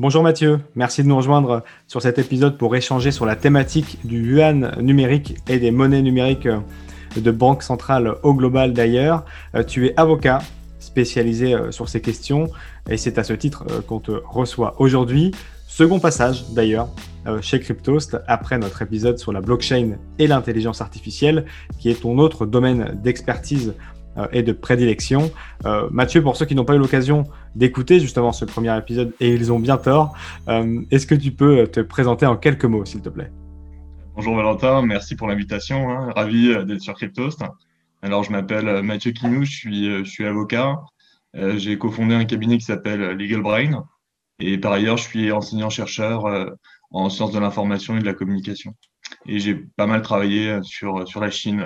Bonjour 0.00 0.22
Mathieu, 0.22 0.60
merci 0.76 1.02
de 1.02 1.08
nous 1.08 1.16
rejoindre 1.18 1.62
sur 1.86 2.00
cet 2.00 2.18
épisode 2.18 2.56
pour 2.56 2.74
échanger 2.74 3.10
sur 3.10 3.26
la 3.26 3.36
thématique 3.36 3.98
du 4.02 4.36
yuan 4.36 4.74
numérique 4.80 5.36
et 5.46 5.58
des 5.58 5.70
monnaies 5.70 6.00
numériques 6.00 6.48
de 7.16 7.30
banque 7.30 7.62
centrale 7.62 8.14
au 8.22 8.32
global 8.32 8.72
d'ailleurs. 8.72 9.26
Euh, 9.54 9.62
tu 9.62 9.88
es 9.88 10.00
avocat 10.00 10.38
spécialisé 10.78 11.52
euh, 11.52 11.70
sur 11.70 11.90
ces 11.90 12.00
questions 12.00 12.48
et 12.88 12.96
c'est 12.96 13.18
à 13.18 13.24
ce 13.24 13.34
titre 13.34 13.66
euh, 13.70 13.82
qu'on 13.82 14.00
te 14.00 14.12
reçoit 14.24 14.80
aujourd'hui. 14.80 15.32
Second 15.68 16.00
passage 16.00 16.46
d'ailleurs 16.54 16.88
chez 17.42 17.60
Cryptost 17.60 18.16
après 18.26 18.58
notre 18.58 18.82
épisode 18.82 19.18
sur 19.18 19.32
la 19.32 19.40
blockchain 19.40 19.98
et 20.18 20.26
l'intelligence 20.26 20.80
artificielle 20.80 21.44
qui 21.78 21.90
est 21.90 22.00
ton 22.00 22.18
autre 22.18 22.46
domaine 22.46 22.98
d'expertise 23.02 23.74
euh, 23.76 23.99
et 24.32 24.42
de 24.42 24.52
prédilection. 24.52 25.30
Euh, 25.66 25.88
Mathieu, 25.90 26.22
pour 26.22 26.36
ceux 26.36 26.46
qui 26.46 26.54
n'ont 26.54 26.64
pas 26.64 26.74
eu 26.74 26.78
l'occasion 26.78 27.24
d'écouter 27.54 28.00
justement 28.00 28.32
ce 28.32 28.44
premier 28.44 28.76
épisode, 28.76 29.12
et 29.20 29.30
ils 29.30 29.52
ont 29.52 29.58
bien 29.58 29.76
tort, 29.76 30.14
euh, 30.48 30.82
est-ce 30.90 31.06
que 31.06 31.14
tu 31.14 31.32
peux 31.32 31.66
te 31.66 31.80
présenter 31.80 32.26
en 32.26 32.36
quelques 32.36 32.64
mots, 32.64 32.84
s'il 32.84 33.02
te 33.02 33.08
plaît? 33.08 33.30
Bonjour 34.14 34.36
Valentin, 34.36 34.82
merci 34.82 35.16
pour 35.16 35.28
l'invitation, 35.28 35.90
hein. 35.90 36.12
ravi 36.14 36.54
d'être 36.66 36.80
sur 36.80 36.94
Cryptost. 36.94 37.42
Alors 38.02 38.22
je 38.22 38.32
m'appelle 38.32 38.82
Mathieu 38.82 39.12
suis, 39.44 40.04
je 40.04 40.10
suis 40.10 40.26
avocat, 40.26 40.80
j'ai 41.34 41.78
cofondé 41.78 42.14
un 42.14 42.24
cabinet 42.24 42.58
qui 42.58 42.64
s'appelle 42.64 43.00
Legal 43.00 43.42
Brain, 43.42 43.84
et 44.40 44.58
par 44.58 44.72
ailleurs 44.72 44.96
je 44.96 45.04
suis 45.04 45.32
enseignant-chercheur 45.32 46.24
en 46.90 47.08
sciences 47.08 47.32
de 47.32 47.38
l'information 47.38 47.96
et 47.96 48.00
de 48.00 48.06
la 48.06 48.14
communication. 48.14 48.74
Et 49.26 49.38
j'ai 49.38 49.54
pas 49.54 49.86
mal 49.86 50.02
travaillé 50.02 50.58
sur, 50.62 51.06
sur 51.06 51.20
la 51.20 51.30
Chine 51.30 51.64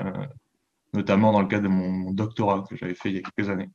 notamment 0.94 1.32
dans 1.32 1.40
le 1.40 1.46
cadre 1.46 1.64
de 1.64 1.68
mon, 1.68 2.12
doctorat 2.12 2.64
que 2.68 2.76
j'avais 2.76 2.94
fait 2.94 3.10
il 3.10 3.16
y 3.16 3.18
a 3.18 3.22
quelques 3.22 3.50
années. 3.50 3.68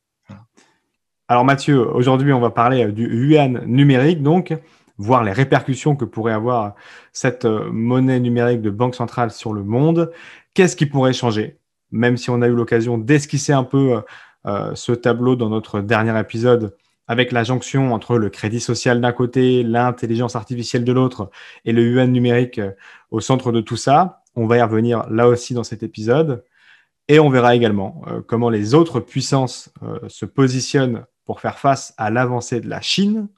Alors 1.28 1.44
Mathieu, 1.44 1.88
aujourd'hui 1.94 2.32
on 2.32 2.40
va 2.40 2.50
parler 2.50 2.86
euh, 2.86 2.92
du 2.92 3.06
yuan 3.06 3.62
numérique, 3.66 4.22
donc 4.22 4.52
voir 4.96 5.22
les 5.22 5.32
répercussions 5.32 5.94
que 5.94 6.04
pourrait 6.04 6.32
avoir 6.32 6.74
cette 7.12 7.44
euh, 7.44 7.70
monnaie 7.70 8.18
numérique 8.18 8.62
de 8.62 8.70
banque 8.70 8.94
centrale 8.94 9.30
sur 9.30 9.52
le 9.52 9.62
monde. 9.62 10.10
Qu'est-ce 10.54 10.74
qui 10.74 10.86
pourrait 10.86 11.12
changer? 11.12 11.58
Même 11.92 12.16
si 12.16 12.30
on 12.30 12.42
a 12.42 12.48
eu 12.48 12.54
l'occasion 12.54 12.98
d'esquisser 12.98 13.52
un 13.52 13.64
peu 13.64 14.00
euh, 14.46 14.74
ce 14.74 14.92
tableau 14.92 15.36
dans 15.36 15.50
notre 15.50 15.80
dernier 15.80 16.18
épisode 16.18 16.76
avec 17.06 17.32
la 17.32 17.42
jonction 17.42 17.92
entre 17.92 18.16
le 18.16 18.30
crédit 18.30 18.60
social 18.60 19.00
d'un 19.00 19.12
côté, 19.12 19.64
l'intelligence 19.64 20.36
artificielle 20.36 20.84
de 20.84 20.92
l'autre 20.92 21.30
et 21.64 21.72
le 21.72 21.82
yuan 21.82 22.10
numérique 22.10 22.60
au 23.10 23.20
centre 23.20 23.50
de 23.50 23.60
tout 23.60 23.76
ça. 23.76 24.22
On 24.36 24.46
va 24.46 24.58
y 24.58 24.62
revenir 24.62 25.08
là 25.10 25.26
aussi 25.26 25.52
dans 25.52 25.64
cet 25.64 25.82
épisode. 25.82 26.44
Et 27.08 27.18
on 27.18 27.28
verra 27.28 27.56
également 27.56 28.02
euh, 28.06 28.20
comment 28.24 28.50
les 28.50 28.74
autres 28.74 29.00
puissances 29.00 29.72
euh, 29.82 29.98
se 30.08 30.24
positionnent 30.24 31.04
pour 31.24 31.40
faire 31.40 31.58
face 31.58 31.92
à 31.96 32.10
l'avancée 32.10 32.60
de 32.60 32.68
la 32.68 32.80
Chine. 32.80 33.28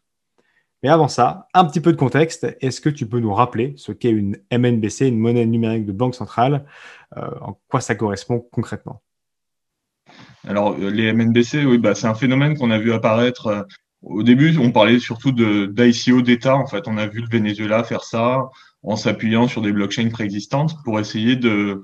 Mais 0.83 0.89
avant 0.89 1.09
ça, 1.09 1.47
un 1.55 1.65
petit 1.65 1.81
peu 1.81 1.93
de 1.93 1.97
contexte. 1.97 2.47
Est-ce 2.61 2.81
que 2.81 2.89
tu 2.89 3.07
peux 3.07 3.21
nous 3.21 3.33
rappeler 3.33 3.75
ce 3.77 3.93
qu'est 3.93 4.11
une 4.11 4.37
MNBC, 4.53 5.07
une 5.07 5.19
monnaie 5.19 5.47
numérique 5.47 5.87
de 5.87 5.93
banque 5.93 6.15
centrale 6.15 6.67
euh, 7.17 7.31
En 7.41 7.59
quoi 7.69 7.81
ça 7.81 7.95
correspond 7.95 8.41
concrètement? 8.53 9.03
Alors, 10.47 10.77
les 10.77 11.13
MNBC, 11.13 11.65
oui, 11.65 11.79
bah, 11.79 11.95
c'est 11.95 12.09
un 12.09 12.15
phénomène 12.15 12.59
qu'on 12.59 12.73
a 12.73 12.79
vu 12.79 12.93
apparaître. 12.93 13.67
au 14.03 14.25
début, 14.25 14.59
on 14.59 14.73
parlait 14.73 14.99
surtout 14.99 15.31
d'ICO 15.33 16.21
d'État. 16.21 16.57
En 16.57 16.67
fait, 16.67 16.89
on 16.89 16.99
a 16.99 17.07
vu 17.07 17.21
le 17.21 17.29
Venezuela 17.31 17.85
faire 17.85 18.03
ça 18.03 18.51
en 18.83 18.97
s'appuyant 18.97 19.47
sur 19.49 19.63
des 19.63 19.73
blockchains 19.73 20.11
préexistantes 20.11 20.75
pour 20.85 20.99
essayer 20.99 21.37
de, 21.37 21.81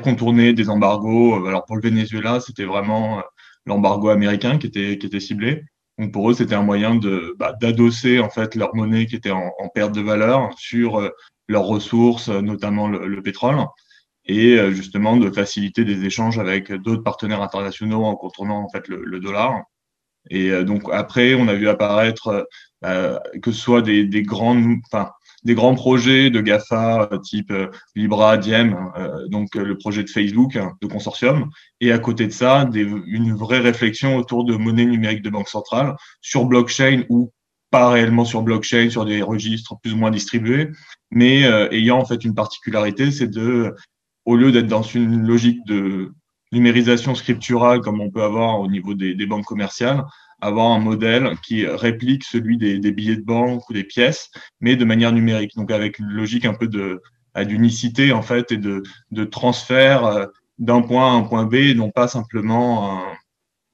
contourner 0.00 0.52
des 0.52 0.68
embargos. 0.68 1.46
Alors 1.46 1.64
pour 1.64 1.76
le 1.76 1.82
Venezuela, 1.82 2.40
c'était 2.40 2.64
vraiment 2.64 3.18
euh, 3.18 3.22
l'embargo 3.66 4.08
américain 4.08 4.58
qui 4.58 4.66
était, 4.66 4.98
qui 4.98 5.06
était 5.06 5.20
ciblé. 5.20 5.64
Donc 5.98 6.12
pour 6.12 6.30
eux, 6.30 6.34
c'était 6.34 6.54
un 6.54 6.62
moyen 6.62 6.96
de 6.96 7.34
bah, 7.38 7.54
d'adosser 7.60 8.18
en 8.18 8.30
fait 8.30 8.54
leur 8.54 8.74
monnaie 8.74 9.06
qui 9.06 9.16
était 9.16 9.30
en, 9.30 9.52
perte 9.74 9.92
de 9.92 10.00
valeur 10.00 10.50
sur 10.58 11.00
euh, 11.00 11.10
leurs 11.48 11.64
ressources, 11.64 12.28
notamment 12.28 12.88
le, 12.88 13.22
pétrole, 13.22 13.56
et 14.24 14.58
euh, 14.58 14.72
justement 14.72 15.16
de 15.16 15.30
faciliter 15.30 15.84
des 15.84 16.04
échanges 16.04 16.38
avec 16.38 16.72
d'autres 16.72 17.02
partenaires 17.02 17.42
internationaux 17.42 18.04
en 18.04 18.16
contournant 18.16 18.62
en 18.64 18.68
fait 18.70 18.88
le, 18.88 19.20
dollar. 19.20 19.62
Et 20.30 20.64
donc 20.64 20.84
après, 20.90 21.34
on 21.34 21.48
a 21.48 21.54
vu 21.54 21.68
apparaître 21.68 22.48
que 22.82 23.52
ce 23.52 23.60
soit 23.60 23.82
des, 23.82 24.06
des 24.06 24.22
grandes, 24.22 24.78
enfin 24.90 25.10
des 25.44 25.54
grands 25.54 25.74
projets 25.74 26.30
de 26.30 26.40
GAFA 26.40 27.08
euh, 27.12 27.18
type 27.18 27.50
euh, 27.50 27.68
Libra, 27.94 28.38
Diem, 28.38 28.76
euh, 28.96 29.28
donc 29.28 29.54
le 29.54 29.76
projet 29.76 30.02
de 30.02 30.08
Facebook, 30.08 30.56
hein, 30.56 30.72
de 30.80 30.86
consortium, 30.86 31.50
et 31.80 31.92
à 31.92 31.98
côté 31.98 32.26
de 32.26 32.32
ça, 32.32 32.68
une 32.74 33.34
vraie 33.34 33.60
réflexion 33.60 34.16
autour 34.16 34.44
de 34.44 34.56
monnaie 34.56 34.86
numérique 34.86 35.22
de 35.22 35.30
banque 35.30 35.48
centrale 35.48 35.94
sur 36.20 36.46
blockchain 36.46 37.04
ou 37.08 37.30
pas 37.70 37.90
réellement 37.90 38.24
sur 38.24 38.42
blockchain, 38.42 38.88
sur 38.88 39.04
des 39.04 39.20
registres 39.20 39.74
plus 39.82 39.92
ou 39.92 39.96
moins 39.96 40.10
distribués, 40.10 40.70
mais 41.10 41.42
ayant 41.72 41.98
en 41.98 42.04
fait 42.04 42.24
une 42.24 42.34
particularité, 42.34 43.10
c'est 43.10 43.26
de, 43.26 43.74
au 44.24 44.36
lieu 44.36 44.52
d'être 44.52 44.68
dans 44.68 44.82
une 44.82 45.26
logique 45.26 45.58
de 45.66 46.12
numérisation 46.52 47.16
scripturale 47.16 47.80
comme 47.80 48.00
on 48.00 48.10
peut 48.10 48.22
avoir 48.22 48.60
au 48.60 48.68
niveau 48.68 48.94
des 48.94 49.26
banques 49.26 49.46
commerciales, 49.46 50.04
avoir 50.40 50.72
un 50.72 50.78
modèle 50.78 51.36
qui 51.46 51.66
réplique 51.66 52.24
celui 52.24 52.56
des, 52.56 52.78
billets 52.92 53.16
de 53.16 53.24
banque 53.24 53.68
ou 53.68 53.72
des 53.72 53.84
pièces, 53.84 54.30
mais 54.60 54.76
de 54.76 54.84
manière 54.84 55.12
numérique. 55.12 55.54
Donc 55.56 55.70
avec 55.70 55.98
une 55.98 56.10
logique 56.10 56.44
un 56.44 56.54
peu 56.54 56.68
de 56.68 57.02
d'unicité 57.36 58.12
en 58.12 58.22
fait 58.22 58.52
et 58.52 58.58
de, 58.58 58.84
de 59.10 59.24
transfert 59.24 60.04
euh, 60.04 60.26
d'un 60.58 60.82
point 60.82 61.10
à 61.10 61.16
un 61.16 61.22
point 61.22 61.46
B, 61.46 61.74
non 61.74 61.90
pas 61.90 62.06
simplement 62.06 63.02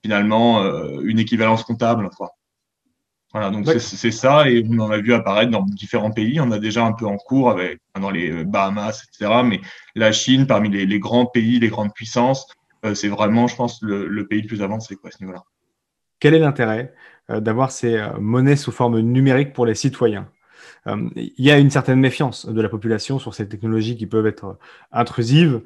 finalement 0.02 0.62
euh, 0.62 1.00
une 1.02 1.18
équivalence 1.18 1.62
comptable. 1.62 2.08
Quoi. 2.16 2.30
Voilà, 3.32 3.50
donc 3.50 3.68
c'est 3.78 4.10
ça, 4.10 4.50
et 4.50 4.66
on 4.68 4.78
en 4.80 4.90
a 4.90 4.98
vu 4.98 5.14
apparaître 5.14 5.52
dans 5.52 5.62
différents 5.62 6.10
pays. 6.10 6.40
On 6.40 6.50
a 6.50 6.58
déjà 6.58 6.84
un 6.84 6.92
peu 6.92 7.06
en 7.06 7.16
cours 7.16 7.48
avec 7.50 7.78
dans 8.00 8.10
les 8.10 8.44
Bahamas, 8.44 9.04
etc. 9.04 9.42
Mais 9.44 9.60
la 9.94 10.10
Chine, 10.10 10.48
parmi 10.48 10.68
les, 10.68 10.98
grands 10.98 11.26
pays, 11.26 11.60
les 11.60 11.68
grandes 11.68 11.94
puissances, 11.94 12.46
euh, 12.84 12.94
c'est 12.94 13.08
vraiment, 13.08 13.46
je 13.46 13.54
pense, 13.54 13.80
le, 13.82 14.08
le, 14.08 14.26
pays 14.26 14.42
le 14.42 14.48
plus 14.48 14.62
avancé 14.62 14.96
quoi, 14.96 15.10
à 15.10 15.12
ce 15.12 15.22
niveau-là. 15.22 15.44
Quel 16.20 16.34
est 16.34 16.38
l'intérêt 16.38 16.94
euh, 17.30 17.40
d'avoir 17.40 17.72
ces 17.72 17.96
euh, 17.96 18.18
monnaies 18.20 18.56
sous 18.56 18.72
forme 18.72 19.00
numérique 19.00 19.52
pour 19.52 19.66
les 19.66 19.74
citoyens? 19.74 20.28
Euh, 20.86 21.08
il 21.16 21.32
y 21.44 21.50
a 21.50 21.58
une 21.58 21.70
certaine 21.70 21.98
méfiance 21.98 22.46
de 22.46 22.60
la 22.60 22.68
population 22.68 23.18
sur 23.18 23.34
ces 23.34 23.48
technologies 23.48 23.96
qui 23.96 24.06
peuvent 24.06 24.26
être 24.26 24.58
intrusives, 24.92 25.62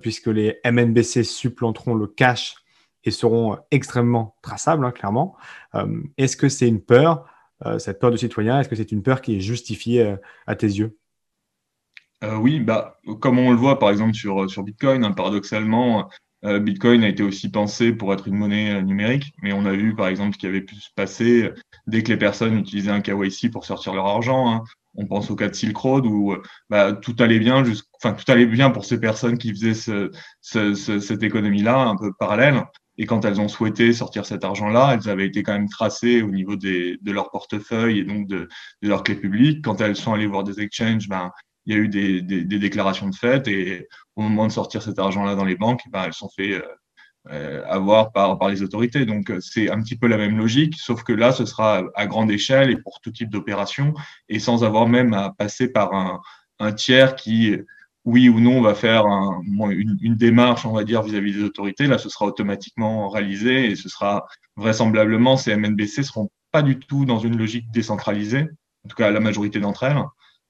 puisque 0.00 0.28
les 0.28 0.60
MNBC 0.64 1.24
supplanteront 1.24 1.94
le 1.94 2.06
cash 2.06 2.56
et 3.04 3.10
seront 3.10 3.58
extrêmement 3.72 4.36
traçables, 4.42 4.84
hein, 4.84 4.92
clairement. 4.92 5.36
est-ce 6.16 6.36
que 6.36 6.48
c'est 6.48 6.68
une 6.68 6.80
peur, 6.80 7.26
cette 7.78 7.98
peur 7.98 8.12
de 8.12 8.16
citoyen, 8.16 8.60
est-ce 8.60 8.68
que 8.68 8.76
c'est 8.76 8.92
une 8.92 9.02
peur 9.02 9.20
qui 9.20 9.36
est 9.36 9.40
justifiée 9.40 10.14
à 10.46 10.54
tes 10.54 10.68
yeux? 10.68 10.96
Oui, 12.22 12.60
bah, 12.60 13.00
comme 13.20 13.40
on 13.40 13.50
le 13.50 13.56
voit 13.56 13.80
par 13.80 13.90
exemple 13.90 14.14
sur, 14.14 14.48
sur 14.48 14.62
Bitcoin, 14.62 15.04
hein, 15.04 15.10
paradoxalement, 15.10 16.08
Bitcoin 16.42 17.04
a 17.04 17.08
été 17.08 17.22
aussi 17.22 17.48
pensé 17.50 17.92
pour 17.92 18.12
être 18.12 18.26
une 18.26 18.36
monnaie 18.36 18.74
euh, 18.74 18.82
numérique, 18.82 19.32
mais 19.42 19.52
on 19.52 19.64
a 19.64 19.72
vu 19.72 19.94
par 19.94 20.08
exemple 20.08 20.34
ce 20.34 20.38
qui 20.38 20.46
avait 20.46 20.60
pu 20.60 20.74
se 20.74 20.90
passer 20.94 21.50
dès 21.86 22.02
que 22.02 22.08
les 22.08 22.16
personnes 22.16 22.58
utilisaient 22.58 22.90
un 22.90 23.00
KYC 23.00 23.50
pour 23.50 23.64
sortir 23.64 23.94
leur 23.94 24.06
argent. 24.06 24.50
Hein. 24.50 24.64
On 24.94 25.06
pense 25.06 25.30
au 25.30 25.36
cas 25.36 25.48
de 25.48 25.54
Silk 25.54 25.76
Road 25.76 26.04
où 26.04 26.32
euh, 26.32 26.42
bah, 26.68 26.92
tout 26.92 27.14
allait 27.20 27.38
bien, 27.38 27.62
enfin 27.94 28.12
tout 28.12 28.30
allait 28.30 28.46
bien 28.46 28.70
pour 28.70 28.84
ces 28.84 28.98
personnes 28.98 29.38
qui 29.38 29.50
faisaient 29.50 29.74
cette 30.40 31.22
économie-là 31.22 31.78
un 31.78 31.96
peu 31.96 32.12
parallèle. 32.18 32.62
Et 32.98 33.06
quand 33.06 33.24
elles 33.24 33.40
ont 33.40 33.48
souhaité 33.48 33.92
sortir 33.92 34.26
cet 34.26 34.44
argent-là, 34.44 34.94
elles 34.94 35.08
avaient 35.08 35.26
été 35.26 35.42
quand 35.42 35.52
même 35.52 35.68
tracées 35.68 36.22
au 36.22 36.30
niveau 36.30 36.56
des, 36.56 36.98
de 37.00 37.12
leur 37.12 37.30
portefeuille 37.30 38.00
et 38.00 38.04
donc 38.04 38.26
de, 38.26 38.48
de 38.82 38.88
leurs 38.88 39.02
clés 39.02 39.14
publiques. 39.14 39.64
Quand 39.64 39.80
elles 39.80 39.96
sont 39.96 40.12
allées 40.12 40.26
voir 40.26 40.44
des 40.44 40.60
exchanges, 40.60 41.08
ben, 41.08 41.30
il 41.66 41.74
y 41.74 41.76
a 41.76 41.80
eu 41.80 41.88
des, 41.88 42.22
des, 42.22 42.44
des, 42.44 42.58
déclarations 42.58 43.08
de 43.08 43.14
fait 43.14 43.46
et 43.48 43.88
au 44.16 44.22
moment 44.22 44.46
de 44.46 44.52
sortir 44.52 44.82
cet 44.82 44.98
argent-là 44.98 45.34
dans 45.34 45.44
les 45.44 45.56
banques, 45.56 45.82
ben, 45.90 46.04
elles 46.04 46.12
sont 46.12 46.28
fait 46.28 46.62
euh, 47.30 47.62
avoir 47.66 48.10
par, 48.12 48.38
par 48.38 48.48
les 48.48 48.62
autorités. 48.62 49.06
Donc 49.06 49.32
c'est 49.40 49.70
un 49.70 49.80
petit 49.80 49.96
peu 49.96 50.08
la 50.08 50.16
même 50.16 50.36
logique, 50.36 50.76
sauf 50.76 51.04
que 51.04 51.12
là, 51.12 51.32
ce 51.32 51.46
sera 51.46 51.82
à 51.94 52.06
grande 52.06 52.30
échelle 52.30 52.70
et 52.70 52.76
pour 52.76 53.00
tout 53.00 53.12
type 53.12 53.30
d'opération 53.30 53.94
et 54.28 54.40
sans 54.40 54.64
avoir 54.64 54.88
même 54.88 55.14
à 55.14 55.32
passer 55.36 55.68
par 55.68 55.94
un, 55.94 56.20
un 56.58 56.72
tiers 56.72 57.14
qui, 57.14 57.56
oui 58.04 58.28
ou 58.28 58.40
non, 58.40 58.60
va 58.60 58.74
faire 58.74 59.06
un, 59.06 59.40
une, 59.70 59.96
une, 60.02 60.16
démarche, 60.16 60.66
on 60.66 60.72
va 60.72 60.84
dire, 60.84 61.02
vis-à-vis 61.02 61.34
des 61.34 61.44
autorités. 61.44 61.86
Là, 61.86 61.98
ce 61.98 62.08
sera 62.08 62.26
automatiquement 62.26 63.08
réalisé 63.08 63.70
et 63.70 63.76
ce 63.76 63.88
sera 63.88 64.26
vraisemblablement, 64.56 65.36
ces 65.36 65.56
MNBC 65.56 66.02
seront 66.02 66.30
pas 66.50 66.62
du 66.62 66.78
tout 66.78 67.04
dans 67.04 67.18
une 67.18 67.38
logique 67.38 67.70
décentralisée, 67.70 68.48
en 68.84 68.88
tout 68.88 68.96
cas 68.96 69.10
la 69.10 69.20
majorité 69.20 69.60
d'entre 69.60 69.84
elles. 69.84 70.02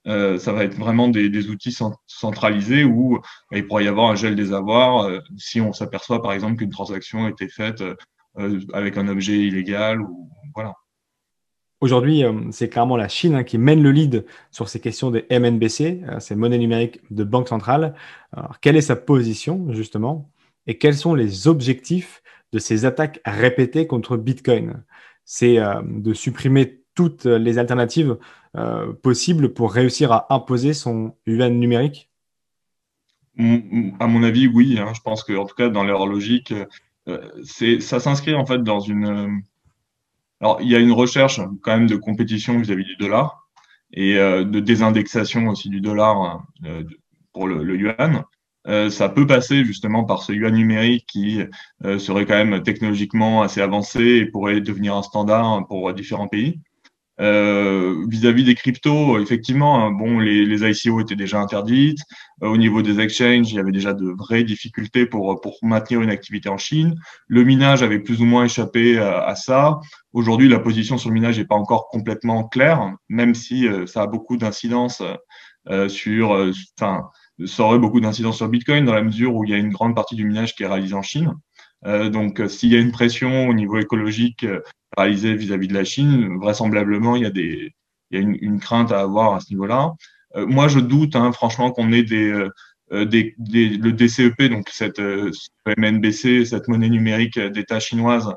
Euh, 0.08 0.37
ça 0.38 0.52
va 0.52 0.64
être 0.64 0.75
vraiment 0.75 1.08
des, 1.08 1.49
outils 1.49 1.76
centralisés 2.06 2.82
où 2.82 3.20
bah, 3.50 3.58
il 3.58 3.66
pourrait 3.66 3.84
y 3.84 3.88
avoir 3.88 4.10
un 4.10 4.16
gel 4.16 4.34
des 4.34 4.52
avoirs 4.52 5.04
euh, 5.04 5.20
si 5.37 5.60
on 5.60 5.72
s'aperçoit 5.72 6.20
par 6.20 6.32
exemple 6.32 6.56
qu'une 6.56 6.70
transaction 6.70 7.26
a 7.26 7.31
été 7.31 7.49
faite 7.49 7.82
euh, 8.38 8.60
avec 8.72 8.96
un 8.96 9.06
objet 9.06 9.38
illégal 9.38 10.00
ou 10.00 10.28
voilà. 10.54 10.75
Aujourd'hui, 11.81 12.22
c'est 12.52 12.69
clairement 12.69 12.96
la 12.96 13.08
Chine 13.08 13.34
hein, 13.34 13.43
qui 13.43 13.58
mène 13.58 13.82
le 13.82 13.90
lead 13.90 14.25
sur 14.52 14.69
ces 14.69 14.78
questions 14.78 15.10
des 15.10 15.26
MNBC, 15.31 16.02
ces 16.20 16.37
monnaies 16.37 16.58
numériques 16.58 17.00
de 17.10 17.25
banque 17.25 17.48
centrale. 17.48 17.96
Quelle 18.60 18.76
est 18.76 18.82
sa 18.82 18.94
position 18.94 19.66
justement? 19.72 20.31
Et 20.69 20.78
quels 20.78 20.94
sont 20.94 21.16
les 21.16 21.48
objectifs 21.48 22.22
de 22.52 22.60
ces 22.60 22.84
attaques 22.84 23.20
répétées 23.25 23.88
contre 23.88 24.16
Bitcoin? 24.16 24.84
C'est 25.25 25.58
de 25.84 26.14
supprimer 26.14 26.81
toutes 26.94 27.25
les 27.25 27.59
alternatives 27.59 28.17
possibles 29.03 29.55
pour 29.55 29.73
réussir 29.73 30.12
à 30.12 30.35
imposer 30.35 30.75
son 30.75 31.15
yuan 31.27 31.59
numérique? 31.59 32.11
À 33.39 34.06
mon 34.06 34.23
avis, 34.23 34.47
oui. 34.47 34.79
Hein. 34.79 34.93
Je 34.94 35.00
pense 35.00 35.25
que, 35.25 35.33
en 35.33 35.47
tout 35.47 35.55
cas, 35.55 35.69
dans 35.69 35.85
leur 35.85 36.06
logique, 36.06 36.53
c'est 37.44 37.81
ça 37.81 37.99
s'inscrit 37.99 38.35
en 38.35 38.44
fait 38.44 38.62
dans 38.62 38.81
une. 38.81 39.43
Alors, 40.41 40.61
il 40.61 40.69
y 40.69 40.77
a 40.77 40.79
une 40.79 40.93
recherche 40.93 41.41
quand 41.62 41.79
même 41.79 41.87
de 41.87 41.97
compétition 41.97 42.59
vis-à-vis 42.59 42.85
du 42.85 42.97
dollar 42.97 43.49
et 43.93 44.15
de 44.17 44.61
désindexation 44.61 45.49
aussi 45.49 45.71
du 45.71 45.81
dollar 45.81 46.44
pour 47.33 47.49
le 47.49 47.77
yuan. 47.77 48.25
Euh, 48.69 48.91
ça 48.91 49.09
peut 49.09 49.27
passer 49.27 49.65
justement 49.65 50.05
par 50.05 50.23
ce 50.23 50.33
yuan 50.33 50.55
numérique 50.55 51.06
qui 51.06 51.43
euh, 51.85 51.99
serait 51.99 52.27
quand 52.27 52.44
même 52.44 52.62
technologiquement 52.62 53.43
assez 53.43 53.61
avancé 53.61 54.00
et 54.00 54.27
pourrait 54.27 54.61
devenir 54.61 54.94
un 54.94 55.03
standard 55.03 55.67
pour 55.67 55.93
différents 55.93 56.29
pays. 56.29 56.61
Euh, 57.20 58.05
vis-à-vis 58.09 58.43
des 58.44 58.55
cryptos, 58.55 59.20
effectivement, 59.20 59.85
hein, 59.85 59.91
bon, 59.91 60.19
les, 60.19 60.64
ICO 60.64 61.00
étaient 61.00 61.17
déjà 61.17 61.41
interdites. 61.41 62.00
au 62.41 62.56
niveau 62.56 62.82
des 62.82 63.00
exchanges, 63.00 63.53
il 63.53 63.56
y 63.56 63.59
avait 63.59 63.73
déjà 63.73 63.93
de 63.93 64.11
vraies 64.11 64.44
difficultés 64.44 65.06
pour, 65.06 65.41
pour 65.41 65.59
maintenir 65.62 66.00
une 66.00 66.11
activité 66.11 66.49
en 66.49 66.59
Chine. 66.59 66.94
Le 67.29 67.44
minage 67.44 67.82
avait 67.82 68.00
plus 68.00 68.20
ou 68.23 68.25
moins 68.25 68.44
échappé 68.44 68.99
à, 68.99 69.35
ça. 69.37 69.79
Aujourd'hui, 70.12 70.49
la 70.49 70.59
position 70.59 70.99
sur 70.99 71.11
le 71.11 71.14
minage 71.14 71.38
n'est 71.38 71.44
pas 71.44 71.55
encore 71.55 71.88
complètement 71.88 72.49
claire, 72.49 72.93
même 73.09 73.35
si 73.35 73.67
ça 73.87 74.03
a 74.03 74.06
beaucoup 74.06 74.37
d'incidence 74.37 75.03
sur, 75.88 76.53
enfin, 76.79 77.08
ça 77.47 77.62
aurait 77.65 77.79
beaucoup 77.79 78.00
d'incidence 78.00 78.38
sur 78.38 78.49
Bitcoin 78.49 78.85
dans 78.85 78.94
la 78.94 79.03
mesure 79.03 79.35
où 79.35 79.44
il 79.44 79.50
y 79.50 79.55
a 79.55 79.58
une 79.58 79.70
grande 79.70 79.94
partie 79.94 80.17
du 80.17 80.25
minage 80.25 80.55
qui 80.55 80.62
est 80.62 80.67
réalisé 80.67 80.94
en 80.94 81.03
Chine. 81.03 81.35
Euh, 81.84 82.08
donc, 82.08 82.40
euh, 82.40 82.49
s'il 82.49 82.73
y 82.73 82.76
a 82.76 82.81
une 82.81 82.93
pression 82.93 83.49
au 83.49 83.55
niveau 83.55 83.79
écologique 83.79 84.44
euh, 84.44 84.61
réalisée 84.96 85.34
vis-à-vis 85.34 85.69
de 85.69 85.75
la 85.75 85.84
Chine, 85.84 86.38
vraisemblablement, 86.38 87.17
il 87.17 87.23
y 87.23 87.26
a, 87.26 87.31
des, 87.31 87.73
il 88.11 88.19
y 88.19 88.20
a 88.20 88.23
une, 88.23 88.37
une 88.40 88.61
crainte 88.61 88.93
à 88.93 89.00
avoir 89.00 89.34
à 89.34 89.40
ce 89.40 89.50
niveau-là. 89.50 89.93
Moi, 90.34 90.67
je 90.67 90.81
doute, 90.81 91.14
hein, 91.14 91.31
franchement, 91.32 91.73
qu'on 91.73 91.93
ait 91.93 92.05
des, 92.05 92.46
des, 92.90 93.34
des, 93.37 93.69
le 93.69 93.93
DCEP, 93.93 94.44
donc 94.44 94.70
cette 94.70 94.99
MNBC, 94.99 96.46
cette 96.46 96.69
monnaie 96.69 96.88
numérique 96.88 97.38
d'État 97.38 97.81
chinoise, 97.81 98.34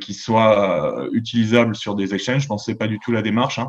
qui 0.00 0.12
soit 0.12 1.08
utilisable 1.12 1.76
sur 1.76 1.94
des 1.94 2.14
exchanges. 2.14 2.42
Je 2.42 2.48
pense 2.48 2.66
que 2.66 2.72
c'est 2.72 2.78
pas 2.78 2.88
du 2.88 2.98
tout 2.98 3.12
la 3.12 3.22
démarche. 3.22 3.60
Hein. 3.60 3.68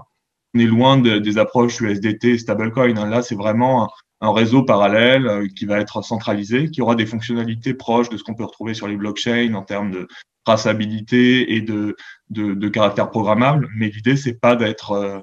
On 0.55 0.59
est 0.59 0.65
loin 0.65 0.97
de, 0.97 1.19
des 1.19 1.37
approches 1.37 1.79
USDT, 1.81 2.39
stablecoin. 2.39 2.97
Hein. 2.97 3.07
Là, 3.07 3.21
c'est 3.21 3.35
vraiment 3.35 3.91
un 4.21 4.31
réseau 4.31 4.63
parallèle 4.63 5.27
euh, 5.27 5.47
qui 5.47 5.65
va 5.65 5.79
être 5.79 6.03
centralisé, 6.03 6.69
qui 6.69 6.81
aura 6.81 6.95
des 6.95 7.07
fonctionnalités 7.07 7.73
proches 7.73 8.09
de 8.09 8.17
ce 8.17 8.23
qu'on 8.23 8.35
peut 8.35 8.45
retrouver 8.45 8.73
sur 8.73 8.87
les 8.87 8.95
blockchains 8.95 9.53
en 9.55 9.63
termes 9.63 9.91
de 9.91 10.07
traçabilité 10.45 11.55
et 11.55 11.61
de, 11.61 11.95
de, 12.29 12.69
caractère 12.69 13.09
programmable. 13.09 13.67
Mais 13.75 13.89
l'idée, 13.89 14.15
c'est 14.15 14.39
pas 14.39 14.55
d'être 14.55 14.91
euh, 14.91 15.19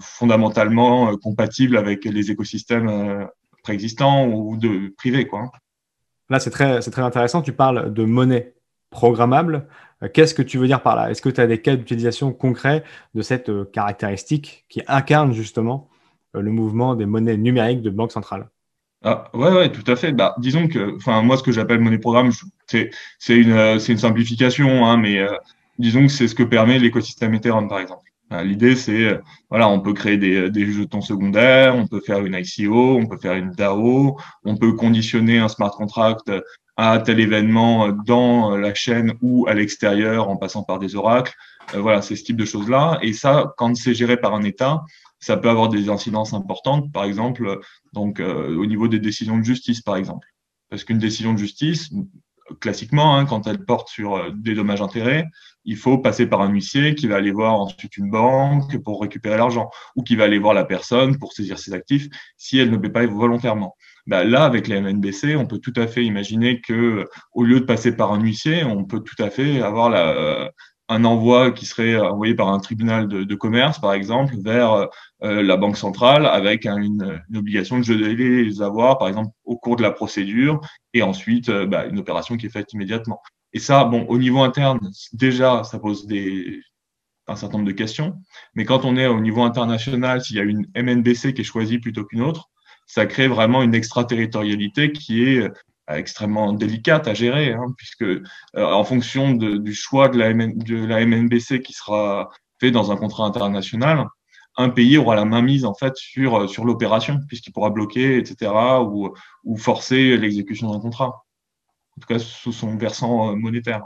fondamentalement 0.00 1.10
euh, 1.10 1.16
compatible 1.16 1.76
avec 1.76 2.04
les 2.04 2.30
écosystèmes 2.30 3.28
préexistants 3.62 4.26
ou 4.28 4.56
de 4.56 4.94
privés. 4.96 5.26
Quoi. 5.26 5.50
Là, 6.30 6.38
c'est 6.38 6.50
très, 6.50 6.80
très 6.80 7.02
intéressant. 7.02 7.42
Tu 7.42 7.52
parles 7.52 7.92
de 7.92 8.04
monnaie 8.04 8.54
programmable. 8.90 9.66
Qu'est-ce 10.14 10.34
que 10.34 10.42
tu 10.42 10.56
veux 10.56 10.66
dire 10.66 10.82
par 10.82 10.96
là? 10.96 11.10
Est-ce 11.10 11.20
que 11.20 11.28
tu 11.28 11.40
as 11.40 11.46
des 11.46 11.60
cas 11.60 11.74
d'utilisation 11.76 12.32
concrets 12.32 12.84
de 13.14 13.22
cette 13.22 13.50
caractéristique 13.72 14.64
qui 14.68 14.82
incarne 14.86 15.32
justement 15.32 15.90
le 16.40 16.50
mouvement 16.50 16.94
des 16.94 17.06
monnaies 17.06 17.36
numériques 17.36 17.82
de 17.82 17.90
banque 17.90 18.12
centrale. 18.12 18.48
Ah, 19.04 19.30
ouais, 19.34 19.52
ouais, 19.52 19.70
tout 19.70 19.88
à 19.90 19.96
fait. 19.96 20.12
Bah, 20.12 20.34
disons 20.38 20.68
que, 20.68 20.96
enfin, 20.96 21.22
moi, 21.22 21.36
ce 21.36 21.42
que 21.42 21.52
j'appelle 21.52 21.80
monnaie 21.80 21.98
programme, 21.98 22.32
c'est, 22.66 22.90
une, 23.28 23.52
euh, 23.52 23.78
une 23.78 23.98
simplification, 23.98 24.86
hein, 24.86 24.96
mais 24.96 25.18
euh, 25.20 25.32
disons 25.78 26.02
que 26.02 26.12
c'est 26.12 26.28
ce 26.28 26.34
que 26.34 26.42
permet 26.42 26.78
l'écosystème 26.78 27.34
Ethereum, 27.34 27.68
par 27.68 27.78
exemple. 27.80 28.02
L'idée, 28.42 28.74
c'est, 28.74 29.20
voilà, 29.50 29.68
on 29.68 29.78
peut 29.78 29.92
créer 29.92 30.16
des, 30.16 30.50
des 30.50 30.72
jetons 30.72 31.00
secondaires, 31.00 31.76
on 31.76 31.86
peut 31.86 32.00
faire 32.00 32.26
une 32.26 32.34
ICO, 32.34 32.96
on 32.96 33.06
peut 33.06 33.18
faire 33.18 33.34
une 33.34 33.52
DAO, 33.52 34.18
on 34.44 34.56
peut 34.56 34.72
conditionner 34.72 35.38
un 35.38 35.46
smart 35.46 35.70
contract 35.70 36.32
à 36.76 36.98
tel 36.98 37.20
événement 37.20 37.90
dans 37.90 38.56
la 38.56 38.74
chaîne 38.74 39.14
ou 39.22 39.46
à 39.46 39.54
l'extérieur 39.54 40.28
en 40.28 40.36
passant 40.36 40.64
par 40.64 40.80
des 40.80 40.96
oracles. 40.96 41.36
voilà, 41.74 42.02
c'est 42.02 42.16
ce 42.16 42.24
type 42.24 42.36
de 42.36 42.44
choses-là. 42.44 42.98
Et 43.00 43.12
ça, 43.12 43.54
quand 43.58 43.76
c'est 43.76 43.94
géré 43.94 44.16
par 44.16 44.34
un 44.34 44.42
État, 44.42 44.82
ça 45.18 45.36
peut 45.36 45.48
avoir 45.48 45.68
des 45.68 45.88
incidences 45.88 46.32
importantes, 46.32 46.92
par 46.92 47.04
exemple, 47.04 47.60
donc 47.92 48.20
euh, 48.20 48.56
au 48.56 48.66
niveau 48.66 48.88
des 48.88 48.98
décisions 48.98 49.38
de 49.38 49.44
justice, 49.44 49.80
par 49.80 49.96
exemple. 49.96 50.28
Parce 50.68 50.84
qu'une 50.84 50.98
décision 50.98 51.32
de 51.32 51.38
justice, 51.38 51.90
classiquement, 52.60 53.16
hein, 53.16 53.26
quand 53.26 53.46
elle 53.46 53.64
porte 53.64 53.88
sur 53.88 54.16
euh, 54.16 54.30
des 54.34 54.54
dommages-intérêts, 54.54 55.26
il 55.64 55.76
faut 55.76 55.98
passer 55.98 56.26
par 56.26 56.42
un 56.42 56.50
huissier 56.50 56.94
qui 56.94 57.06
va 57.06 57.16
aller 57.16 57.32
voir 57.32 57.54
ensuite 57.54 57.96
une 57.96 58.10
banque 58.10 58.78
pour 58.82 59.00
récupérer 59.00 59.36
l'argent, 59.36 59.70
ou 59.96 60.02
qui 60.02 60.16
va 60.16 60.24
aller 60.24 60.38
voir 60.38 60.54
la 60.54 60.64
personne 60.64 61.18
pour 61.18 61.32
saisir 61.32 61.58
ses 61.58 61.72
actifs 61.72 62.08
si 62.36 62.58
elle 62.58 62.70
ne 62.70 62.76
paie 62.76 62.90
pas 62.90 63.06
volontairement. 63.06 63.74
Bah, 64.06 64.22
là, 64.22 64.44
avec 64.44 64.68
les 64.68 64.80
MNBC, 64.80 65.34
on 65.34 65.46
peut 65.46 65.58
tout 65.58 65.72
à 65.74 65.88
fait 65.88 66.04
imaginer 66.04 66.60
que, 66.60 67.08
au 67.32 67.42
lieu 67.42 67.58
de 67.60 67.64
passer 67.64 67.96
par 67.96 68.12
un 68.12 68.20
huissier, 68.20 68.62
on 68.62 68.84
peut 68.84 69.00
tout 69.00 69.20
à 69.20 69.30
fait 69.30 69.60
avoir 69.60 69.90
la, 69.90 70.52
un 70.88 71.04
envoi 71.04 71.50
qui 71.50 71.66
serait 71.66 71.96
envoyé 71.98 72.34
par 72.34 72.48
un 72.48 72.60
tribunal 72.60 73.08
de, 73.08 73.34
commerce, 73.34 73.80
par 73.80 73.92
exemple, 73.92 74.34
vers 74.38 74.88
euh, 75.22 75.42
la 75.42 75.56
banque 75.56 75.76
centrale 75.76 76.26
avec 76.26 76.64
une, 76.64 77.22
une, 77.28 77.36
obligation 77.36 77.78
de 77.78 77.84
geler 77.84 78.44
les 78.44 78.62
avoirs, 78.62 78.98
par 78.98 79.08
exemple, 79.08 79.30
au 79.44 79.56
cours 79.56 79.76
de 79.76 79.82
la 79.82 79.90
procédure, 79.90 80.60
et 80.94 81.02
ensuite 81.02 81.48
euh, 81.48 81.66
bah, 81.66 81.86
une 81.86 81.98
opération 81.98 82.36
qui 82.36 82.46
est 82.46 82.50
faite 82.50 82.72
immédiatement. 82.72 83.20
Et 83.52 83.58
ça, 83.58 83.84
bon, 83.84 84.06
au 84.08 84.18
niveau 84.18 84.42
interne, 84.42 84.78
déjà, 85.12 85.64
ça 85.64 85.78
pose 85.78 86.06
des, 86.06 86.60
un 87.26 87.36
certain 87.36 87.58
nombre 87.58 87.68
de 87.68 87.74
questions. 87.74 88.16
Mais 88.54 88.64
quand 88.64 88.84
on 88.84 88.96
est 88.96 89.06
au 89.06 89.20
niveau 89.20 89.42
international, 89.42 90.20
s'il 90.20 90.36
y 90.36 90.40
a 90.40 90.44
une 90.44 90.66
MNBC 90.76 91.34
qui 91.34 91.40
est 91.40 91.44
choisie 91.44 91.78
plutôt 91.78 92.04
qu'une 92.04 92.22
autre, 92.22 92.48
ça 92.86 93.06
crée 93.06 93.28
vraiment 93.28 93.62
une 93.62 93.74
extraterritorialité 93.74 94.92
qui 94.92 95.24
est 95.24 95.50
extrêmement 95.88 96.52
délicate 96.52 97.06
à 97.08 97.14
gérer, 97.14 97.52
hein, 97.52 97.66
puisque 97.76 98.02
euh, 98.02 98.22
en 98.54 98.84
fonction 98.84 99.32
du 99.32 99.74
choix 99.74 100.08
de 100.08 100.18
la, 100.18 100.32
la 100.32 101.06
MNBC 101.06 101.62
qui 101.62 101.72
sera 101.72 102.30
fait 102.60 102.70
dans 102.70 102.90
un 102.90 102.96
contrat 102.96 103.24
international, 103.24 104.06
un 104.56 104.70
pays 104.70 104.96
aura 104.96 105.14
la 105.14 105.24
main 105.24 105.42
mise 105.42 105.64
en 105.64 105.74
fait 105.74 105.96
sur, 105.96 106.36
euh, 106.36 106.46
sur 106.48 106.64
l'opération, 106.64 107.20
puisqu'il 107.28 107.52
pourra 107.52 107.70
bloquer, 107.70 108.18
etc., 108.18 108.52
ou, 108.82 109.14
ou 109.44 109.56
forcer 109.56 110.16
l'exécution 110.16 110.72
d'un 110.72 110.80
contrat. 110.80 111.24
En 111.96 112.00
tout 112.00 112.08
cas, 112.08 112.18
sous 112.18 112.52
son 112.52 112.76
versant 112.76 113.30
euh, 113.30 113.36
monétaire. 113.36 113.82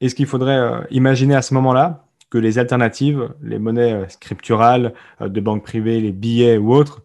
Est-ce 0.00 0.14
qu'il 0.14 0.26
faudrait 0.26 0.86
imaginer 0.90 1.34
à 1.34 1.42
ce 1.42 1.54
moment-là 1.54 2.06
que 2.28 2.36
les 2.36 2.58
alternatives, 2.58 3.32
les 3.42 3.60
monnaies 3.60 4.08
scripturales 4.08 4.92
de 5.20 5.40
banques 5.40 5.62
privées, 5.62 6.00
les 6.00 6.10
billets 6.10 6.58
ou 6.58 6.74
autres, 6.74 7.02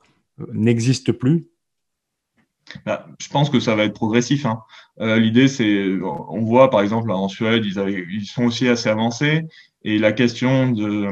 n'existent 0.52 1.14
plus 1.14 1.48
bah, 2.86 3.08
je 3.20 3.30
pense 3.30 3.50
que 3.50 3.60
ça 3.60 3.76
va 3.76 3.84
être 3.84 3.94
progressif. 3.94 4.46
Hein. 4.46 4.62
Euh, 5.02 5.18
L'idée, 5.20 5.48
c'est, 5.48 5.98
on 6.02 6.42
voit 6.42 6.70
par 6.70 6.82
exemple 6.82 7.12
en 7.12 7.28
Suède, 7.28 7.64
ils, 7.66 7.80
avaient, 7.80 8.06
ils 8.10 8.26
sont 8.26 8.46
aussi 8.46 8.68
assez 8.68 8.90
avancés, 8.90 9.46
et 9.84 9.98
la 9.98 10.12
question 10.12 10.72
de, 10.72 11.08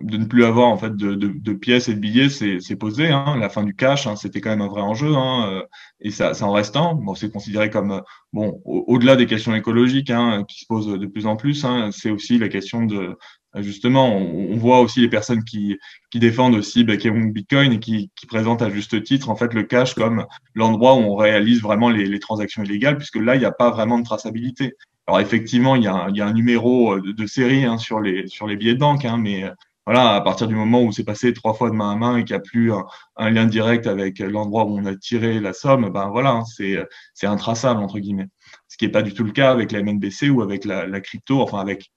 de 0.00 0.16
ne 0.16 0.24
plus 0.24 0.44
avoir 0.44 0.68
en 0.68 0.76
fait 0.76 0.96
de, 0.96 1.14
de, 1.14 1.28
de 1.28 1.52
pièces 1.52 1.88
et 1.88 1.94
de 1.94 2.00
billets, 2.00 2.28
c'est 2.28 2.76
posé. 2.76 3.08
Hein. 3.08 3.36
La 3.38 3.48
fin 3.48 3.62
du 3.62 3.74
cash, 3.74 4.06
hein, 4.06 4.16
c'était 4.16 4.40
quand 4.40 4.50
même 4.50 4.62
un 4.62 4.68
vrai 4.68 4.82
enjeu, 4.82 5.14
hein, 5.14 5.48
euh, 5.48 5.62
et 6.00 6.10
ça, 6.10 6.34
ça 6.34 6.46
en 6.46 6.52
restant. 6.52 6.94
Bon, 6.94 7.14
c'est 7.14 7.30
considéré 7.30 7.70
comme 7.70 8.02
bon, 8.32 8.60
au-delà 8.64 9.16
des 9.16 9.26
questions 9.26 9.54
écologiques 9.54 10.10
hein, 10.10 10.44
qui 10.48 10.60
se 10.60 10.66
posent 10.66 10.98
de 10.98 11.06
plus 11.06 11.26
en 11.26 11.36
plus, 11.36 11.64
hein, 11.64 11.90
c'est 11.92 12.10
aussi 12.10 12.38
la 12.38 12.48
question 12.48 12.84
de 12.84 13.16
justement, 13.62 14.16
on, 14.16 14.56
voit 14.56 14.80
aussi 14.80 15.00
les 15.00 15.08
personnes 15.08 15.44
qui, 15.44 15.78
qui 16.10 16.18
défendent 16.18 16.54
aussi 16.54 16.84
Bitcoin 16.84 17.72
et 17.72 17.78
qui, 17.78 18.10
qui, 18.16 18.26
présentent 18.26 18.62
à 18.62 18.70
juste 18.70 19.02
titre 19.02 19.30
en 19.30 19.36
fait 19.36 19.54
le 19.54 19.62
cash 19.62 19.94
comme 19.94 20.26
l'endroit 20.54 20.94
où 20.94 20.98
on 20.98 21.14
réalise 21.16 21.60
vraiment 21.62 21.90
les, 21.90 22.18
transactions 22.18 22.62
illégales, 22.62 22.96
puisque 22.96 23.16
là, 23.16 23.36
il 23.36 23.40
n'y 23.40 23.44
a 23.44 23.52
pas 23.52 23.70
vraiment 23.70 23.98
de 23.98 24.04
traçabilité. 24.04 24.74
Alors 25.06 25.20
effectivement, 25.20 25.76
il 25.76 25.82
y 25.82 25.86
a 25.88 25.94
un, 25.94 26.32
numéro 26.32 26.98
de, 26.98 27.12
de 27.12 27.26
série 27.26 27.64
hein, 27.64 27.78
sur, 27.78 28.00
les, 28.00 28.26
sur 28.26 28.46
les 28.46 28.56
billets 28.56 28.74
de 28.74 28.78
banque, 28.78 29.04
hein, 29.04 29.18
mais 29.18 29.44
voilà, 29.86 30.14
à 30.14 30.20
partir 30.22 30.48
du 30.48 30.54
moment 30.54 30.82
où 30.82 30.92
c'est 30.92 31.04
passé 31.04 31.34
trois 31.34 31.52
fois 31.52 31.68
de 31.68 31.74
main 31.74 31.92
à 31.92 31.96
main 31.96 32.16
et 32.16 32.24
qu'il 32.24 32.34
n'y 32.34 32.40
a 32.40 32.42
plus 32.42 32.72
un, 33.16 33.30
lien 33.30 33.44
direct 33.44 33.86
avec 33.86 34.18
l'endroit 34.18 34.64
où 34.64 34.78
on 34.78 34.86
a 34.86 34.96
tiré 34.96 35.40
la 35.40 35.52
somme, 35.52 35.90
ben 35.90 36.08
voilà, 36.08 36.30
hein, 36.30 36.44
c'est 36.44 36.78
c'est 37.12 37.26
intraçable 37.26 37.80
entre 37.82 37.98
guillemets. 37.98 38.28
Ce 38.68 38.78
qui 38.78 38.86
n'est 38.86 38.92
pas 38.92 39.02
du 39.02 39.12
tout 39.12 39.24
le 39.24 39.32
cas 39.32 39.50
avec 39.50 39.72
la 39.72 39.82
MNBC 39.82 40.30
ou 40.30 40.40
avec 40.40 40.64
la 40.64 41.00
crypto, 41.00 41.42
enfin 41.42 41.58
avec 41.60 41.92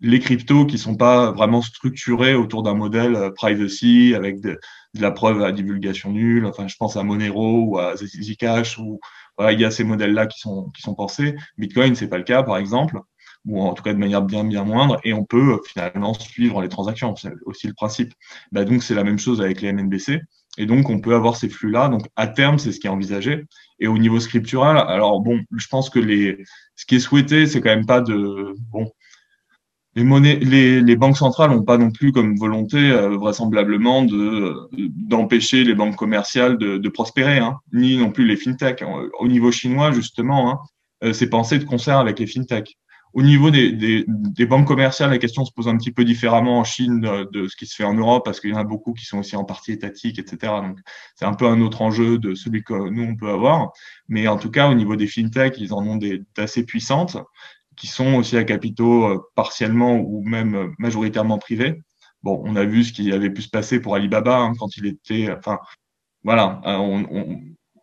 les 0.00 0.20
cryptos 0.20 0.66
qui 0.66 0.78
sont 0.78 0.96
pas 0.96 1.32
vraiment 1.32 1.62
structurés 1.62 2.34
autour 2.34 2.62
d'un 2.62 2.74
modèle 2.74 3.16
euh, 3.16 3.30
privacy 3.30 4.14
avec 4.14 4.40
de, 4.40 4.58
la 4.94 5.10
preuve 5.10 5.42
à 5.42 5.52
divulgation 5.52 6.12
nulle. 6.12 6.46
Enfin, 6.46 6.66
je 6.66 6.76
pense 6.76 6.96
à 6.96 7.02
Monero 7.02 7.64
ou 7.64 7.78
à 7.78 7.94
Zcash 7.96 8.78
ou 8.78 9.00
voilà, 9.36 9.52
il 9.52 9.60
y 9.60 9.64
a 9.64 9.70
ces 9.70 9.84
modèles-là 9.84 10.26
qui 10.26 10.40
sont 10.40 10.70
qui 10.70 10.82
sont 10.82 10.94
pensés. 10.94 11.36
Bitcoin, 11.58 11.94
c'est 11.94 12.08
pas 12.08 12.18
le 12.18 12.24
cas, 12.24 12.42
par 12.42 12.56
exemple 12.56 12.98
ou 13.46 13.62
en 13.62 13.74
tout 13.74 13.82
cas 13.82 13.94
de 13.94 13.98
manière 13.98 14.22
bien 14.22 14.44
bien 14.44 14.64
moindre, 14.64 15.00
et 15.04 15.12
on 15.12 15.24
peut 15.24 15.54
euh, 15.54 15.58
finalement 15.66 16.14
suivre 16.14 16.60
les 16.62 16.68
transactions. 16.68 17.16
C'est 17.16 17.32
aussi 17.46 17.66
le 17.66 17.74
principe. 17.74 18.12
Bah, 18.52 18.64
donc 18.64 18.82
c'est 18.82 18.94
la 18.94 19.04
même 19.04 19.18
chose 19.18 19.40
avec 19.40 19.60
les 19.60 19.72
MNBC, 19.72 20.20
et 20.58 20.66
donc 20.66 20.90
on 20.90 21.00
peut 21.00 21.14
avoir 21.14 21.36
ces 21.36 21.48
flux-là. 21.48 21.88
Donc 21.88 22.06
à 22.16 22.26
terme, 22.26 22.58
c'est 22.58 22.72
ce 22.72 22.80
qui 22.80 22.86
est 22.86 22.90
envisagé. 22.90 23.44
Et 23.80 23.86
au 23.86 23.98
niveau 23.98 24.20
scriptural, 24.20 24.76
alors 24.76 25.20
bon, 25.20 25.40
je 25.56 25.66
pense 25.68 25.90
que 25.90 25.98
les, 25.98 26.44
ce 26.76 26.86
qui 26.86 26.96
est 26.96 27.00
souhaité, 27.00 27.46
c'est 27.46 27.60
quand 27.60 27.70
même 27.70 27.86
pas 27.86 28.00
de 28.00 28.54
bon. 28.70 28.90
Les, 30.04 30.96
banques 30.96 31.16
centrales 31.16 31.50
n'ont 31.50 31.62
pas 31.62 31.78
non 31.78 31.90
plus 31.90 32.12
comme 32.12 32.36
volonté 32.36 32.90
vraisemblablement 32.90 34.02
de 34.02 34.54
d'empêcher 34.72 35.64
les 35.64 35.74
banques 35.74 35.96
commerciales 35.96 36.58
de, 36.58 36.78
de 36.78 36.88
prospérer, 36.88 37.38
hein, 37.38 37.58
ni 37.72 37.96
non 37.96 38.10
plus 38.10 38.26
les 38.26 38.36
fintechs. 38.36 38.84
Au 39.18 39.28
niveau 39.28 39.50
chinois, 39.50 39.92
justement, 39.92 40.62
hein, 41.02 41.12
c'est 41.12 41.30
pensé 41.30 41.58
de 41.58 41.64
concert 41.64 41.98
avec 41.98 42.18
les 42.18 42.26
fintechs. 42.26 42.76
Au 43.14 43.22
niveau 43.22 43.50
des, 43.50 44.04
banques 44.46 44.66
commerciales, 44.66 45.10
la 45.10 45.18
question 45.18 45.44
se 45.44 45.52
pose 45.52 45.66
un 45.66 45.76
petit 45.76 45.90
peu 45.90 46.04
différemment 46.04 46.58
en 46.58 46.64
Chine 46.64 47.00
de, 47.00 47.48
ce 47.48 47.56
qui 47.56 47.66
se 47.66 47.74
fait 47.74 47.84
en 47.84 47.94
Europe, 47.94 48.24
parce 48.24 48.38
qu'il 48.38 48.50
y 48.50 48.52
en 48.52 48.58
a 48.58 48.64
beaucoup 48.64 48.92
qui 48.92 49.06
sont 49.06 49.18
aussi 49.18 49.34
en 49.34 49.44
partie 49.44 49.72
étatiques, 49.72 50.18
etc. 50.18 50.52
Donc, 50.62 50.78
c'est 51.16 51.24
un 51.24 51.34
peu 51.34 51.46
un 51.46 51.60
autre 51.60 51.80
enjeu 51.80 52.18
de 52.18 52.34
celui 52.34 52.62
que 52.62 52.74
nous, 52.74 53.02
on 53.02 53.16
peut 53.16 53.30
avoir. 53.30 53.72
Mais 54.08 54.28
en 54.28 54.36
tout 54.36 54.50
cas, 54.50 54.68
au 54.68 54.74
niveau 54.74 54.94
des 54.94 55.06
fintechs, 55.06 55.56
ils 55.58 55.72
en 55.72 55.86
ont 55.86 55.96
des 55.96 56.22
assez 56.36 56.64
puissantes, 56.64 57.16
qui 57.78 57.86
sont 57.86 58.14
aussi 58.14 58.36
à 58.36 58.44
capitaux 58.44 59.04
euh, 59.06 59.18
partiellement 59.34 59.96
ou 59.96 60.22
même 60.22 60.74
majoritairement 60.78 61.38
privés. 61.38 61.80
Bon, 62.22 62.42
on 62.44 62.56
a 62.56 62.64
vu 62.64 62.84
ce 62.84 62.92
qui 62.92 63.12
avait 63.12 63.30
pu 63.30 63.42
se 63.42 63.48
passer 63.48 63.80
pour 63.80 63.94
Alibaba 63.94 64.38
hein, 64.38 64.52
quand 64.58 64.76
il 64.76 64.86
était, 64.86 65.30
enfin, 65.36 65.58
voilà, 66.24 66.60
euh, 66.66 66.76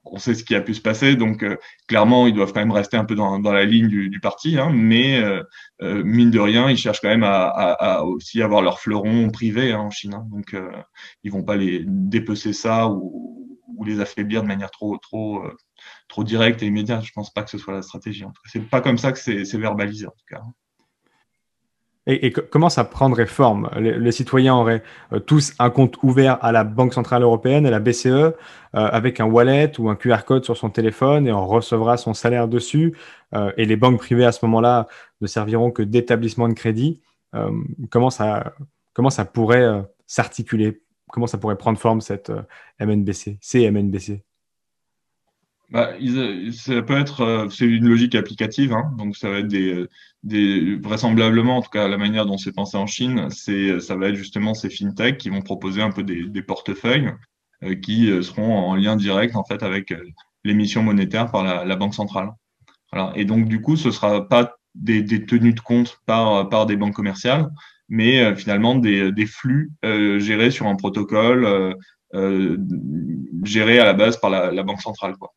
on, 0.06 0.18
sait 0.18 0.36
ce 0.36 0.44
qui 0.44 0.56
a 0.56 0.62
pu 0.62 0.74
se 0.74 0.82
passer, 0.82 1.16
donc 1.16 1.44
euh, 1.44 1.58
clairement 1.88 2.28
ils 2.28 2.34
doivent 2.34 2.54
quand 2.54 2.60
même 2.60 2.72
rester 2.72 2.96
un 2.98 3.06
peu 3.06 3.16
dans, 3.16 3.40
la 3.40 3.66
ligne 3.66 3.88
du, 3.88 4.20
parti, 4.20 4.58
hein, 4.58 4.70
mais 4.74 5.22
euh, 5.22 5.42
euh, 5.82 6.04
mine 6.04 6.32
de 6.32 6.40
rien 6.40 6.70
ils 6.70 6.78
cherchent 6.78 7.02
quand 7.02 7.10
même 7.10 7.25
à, 7.25 8.04
aussi 8.04 8.42
avoir 8.42 8.62
leur 8.62 8.80
fleuron 8.80 9.30
privé 9.30 9.72
hein, 9.72 9.80
en 9.80 9.90
Chine, 9.90 10.22
donc 10.32 10.56
ils 11.24 11.32
vont 11.32 11.44
pas 11.44 11.56
les 11.56 11.84
dépecer 11.86 12.54
ça 12.54 12.88
ou, 12.88 13.58
ou, 13.68 13.84
les 13.84 14.00
affaiblir 14.00 14.44
de 14.44 14.48
manière 14.48 14.72
trop 14.72 14.98
trop 14.98 15.44
trop 16.08 16.24
directe 16.24 16.64
et 16.64 16.68
immédiate. 16.68 17.04
Je 17.04 17.14
pense 17.14 17.34
pas 17.34 17.44
que 17.44 17.50
ce 17.50 17.58
soit 17.58 17.74
la 17.74 17.82
stratégie. 17.82 18.24
En 18.24 18.32
tout 18.32 18.42
cas, 18.42 18.50
c'est 18.52 18.70
pas 18.70 18.82
comme 18.82 18.98
ça 18.98 19.12
que 19.12 19.20
c'est 19.20 19.58
verbalisé 19.58 20.08
en 20.08 20.12
tout 20.12 20.26
cas. 20.28 20.42
Et, 22.08 22.32
comment 22.32 22.70
ça 22.70 22.84
prendrait 22.84 23.26
forme? 23.26 23.70
Les, 23.80 24.12
citoyens 24.12 24.56
auraient 24.56 24.84
euh, 25.12 25.20
tous 25.20 25.54
un 25.58 25.72
compte 25.72 25.98
ouvert 26.04 26.38
à 26.44 26.52
la 26.52 26.64
Banque 26.64 26.94
Centrale 26.94 27.24
Européenne, 27.24 27.66
à 27.66 27.72
la 27.72 27.80
BCE, 27.80 28.06
euh, 28.06 28.34
avec 28.74 29.20
un 29.20 29.26
wallet 29.26 29.72
ou 29.80 29.90
un 29.90 29.96
QR 29.96 30.24
code 30.26 30.46
sur 30.46 30.56
son 30.56 30.70
téléphone 30.70 31.28
et 31.28 31.32
on 31.32 31.48
recevra 31.48 31.98
son 31.98 32.14
salaire 32.14 32.48
dessus. 32.48 32.96
Euh, 33.34 33.52
et 33.58 33.66
les 33.66 33.76
banques 33.76 33.98
privées 33.98 34.26
à 34.26 34.32
ce 34.32 34.46
moment-là 34.46 34.88
ne 35.22 35.28
serviront 35.28 35.72
que 35.72 35.82
d'établissement 35.82 36.48
de 36.48 36.54
crédit. 36.54 37.02
Comment, 37.90 38.10
ça, 38.12 38.54
pourrait 39.34 39.84
s'articuler? 40.08 40.82
Comment 41.12 41.28
ça 41.28 41.38
pourrait 41.38 41.58
prendre 41.58 41.78
forme 41.78 42.00
cette 42.00 42.32
MNBC, 42.80 43.38
ces 43.42 43.70
Bah, 45.75 45.91
ça 46.53 46.82
peut 46.84 46.98
être, 46.98 47.20
euh, 47.20 47.50
c'est 47.50 47.65
une 47.65 47.89
logique 47.89 48.15
applicative, 48.15 48.72
hein, 48.72 48.94
donc 48.98 49.17
ça 49.17 49.29
va 49.29 49.39
être 49.39 49.50
des, 49.50 49.86
des, 50.24 50.77
vraisemblablement, 50.77 51.58
en 51.58 51.62
tout 51.62 51.70
cas 51.70 51.89
la 51.89 51.98
manière 51.98 52.25
dont 52.25 52.38
c'est 52.38 52.53
pensé 52.53 52.77
en 52.77 52.88
Chine, 52.88 53.27
c'est, 53.29 53.82
ça 53.82 53.98
va 53.98 54.08
être 54.08 54.15
justement 54.15 54.53
ces 54.53 54.70
fintechs 54.70 55.17
qui 55.17 55.29
vont 55.29 55.41
proposer 55.41 55.82
un 55.82 55.91
peu 55.91 56.03
des, 56.03 56.29
des 56.29 56.41
portefeuilles 56.41 57.12
euh, 57.63 57.75
qui 57.75 58.10
euh, 58.10 58.22
seront 58.22 58.58
en 58.58 58.75
lien 58.77 58.96
direct 58.96 59.36
en 59.36 59.44
fait 59.44 59.63
avec 59.63 59.94
l'émission 60.46 60.82
monétaire 60.82 61.29
par 61.29 61.44
la, 61.44 61.65
la, 61.65 61.75
banque 61.75 61.94
centrale. 61.94 62.29
Voilà. 62.94 63.12
Et 63.17 63.25
donc 63.25 63.50
du 63.50 63.60
coup, 63.60 63.75
ce 63.75 63.91
sera 63.91 64.29
pas 64.29 64.55
des, 64.75 65.01
des 65.03 65.25
tenues 65.25 65.53
de 65.53 65.60
compte 65.60 66.00
par 66.05 66.48
par 66.48 66.67
des 66.67 66.77
banques 66.77 66.96
commerciales, 66.96 67.50
mais 67.89 68.34
finalement 68.38 68.75
des, 68.75 69.12
des 69.12 69.25
flux 69.25 69.74
gérés 69.84 70.51
sur 70.51 70.67
un 70.67 70.75
protocole 70.75 71.75
géré 73.44 73.79
à 73.79 73.84
la 73.86 73.94
base 73.94 74.17
par 74.17 74.29
la, 74.29 74.51
la 74.51 74.63
banque 74.63 74.82
centrale, 74.82 75.17
quoi. 75.17 75.34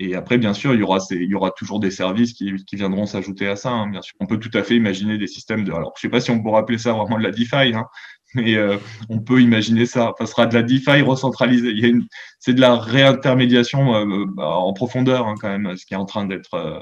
Et 0.00 0.14
après, 0.14 0.38
bien 0.38 0.54
sûr, 0.54 0.74
il 0.74 0.80
y 0.80 0.82
aura, 0.82 0.98
il 1.10 1.28
y 1.28 1.34
aura 1.34 1.50
toujours 1.50 1.80
des 1.80 1.90
services 1.90 2.32
qui, 2.32 2.54
qui 2.64 2.76
viendront 2.76 3.06
s'ajouter 3.06 3.48
à 3.48 3.56
ça. 3.56 3.70
Hein, 3.70 3.88
bien 3.88 4.02
sûr, 4.02 4.14
on 4.20 4.26
peut 4.26 4.38
tout 4.38 4.50
à 4.54 4.62
fait 4.62 4.76
imaginer 4.76 5.18
des 5.18 5.26
systèmes 5.26 5.64
de. 5.64 5.72
Alors, 5.72 5.92
je 5.96 6.02
sais 6.02 6.08
pas 6.08 6.20
si 6.20 6.30
on 6.30 6.40
pourra 6.40 6.60
appeler 6.60 6.78
ça 6.78 6.92
vraiment 6.92 7.18
de 7.18 7.24
la 7.24 7.32
DeFi, 7.32 7.74
hein, 7.74 7.86
mais 8.34 8.56
euh, 8.56 8.76
on 9.08 9.18
peut 9.20 9.40
imaginer 9.42 9.86
ça. 9.86 10.12
Ça 10.18 10.26
sera 10.26 10.46
de 10.46 10.54
la 10.54 10.62
DeFi 10.62 11.02
recentralisée. 11.02 11.70
Il 11.70 11.80
y 11.80 11.84
a 11.84 11.88
une, 11.88 12.06
c'est 12.38 12.54
de 12.54 12.60
la 12.60 12.76
réintermédiation 12.76 13.94
euh, 13.94 14.24
bah, 14.26 14.48
en 14.48 14.72
profondeur 14.72 15.26
hein, 15.26 15.34
quand 15.40 15.48
même, 15.48 15.76
ce 15.76 15.84
qui 15.84 15.94
est 15.94 15.96
en 15.98 16.06
train 16.06 16.26
d'être 16.26 16.54
euh, 16.54 16.78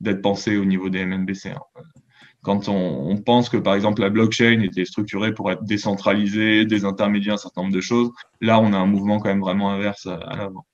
d'être 0.00 0.20
pensé 0.20 0.56
au 0.58 0.64
niveau 0.66 0.90
des 0.90 1.06
MNBC. 1.06 1.50
Hein. 1.50 1.62
Quand 2.42 2.68
on, 2.68 3.10
on, 3.10 3.16
pense 3.16 3.48
que 3.48 3.56
par 3.56 3.74
exemple 3.74 4.00
la 4.00 4.10
blockchain 4.10 4.60
était 4.62 4.84
structurée 4.84 5.34
pour 5.34 5.50
être 5.50 5.64
décentralisée, 5.64 6.66
désintermédier 6.66 7.32
un 7.32 7.36
certain 7.36 7.62
nombre 7.62 7.74
de 7.74 7.80
choses, 7.80 8.10
là 8.40 8.60
on 8.60 8.72
a 8.72 8.78
un 8.78 8.86
mouvement 8.86 9.18
quand 9.18 9.28
même 9.28 9.40
vraiment 9.40 9.72
inverse 9.72 10.06
à 10.06 10.36
l'avant. 10.36 10.64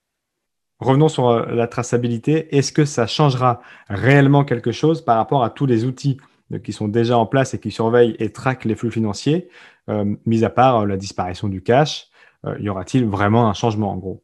Revenons 0.80 1.08
sur 1.08 1.28
euh, 1.28 1.46
la 1.54 1.66
traçabilité. 1.66 2.54
Est-ce 2.56 2.72
que 2.72 2.84
ça 2.84 3.06
changera 3.06 3.60
réellement 3.88 4.44
quelque 4.44 4.72
chose 4.72 5.04
par 5.04 5.16
rapport 5.16 5.44
à 5.44 5.50
tous 5.50 5.66
les 5.66 5.84
outils 5.84 6.18
euh, 6.52 6.58
qui 6.58 6.72
sont 6.72 6.88
déjà 6.88 7.16
en 7.16 7.26
place 7.26 7.54
et 7.54 7.60
qui 7.60 7.70
surveillent 7.70 8.16
et 8.18 8.32
traquent 8.32 8.64
les 8.64 8.74
flux 8.74 8.90
financiers, 8.90 9.48
euh, 9.88 10.16
mis 10.26 10.44
à 10.44 10.50
part 10.50 10.86
la 10.86 10.96
disparition 10.96 11.48
du 11.48 11.62
cash 11.62 12.08
Y 12.60 12.68
aura-t-il 12.68 13.06
vraiment 13.06 13.48
un 13.48 13.54
changement 13.54 13.92
en 13.92 13.96
gros? 13.96 14.22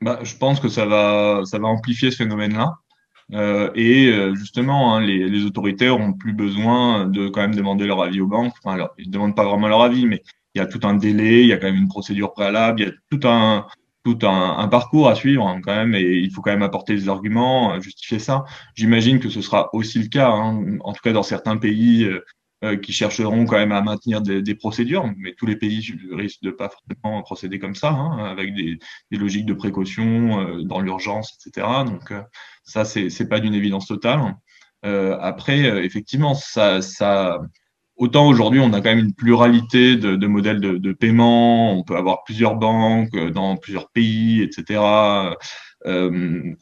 Bah, 0.00 0.18
Je 0.22 0.36
pense 0.36 0.60
que 0.60 0.68
ça 0.68 0.86
va, 0.86 1.42
amplifier 1.62 2.10
ce 2.10 2.16
phénomène-là. 2.16 2.74
Et 3.76 4.12
justement, 4.34 4.96
hein, 4.96 5.00
les, 5.00 5.44
autorités 5.44 5.86
n'ont 5.86 6.12
plus 6.12 6.32
besoin 6.32 7.06
de 7.06 7.28
quand 7.28 7.40
même 7.40 7.54
demander 7.54 7.86
leur 7.86 8.02
avis 8.02 8.20
aux 8.20 8.26
banques. 8.26 8.54
Ils 8.98 9.06
ne 9.06 9.12
demandent 9.12 9.36
pas 9.36 9.44
vraiment 9.44 9.68
leur 9.68 9.82
avis, 9.82 10.06
mais 10.06 10.22
il 10.54 10.58
y 10.58 10.60
a 10.60 10.66
tout 10.66 10.80
un 10.82 10.94
délai, 10.94 11.42
il 11.42 11.48
y 11.48 11.52
a 11.52 11.56
quand 11.56 11.66
même 11.66 11.76
une 11.76 11.88
procédure 11.88 12.32
préalable, 12.32 12.80
il 12.80 12.86
y 12.86 12.90
a 12.90 12.92
tout 13.10 13.28
un, 13.28 13.66
tout 14.06 14.24
un, 14.24 14.68
parcours 14.68 15.08
à 15.08 15.16
suivre 15.16 15.48
hein, 15.48 15.60
quand 15.60 15.74
même 15.74 15.96
et 15.96 16.18
il 16.18 16.30
faut 16.30 16.40
quand 16.40 16.52
même 16.52 16.62
apporter 16.62 16.94
des 16.94 17.08
arguments, 17.08 17.72
euh, 17.72 17.80
justifier 17.80 18.20
ça. 18.20 18.44
J'imagine 18.76 19.18
que 19.18 19.28
ce 19.28 19.40
sera 19.40 19.68
aussi 19.74 19.98
le 19.98 20.06
cas, 20.06 20.30
hein, 20.30 20.78
en 20.80 20.92
tout 20.92 21.00
cas 21.02 21.12
dans 21.12 21.24
certains 21.24 21.56
pays 21.56 22.04
euh, 22.04 22.24
euh, 22.62 22.76
qui 22.76 22.92
chercheront 22.92 23.46
quand 23.46 23.56
même 23.56 23.72
à 23.72 23.82
maintenir 23.82 24.20
des, 24.20 24.54
procédures, 24.54 25.12
mais 25.16 25.34
tous 25.36 25.46
les 25.46 25.56
pays 25.56 25.82
risquent 26.12 26.44
de 26.44 26.52
pas 26.52 26.68
forcément 26.68 27.20
procéder 27.22 27.58
comme 27.58 27.74
ça, 27.74 27.90
hein, 27.90 28.26
avec 28.26 28.54
des, 28.54 28.78
logiques 29.10 29.44
de 29.44 29.54
précaution 29.54 30.62
dans 30.62 30.80
l'urgence, 30.80 31.36
etc. 31.44 31.66
Donc 31.84 32.12
ça 32.62 32.84
c'est 32.84 33.28
pas 33.28 33.40
d'une 33.40 33.54
évidence 33.54 33.88
totale. 33.88 34.36
après 34.82 35.84
effectivement 35.84 36.34
ça 36.34 36.80
ça 36.80 37.40
Autant 37.96 38.28
aujourd'hui, 38.28 38.60
on 38.60 38.72
a 38.74 38.80
quand 38.80 38.90
même 38.90 39.06
une 39.06 39.14
pluralité 39.14 39.96
de, 39.96 40.16
de 40.16 40.26
modèles 40.26 40.60
de, 40.60 40.76
de, 40.76 40.92
paiement, 40.92 41.72
on 41.72 41.82
peut 41.82 41.96
avoir 41.96 42.24
plusieurs 42.24 42.56
banques 42.56 43.14
euh, 43.14 43.30
dans 43.30 43.56
plusieurs 43.56 43.90
pays, 43.90 44.42
etc. 44.42 44.82
Euh, 45.86 46.54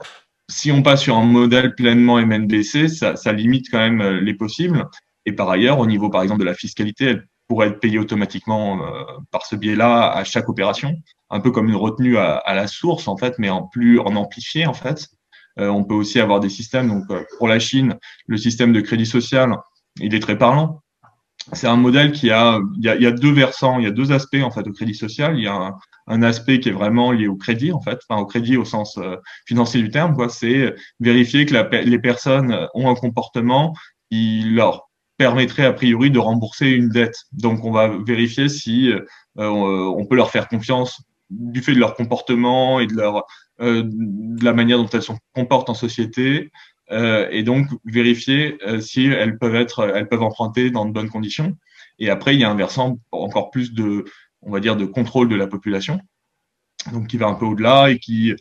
si 0.48 0.70
on 0.70 0.82
passe 0.82 1.02
sur 1.02 1.16
un 1.16 1.24
modèle 1.24 1.74
pleinement 1.74 2.18
MNBC, 2.24 2.88
ça, 2.88 3.16
ça, 3.16 3.32
limite 3.32 3.70
quand 3.70 3.78
même 3.78 4.00
euh, 4.00 4.20
les 4.20 4.34
possibles. 4.34 4.86
Et 5.26 5.32
par 5.32 5.50
ailleurs, 5.50 5.78
au 5.78 5.86
niveau, 5.86 6.10
par 6.10 6.22
exemple, 6.22 6.40
de 6.40 6.44
la 6.46 6.54
fiscalité, 6.54 7.04
elle 7.06 7.26
pourrait 7.48 7.68
être 7.68 7.80
payée 7.80 7.98
automatiquement 7.98 8.82
euh, 8.82 9.02
par 9.30 9.46
ce 9.46 9.56
biais-là 9.56 10.10
à 10.10 10.24
chaque 10.24 10.48
opération, 10.48 10.94
un 11.30 11.40
peu 11.40 11.50
comme 11.50 11.68
une 11.68 11.76
retenue 11.76 12.18
à, 12.18 12.36
à, 12.36 12.54
la 12.54 12.66
source, 12.66 13.08
en 13.08 13.16
fait, 13.16 13.34
mais 13.38 13.50
en 13.50 13.66
plus 13.66 13.98
en 14.00 14.16
amplifié, 14.16 14.66
en 14.66 14.74
fait. 14.74 15.08
Euh, 15.58 15.68
on 15.68 15.84
peut 15.84 15.94
aussi 15.94 16.20
avoir 16.20 16.40
des 16.40 16.48
systèmes. 16.48 16.88
Donc, 16.88 17.04
pour 17.38 17.48
la 17.48 17.58
Chine, 17.58 17.96
le 18.26 18.36
système 18.36 18.72
de 18.72 18.80
crédit 18.80 19.06
social, 19.06 19.56
il 20.00 20.14
est 20.14 20.20
très 20.20 20.36
parlant 20.36 20.83
c'est 21.52 21.66
un 21.66 21.76
modèle 21.76 22.12
qui 22.12 22.30
a 22.30 22.58
il, 22.76 22.84
y 22.84 22.88
a, 22.88 22.96
y 22.96 23.06
a 23.06 23.10
deux 23.10 23.32
versants, 23.32 23.78
il 23.78 23.84
y 23.84 23.86
a 23.86 23.90
deux 23.90 24.12
aspects 24.12 24.42
en 24.42 24.50
fait 24.50 24.66
au 24.66 24.72
crédit 24.72 24.94
social. 24.94 25.36
Il 25.36 25.44
y 25.44 25.46
a 25.46 25.54
un, 25.54 25.74
un 26.06 26.22
aspect 26.22 26.60
qui 26.60 26.70
est 26.70 26.72
vraiment 26.72 27.12
lié 27.12 27.28
au 27.28 27.36
crédit 27.36 27.72
en 27.72 27.80
fait, 27.80 27.98
enfin 28.08 28.20
au 28.20 28.26
crédit 28.26 28.56
au 28.56 28.64
sens 28.64 28.96
euh, 28.98 29.16
financier 29.46 29.82
du 29.82 29.90
terme, 29.90 30.14
quoi. 30.14 30.28
C'est 30.28 30.74
vérifier 31.00 31.44
que 31.46 31.54
la, 31.54 31.68
les 31.82 31.98
personnes 31.98 32.68
ont 32.74 32.88
un 32.88 32.94
comportement 32.94 33.74
qui 34.10 34.42
leur 34.46 34.88
permettrait 35.16 35.64
a 35.64 35.72
priori 35.72 36.10
de 36.10 36.18
rembourser 36.18 36.70
une 36.70 36.88
dette. 36.88 37.16
Donc 37.32 37.64
on 37.64 37.70
va 37.70 37.88
vérifier 37.88 38.48
si 38.48 38.90
euh, 38.90 39.00
on 39.36 40.06
peut 40.06 40.16
leur 40.16 40.30
faire 40.30 40.48
confiance 40.48 41.02
du 41.30 41.62
fait 41.62 41.72
de 41.72 41.78
leur 41.78 41.94
comportement 41.94 42.80
et 42.80 42.86
de 42.86 42.94
leur 42.94 43.24
euh, 43.60 43.84
de 43.86 44.44
la 44.44 44.52
manière 44.52 44.78
dont 44.78 44.88
elles 44.88 45.02
se 45.02 45.12
comportent 45.32 45.70
en 45.70 45.74
société, 45.74 46.50
euh, 46.50 46.50
et 46.90 47.42
donc 47.42 47.66
vérifier 47.84 48.58
euh, 48.66 48.80
si 48.80 49.06
elles 49.06 49.38
peuvent 49.38 49.54
être, 49.54 49.90
elles 49.94 50.08
peuvent 50.08 50.22
emprunter 50.22 50.70
dans 50.70 50.84
de 50.84 50.92
bonnes 50.92 51.08
conditions. 51.08 51.56
Et 51.98 52.10
après, 52.10 52.34
il 52.34 52.40
y 52.40 52.44
a 52.44 52.50
un 52.50 52.56
versant 52.56 52.98
encore 53.12 53.50
plus 53.50 53.72
de, 53.72 54.04
on 54.42 54.50
va 54.50 54.60
dire, 54.60 54.76
de 54.76 54.84
contrôle 54.84 55.28
de 55.28 55.36
la 55.36 55.46
population, 55.46 56.00
donc 56.92 57.06
qui 57.08 57.16
va 57.16 57.26
un 57.26 57.34
peu 57.34 57.46
au-delà 57.46 57.90
et 57.90 57.98
qui 57.98 58.34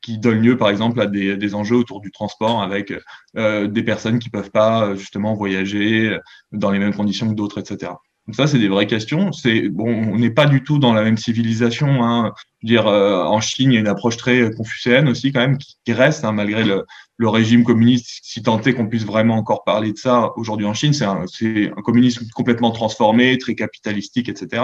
qui 0.00 0.16
donne 0.16 0.40
lieu, 0.40 0.56
par 0.56 0.70
exemple, 0.70 1.00
à 1.00 1.06
des, 1.06 1.36
des 1.36 1.54
enjeux 1.56 1.76
autour 1.76 2.00
du 2.00 2.12
transport 2.12 2.62
avec 2.62 2.94
euh, 3.36 3.66
des 3.66 3.82
personnes 3.82 4.20
qui 4.20 4.30
peuvent 4.30 4.52
pas 4.52 4.94
justement 4.94 5.34
voyager 5.34 6.16
dans 6.52 6.70
les 6.70 6.78
mêmes 6.78 6.94
conditions 6.94 7.28
que 7.28 7.34
d'autres, 7.34 7.58
etc. 7.58 7.92
Donc 8.28 8.36
ça, 8.36 8.46
c'est 8.46 8.58
des 8.58 8.68
vraies 8.68 8.86
questions. 8.86 9.32
C'est 9.32 9.70
bon, 9.70 9.88
on 9.88 10.18
n'est 10.18 10.30
pas 10.30 10.44
du 10.44 10.62
tout 10.62 10.78
dans 10.78 10.92
la 10.92 11.02
même 11.02 11.16
civilisation. 11.16 12.04
Hein. 12.04 12.34
Je 12.62 12.66
veux 12.66 12.74
dire, 12.74 12.86
euh, 12.86 13.24
en 13.24 13.40
Chine, 13.40 13.72
il 13.72 13.74
y 13.74 13.76
a 13.78 13.80
une 13.80 13.88
approche 13.88 14.18
très 14.18 14.50
confucéenne 14.50 15.08
aussi 15.08 15.32
quand 15.32 15.40
même 15.40 15.56
qui, 15.56 15.92
reste, 15.94 16.26
hein, 16.26 16.32
malgré 16.32 16.62
le, 16.62 16.84
le, 17.16 17.28
régime 17.30 17.64
communiste, 17.64 18.20
si 18.22 18.42
tant 18.42 18.60
est 18.60 18.74
qu'on 18.74 18.86
puisse 18.86 19.06
vraiment 19.06 19.36
encore 19.36 19.64
parler 19.64 19.94
de 19.94 19.96
ça 19.96 20.32
aujourd'hui 20.36 20.66
en 20.66 20.74
Chine. 20.74 20.92
C'est 20.92 21.06
un, 21.06 21.24
un, 21.24 21.82
communisme 21.82 22.26
complètement 22.34 22.70
transformé, 22.70 23.38
très 23.38 23.54
capitalistique, 23.54 24.28
etc. 24.28 24.62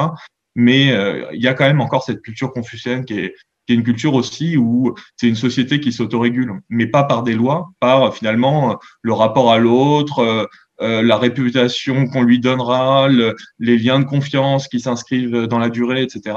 Mais 0.54 0.92
euh, 0.92 1.24
il 1.32 1.42
y 1.42 1.48
a 1.48 1.54
quand 1.54 1.64
même 1.64 1.80
encore 1.80 2.04
cette 2.04 2.20
culture 2.20 2.52
confucéenne 2.52 3.06
qui 3.06 3.18
est, 3.18 3.34
qui 3.66 3.72
est 3.72 3.76
une 3.76 3.82
culture 3.82 4.12
aussi 4.12 4.58
où 4.58 4.94
c'est 5.16 5.26
une 5.26 5.36
société 5.36 5.80
qui 5.80 5.90
s'autorégule, 5.90 6.60
mais 6.68 6.86
pas 6.86 7.04
par 7.04 7.22
des 7.22 7.32
lois, 7.32 7.70
par 7.80 8.14
finalement 8.14 8.78
le 9.00 9.14
rapport 9.14 9.50
à 9.50 9.56
l'autre, 9.56 10.50
la 10.80 11.16
réputation 11.16 12.06
qu'on 12.08 12.22
lui 12.22 12.40
donnera, 12.40 13.08
les 13.58 13.78
liens 13.78 14.00
de 14.00 14.04
confiance 14.04 14.68
qui 14.68 14.80
s'inscrivent 14.80 15.46
dans 15.46 15.58
la 15.58 15.70
durée, 15.70 16.02
etc. 16.02 16.36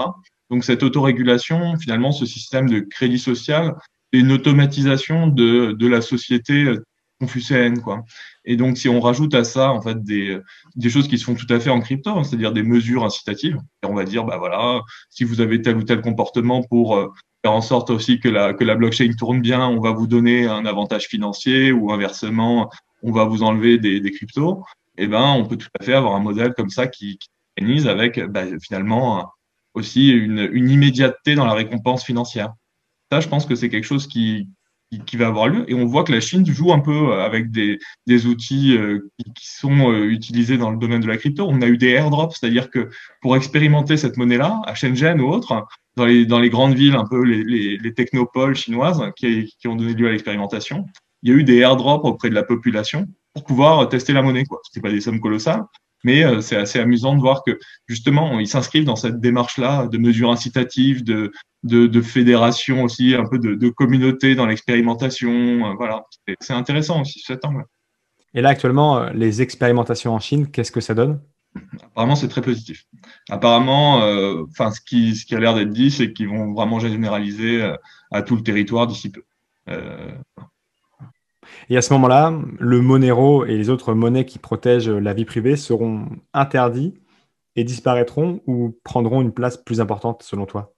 Donc 0.50 0.64
cette 0.64 0.84
autorégulation, 0.84 1.78
finalement, 1.78 2.12
ce 2.12 2.26
système 2.26 2.70
de 2.70 2.80
crédit 2.80 3.20
social, 3.20 3.76
est 4.14 4.20
une 4.20 4.32
automatisation 4.32 5.28
de, 5.28 5.74
de 5.74 5.88
la 5.88 6.02
société 6.02 6.74
confucéenne, 7.20 7.82
quoi. 7.82 8.04
Et 8.46 8.56
donc, 8.56 8.78
si 8.78 8.88
on 8.88 9.00
rajoute 9.00 9.34
à 9.34 9.44
ça, 9.44 9.72
en 9.72 9.82
fait, 9.82 10.04
des, 10.04 10.38
des 10.76 10.90
choses 10.90 11.08
qui 11.08 11.18
se 11.18 11.26
font 11.26 11.36
tout 11.36 11.52
à 11.52 11.60
fait 11.60 11.70
en 11.70 11.82
crypto, 11.82 12.12
hein, 12.12 12.24
c'est-à-dire 12.24 12.54
des 12.54 12.64
mesures 12.64 13.04
incitatives, 13.04 13.58
et 13.84 13.88
on 13.88 13.94
va 13.94 14.06
dire, 14.06 14.24
bah 14.24 14.38
voilà, 14.38 14.82
si 15.10 15.24
vous 15.24 15.42
avez 15.42 15.62
tel 15.62 15.78
ou 15.78 15.84
tel 15.84 16.02
comportement 16.02 16.64
pour 16.64 16.96
euh, 16.96 17.10
faire 17.44 17.54
en 17.54 17.62
sorte 17.62 17.90
aussi 17.90 18.20
que 18.20 18.30
la, 18.30 18.54
que 18.54 18.64
la 18.64 18.76
blockchain 18.76 19.12
tourne 19.18 19.42
bien, 19.42 19.68
on 19.68 19.82
va 19.82 19.92
vous 19.92 20.08
donner 20.08 20.48
un 20.48 20.66
avantage 20.66 21.08
financier 21.08 21.72
ou 21.72 21.92
inversement, 21.92 22.70
on 23.04 23.12
va 23.12 23.26
vous 23.26 23.44
enlever 23.44 23.78
des, 23.78 24.12
cryptos, 24.12 24.64
eh 24.98 25.08
ben, 25.08 25.34
on 25.34 25.46
peut 25.46 25.58
tout 25.58 25.70
à 25.80 25.84
fait 25.84 25.94
avoir 25.94 26.16
un 26.16 26.20
modèle 26.20 26.54
comme 26.54 26.70
ça 26.70 26.88
qui, 26.88 27.18
qui 27.18 27.88
avec 27.88 28.20
bah, 28.20 28.46
finalement 28.62 29.32
aussi 29.74 30.10
une, 30.10 30.50
une 30.52 30.70
immédiateté 30.70 31.36
dans 31.36 31.46
la 31.46 31.54
récompense 31.54 32.04
financière. 32.04 32.54
Ça, 33.12 33.20
je 33.20 33.28
pense 33.28 33.46
que 33.46 33.56
c'est 33.56 33.70
quelque 33.70 33.86
chose 33.86 34.08
qui, 34.08 34.50
qui, 35.06 35.18
va 35.18 35.28
avoir 35.28 35.48
lieu. 35.48 35.70
Et 35.70 35.74
on 35.74 35.86
voit 35.86 36.04
que 36.04 36.12
la 36.12 36.20
Chine 36.20 36.46
joue 36.46 36.72
un 36.72 36.80
peu 36.80 37.12
euh, 37.12 37.24
avec 37.24 37.52
des, 37.52 37.80
des 38.06 38.26
outils 38.26 38.78
euh, 38.78 39.10
qui, 39.36 39.48
sont 39.48 39.92
euh, 39.92 40.10
utilisés 40.10 40.58
dans 40.58 40.72
le 40.72 40.78
domaine 40.78 41.02
de 41.02 41.08
la 41.08 41.18
crypto. 41.18 41.46
On 41.48 41.62
a 41.62 41.68
eu 41.68 41.78
des 41.78 41.90
airdrops, 41.90 42.36
c'est-à-dire 42.38 42.70
que 42.70 42.90
pour 43.22 43.36
expérimenter 43.36 43.98
cette 43.98 44.18
monnaie-là, 44.18 44.62
à 44.66 44.76
Shenzhen 44.76 45.22
ou 45.22 45.30
autre, 45.30 45.66
dans 45.96 46.06
les, 46.06 46.26
dans 46.26 46.40
les 46.40 46.50
grandes 46.50 46.76
villes, 46.76 46.96
un 46.96 47.06
peu 47.06 47.24
les, 47.24 47.44
les, 47.44 47.78
les 47.78 47.94
technopoles 47.94 48.56
chinoises 48.56 49.02
qui, 49.16 49.54
qui 49.60 49.68
ont 49.68 49.76
donné 49.76 49.94
lieu 49.94 50.08
à 50.08 50.12
l'expérimentation, 50.12 50.86
il 51.24 51.30
y 51.30 51.34
a 51.34 51.36
eu 51.36 51.44
des 51.44 51.58
airdrops 51.58 52.06
auprès 52.06 52.30
de 52.30 52.36
la 52.36 52.44
population 52.44 53.08
pour 53.34 53.44
pouvoir 53.44 53.88
tester 53.90 54.14
la 54.14 54.22
monnaie. 54.22 54.46
Quoi. 54.46 54.60
C'était 54.64 54.82
pas 54.82 54.92
des 54.92 55.02
sommes 55.02 55.20
colossales, 55.20 55.64
mais 56.04 56.24
euh, 56.24 56.42
c'est 56.42 56.56
assez 56.56 56.80
amusant 56.80 57.16
de 57.16 57.22
voir 57.22 57.44
que 57.44 57.58
justement, 57.88 58.40
ils 58.40 58.48
s'inscrivent 58.48 58.86
dans 58.86 58.96
cette 58.96 59.20
démarche-là 59.20 59.88
de 59.88 59.98
mesures 59.98 60.32
incitatives, 60.32 61.04
de, 61.04 61.32
de, 61.64 61.88
de 61.88 62.02
fédération 62.02 62.84
aussi, 62.84 63.16
un 63.16 63.26
peu 63.26 63.40
de, 63.40 63.56
de 63.56 63.70
communauté 63.70 64.36
dans 64.36 64.46
l'expérimentation. 64.46 65.32
Euh, 65.32 65.74
voilà, 65.78 66.04
c'est 66.40 66.54
intéressant 66.54 67.02
aussi 67.02 67.20
cet 67.20 67.46
angle. 67.46 67.66
Et 68.34 68.42
là, 68.42 68.50
actuellement, 68.50 68.98
euh, 68.98 69.10
les 69.14 69.42
expérimentations 69.42 70.14
en 70.14 70.20
Chine, 70.20 70.50
qu'est-ce 70.52 70.72
que 70.72 70.82
ça 70.82 70.94
donne? 70.94 71.22
Apparemment, 71.82 72.16
c'est 72.16 72.28
très 72.28 72.42
positif. 72.42 72.86
Apparemment, 73.30 74.00
ce 74.00 74.82
qui, 74.86 75.16
ce 75.16 75.26
qui 75.26 75.34
a 75.34 75.40
l'air 75.40 75.56
d'être 75.56 75.72
dit, 75.72 75.90
c'est 75.90 76.14
qu'ils 76.14 76.30
vont 76.30 76.54
vraiment 76.54 76.78
généraliser 76.78 77.74
à 78.12 78.22
tout 78.22 78.36
le 78.36 78.44
territoire 78.44 78.86
d'ici 78.86 79.12
peu. 79.12 79.24
Et 81.70 81.78
à 81.78 81.82
ce 81.82 81.94
moment-là, 81.94 82.34
le 82.60 82.82
Monero 82.82 83.46
et 83.46 83.58
les 83.58 83.70
autres 83.70 83.94
monnaies 83.94 84.26
qui 84.26 84.40
protègent 84.40 84.90
la 84.90 85.14
vie 85.14 85.26
privée 85.26 85.56
seront 85.56 86.08
interdits 86.34 86.94
et 87.58 87.64
disparaîtront 87.64 88.42
ou 88.48 88.78
prendront 88.84 89.22
une 89.22 89.34
place 89.34 89.58
plus 89.58 89.82
importante 89.82 90.24
selon 90.24 90.46
toi? 90.46 90.74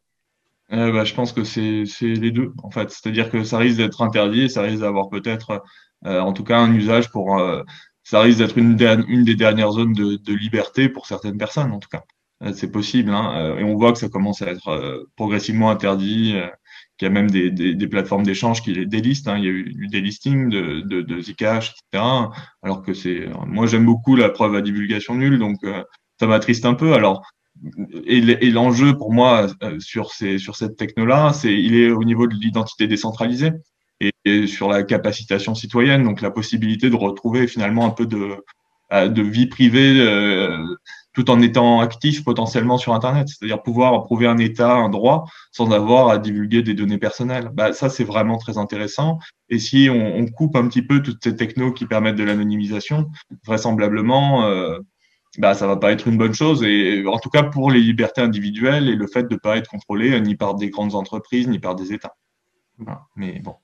Euh, 0.72 0.92
bah, 0.92 1.04
Je 1.04 1.14
pense 1.14 1.34
que 1.34 1.44
c'est 1.44 1.84
les 2.02 2.32
deux, 2.32 2.54
en 2.64 2.72
fait. 2.72 2.90
C'est-à-dire 2.90 3.30
que 3.30 3.44
ça 3.44 3.58
risque 3.58 3.78
d'être 3.78 4.02
interdit 4.02 4.44
et 4.44 4.50
ça 4.50 4.62
risque 4.62 4.82
d'avoir 4.82 5.10
peut-être, 5.10 5.62
euh, 6.06 6.20
en 6.20 6.34
tout 6.34 6.44
cas, 6.44 6.58
un 6.58 6.74
usage 6.74 7.12
pour. 7.12 7.38
Euh, 7.38 7.62
ça 8.04 8.22
risque 8.22 8.40
d'être 8.40 8.58
une, 8.58 8.76
des 8.76 9.36
dernières 9.36 9.72
zones 9.72 9.94
de, 9.94 10.16
de, 10.16 10.34
liberté 10.34 10.90
pour 10.90 11.06
certaines 11.06 11.38
personnes, 11.38 11.72
en 11.72 11.80
tout 11.80 11.90
cas. 11.90 12.04
C'est 12.54 12.72
possible. 12.72 13.12
Hein, 13.12 13.58
et 13.60 13.64
on 13.64 13.76
voit 13.76 13.92
que 13.92 14.00
ça 14.00 14.10
commence 14.10 14.42
à 14.42 14.48
être 14.48 15.06
progressivement 15.18 15.70
interdit 15.70 16.36
qu'il 17.00 17.08
y 17.08 17.12
a 17.12 17.14
même 17.14 17.32
des, 17.32 17.50
des, 17.50 17.74
des 17.74 17.88
plateformes 17.88 18.24
d'échange 18.24 18.62
qui 18.62 18.74
les 18.74 18.86
délistent. 18.86 19.30
Hein. 19.30 19.38
Il 19.38 19.44
y 19.46 19.48
a 19.48 19.52
eu 19.52 19.88
des 19.88 20.02
listings 20.02 20.50
de, 20.50 20.82
de, 20.82 21.02
de 21.02 21.22
Zcash, 21.22 21.72
etc. 21.72 22.04
Alors 22.62 22.84
que 22.84 22.94
c'est, 22.94 23.30
moi 23.48 23.66
j'aime 23.66 23.86
beaucoup 23.86 24.18
la 24.18 24.30
preuve 24.30 24.56
à 24.56 24.62
divulgation 24.62 25.16
nulle, 25.16 25.40
donc 25.40 25.58
euh, 25.64 25.82
ça 26.20 26.28
m'attriste 26.28 26.66
un 26.66 26.74
peu. 26.74 26.94
Alors 26.94 27.26
et 28.06 28.52
l'enjeu 28.52 28.98
pour 28.98 29.12
moi 29.12 29.48
euh, 29.64 29.80
sur 29.80 30.12
ces 30.12 30.38
sur 30.38 30.56
cette 30.56 30.76
techno-là, 30.78 31.34
c'est 31.34 31.54
il 31.54 31.76
est 31.76 31.90
au 31.90 32.04
niveau 32.04 32.28
de 32.28 32.36
l'identité 32.36 32.88
décentralisée 32.88 33.52
et, 34.02 34.48
sur 34.48 34.70
la 34.70 34.84
capacitation 34.84 35.56
citoyenne, 35.56 36.04
donc 36.04 36.22
la 36.22 36.32
possibilité 36.32 36.90
de 36.90 36.96
retrouver 36.96 37.48
finalement 37.48 37.86
un 37.86 37.90
peu 37.90 38.06
de 38.06 38.36
euh, 38.92 39.08
de 39.08 39.22
vie 39.22 39.48
privée 39.48 40.06
tout 41.14 41.30
en 41.32 41.42
étant 41.42 41.82
actif 41.82 42.24
potentiellement 42.24 42.78
sur 42.78 42.94
Internet, 42.94 43.28
c'est-à-dire 43.28 43.62
pouvoir 43.62 44.04
prouver 44.04 44.28
un 44.28 44.38
état, 44.38 44.74
un 44.74 44.90
droit, 44.90 45.26
sans 45.52 45.72
avoir 45.72 46.10
à 46.10 46.18
divulguer 46.18 46.62
des 46.62 46.74
données 46.74 46.98
personnelles. 46.98 47.50
Bah, 47.54 47.74
ça, 47.74 47.90
c'est 47.90 48.04
vraiment 48.04 48.38
très 48.38 48.58
intéressant. 48.58 49.20
Et 49.50 49.60
si 49.60 49.90
on, 49.92 50.16
on, 50.16 50.28
coupe 50.28 50.56
un 50.56 50.68
petit 50.68 50.84
peu 50.84 51.02
toutes 51.02 51.24
ces 51.24 51.36
technos 51.36 51.74
qui 51.74 51.86
permettent 51.86 52.16
de 52.16 52.24
l'anonymisation, 52.24 53.10
vraisemblablement, 53.46 54.46
euh, 54.46 54.78
bah, 55.38 55.54
ça 55.54 55.68
va 55.68 55.78
pas 55.78 55.92
être 55.92 56.08
une 56.08 56.18
bonne 56.18 56.34
chose. 56.34 56.64
Et 56.64 57.06
en 57.06 57.18
tout 57.18 57.30
cas, 57.30 57.44
pour 57.44 57.72
les 57.72 57.82
libertés 57.82 58.22
individuelles 58.22 58.90
et 58.90 58.96
le 58.96 59.08
fait 59.08 59.24
de 59.24 59.34
ne 59.34 59.40
pas 59.40 59.58
être 59.58 59.70
contrôlé 59.70 60.20
ni 60.22 60.36
par 60.36 60.56
des 60.56 60.70
grandes 60.70 60.96
entreprises, 60.96 61.48
ni 61.48 61.60
par 61.60 61.76
des 61.76 61.94
États. 61.94 62.16
Voilà. 62.78 63.02
Mais 63.16 63.40
bon. 63.40 63.56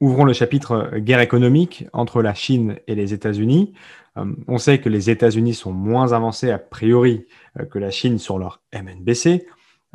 Ouvrons 0.00 0.24
le 0.24 0.32
chapitre 0.32 0.96
guerre 0.96 1.20
économique 1.20 1.84
entre 1.92 2.22
la 2.22 2.32
Chine 2.32 2.78
et 2.86 2.94
les 2.94 3.12
États-Unis. 3.12 3.74
Euh, 4.16 4.24
on 4.48 4.56
sait 4.56 4.80
que 4.80 4.88
les 4.88 5.10
États-Unis 5.10 5.52
sont 5.52 5.72
moins 5.72 6.12
avancés 6.12 6.50
a 6.50 6.58
priori 6.58 7.26
euh, 7.58 7.66
que 7.66 7.78
la 7.78 7.90
Chine 7.90 8.18
sur 8.18 8.38
leur 8.38 8.62
MNBC. 8.72 9.46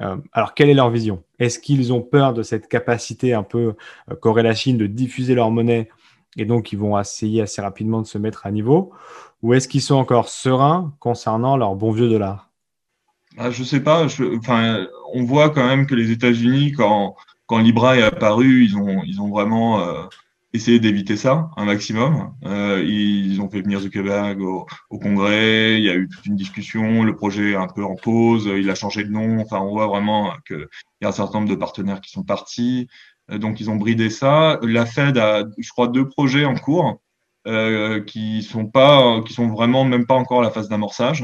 Euh, 0.02 0.18
alors, 0.32 0.54
quelle 0.54 0.70
est 0.70 0.76
leur 0.76 0.92
vision? 0.92 1.24
Est-ce 1.40 1.58
qu'ils 1.58 1.92
ont 1.92 2.02
peur 2.02 2.34
de 2.34 2.44
cette 2.44 2.68
capacité 2.68 3.34
un 3.34 3.42
peu 3.42 3.74
qu'aurait 4.22 4.44
la 4.44 4.54
Chine 4.54 4.78
de 4.78 4.86
diffuser 4.86 5.34
leur 5.34 5.50
monnaie 5.50 5.90
et 6.38 6.46
donc 6.46 6.72
ils 6.72 6.78
vont 6.78 7.00
essayer 7.00 7.42
assez 7.42 7.62
rapidement 7.62 8.02
de 8.02 8.08
se 8.08 8.20
mettre 8.20 8.46
à 8.46 8.52
niveau? 8.52 8.94
Ou 9.42 9.56
est-ce 9.56 9.68
qu'ils 9.68 9.82
sont 9.82 9.96
encore 9.96 10.30
sereins 10.30 10.94
concernant 11.00 11.58
leur 11.58 11.76
bon 11.76 11.92
vieux 11.92 12.10
dollar? 12.10 12.52
Ah, 13.38 13.50
Je 13.50 13.62
ne 13.62 13.66
sais 13.66 13.80
pas. 13.80 14.06
on 15.14 15.24
voit 15.24 15.50
quand 15.50 15.66
même 15.66 15.88
que 15.88 15.96
les 15.96 16.12
États-Unis, 16.12 16.74
quand, 16.74 17.16
quand 17.46 17.60
Libra 17.60 17.98
est 17.98 18.04
apparu, 18.04 18.64
ils 18.64 18.78
ont, 18.78 19.02
ils 19.06 19.22
ont 19.22 19.30
vraiment 19.30 20.08
essayer 20.56 20.80
d'éviter 20.80 21.18
ça 21.18 21.50
un 21.58 21.66
maximum. 21.66 22.34
Euh, 22.46 22.84
ils 22.86 23.42
ont 23.42 23.50
fait 23.50 23.62
venir 23.62 23.80
Zuckerberg 23.80 24.42
au, 24.42 24.66
au, 24.90 25.00
Congrès, 25.00 25.78
il 25.78 25.84
y 25.84 25.90
a 25.90 25.96
eu 25.96 26.08
toute 26.08 26.26
une 26.26 26.36
discussion, 26.36 27.04
le 27.04 27.16
projet 27.16 27.52
est 27.52 27.56
un 27.56 27.68
peu 27.68 27.84
en 27.84 27.96
pause, 27.96 28.46
il 28.46 28.70
a 28.70 28.76
changé 28.76 29.04
de 29.04 29.12
nom. 29.12 29.40
Enfin, 29.42 29.60
on 29.60 29.72
voit 29.72 29.88
vraiment 29.88 30.34
qu'il 30.48 30.68
y 31.02 31.06
a 31.06 31.10
un 31.10 31.12
certain 31.12 31.40
nombre 31.40 31.52
de 31.52 31.56
partenaires 31.56 32.02
qui 32.02 32.12
sont 32.12 32.24
partis. 32.24 32.88
Euh, 33.32 33.38
donc, 33.38 33.60
ils 33.60 33.70
ont 33.70 33.76
bridé 33.76 34.10
ça. 34.10 34.60
La 34.64 34.86
Fed 34.86 35.18
a, 35.18 35.44
je 35.58 35.70
crois, 35.70 35.88
deux 35.88 36.08
projets 36.08 36.46
en 36.46 36.56
cours 36.56 37.02
euh, 37.48 38.02
qui 38.04 38.42
sont 38.44 38.66
pas, 38.66 39.22
qui 39.22 39.34
sont 39.34 39.50
vraiment 39.50 39.84
même 39.86 40.06
pas 40.08 40.16
encore 40.16 40.40
à 40.40 40.44
la 40.44 40.52
phase 40.52 40.70
d'amorçage. 40.70 41.24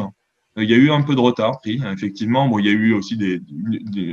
Euh, 0.58 0.64
il 0.64 0.70
y 0.70 0.74
a 0.74 0.78
eu 0.78 0.92
un 0.92 1.02
peu 1.02 1.16
de 1.16 1.20
retard 1.20 1.60
pris, 1.60 1.82
effectivement. 1.94 2.48
Bon, 2.48 2.60
il 2.60 2.66
y 2.66 2.70
a 2.70 2.74
eu 2.74 2.94
aussi 2.94 3.18
des, 3.18 3.42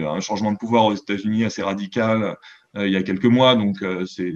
un 0.05 0.21
changement 0.21 0.53
de 0.53 0.59
pouvoir 0.59 0.87
aux 0.87 0.95
États-Unis 0.95 1.45
assez 1.45 1.63
radical 1.63 2.37
euh, 2.77 2.87
il 2.87 2.93
y 2.93 2.97
a 2.97 3.03
quelques 3.03 3.25
mois, 3.25 3.55
donc 3.57 3.83
c'est 4.07 4.35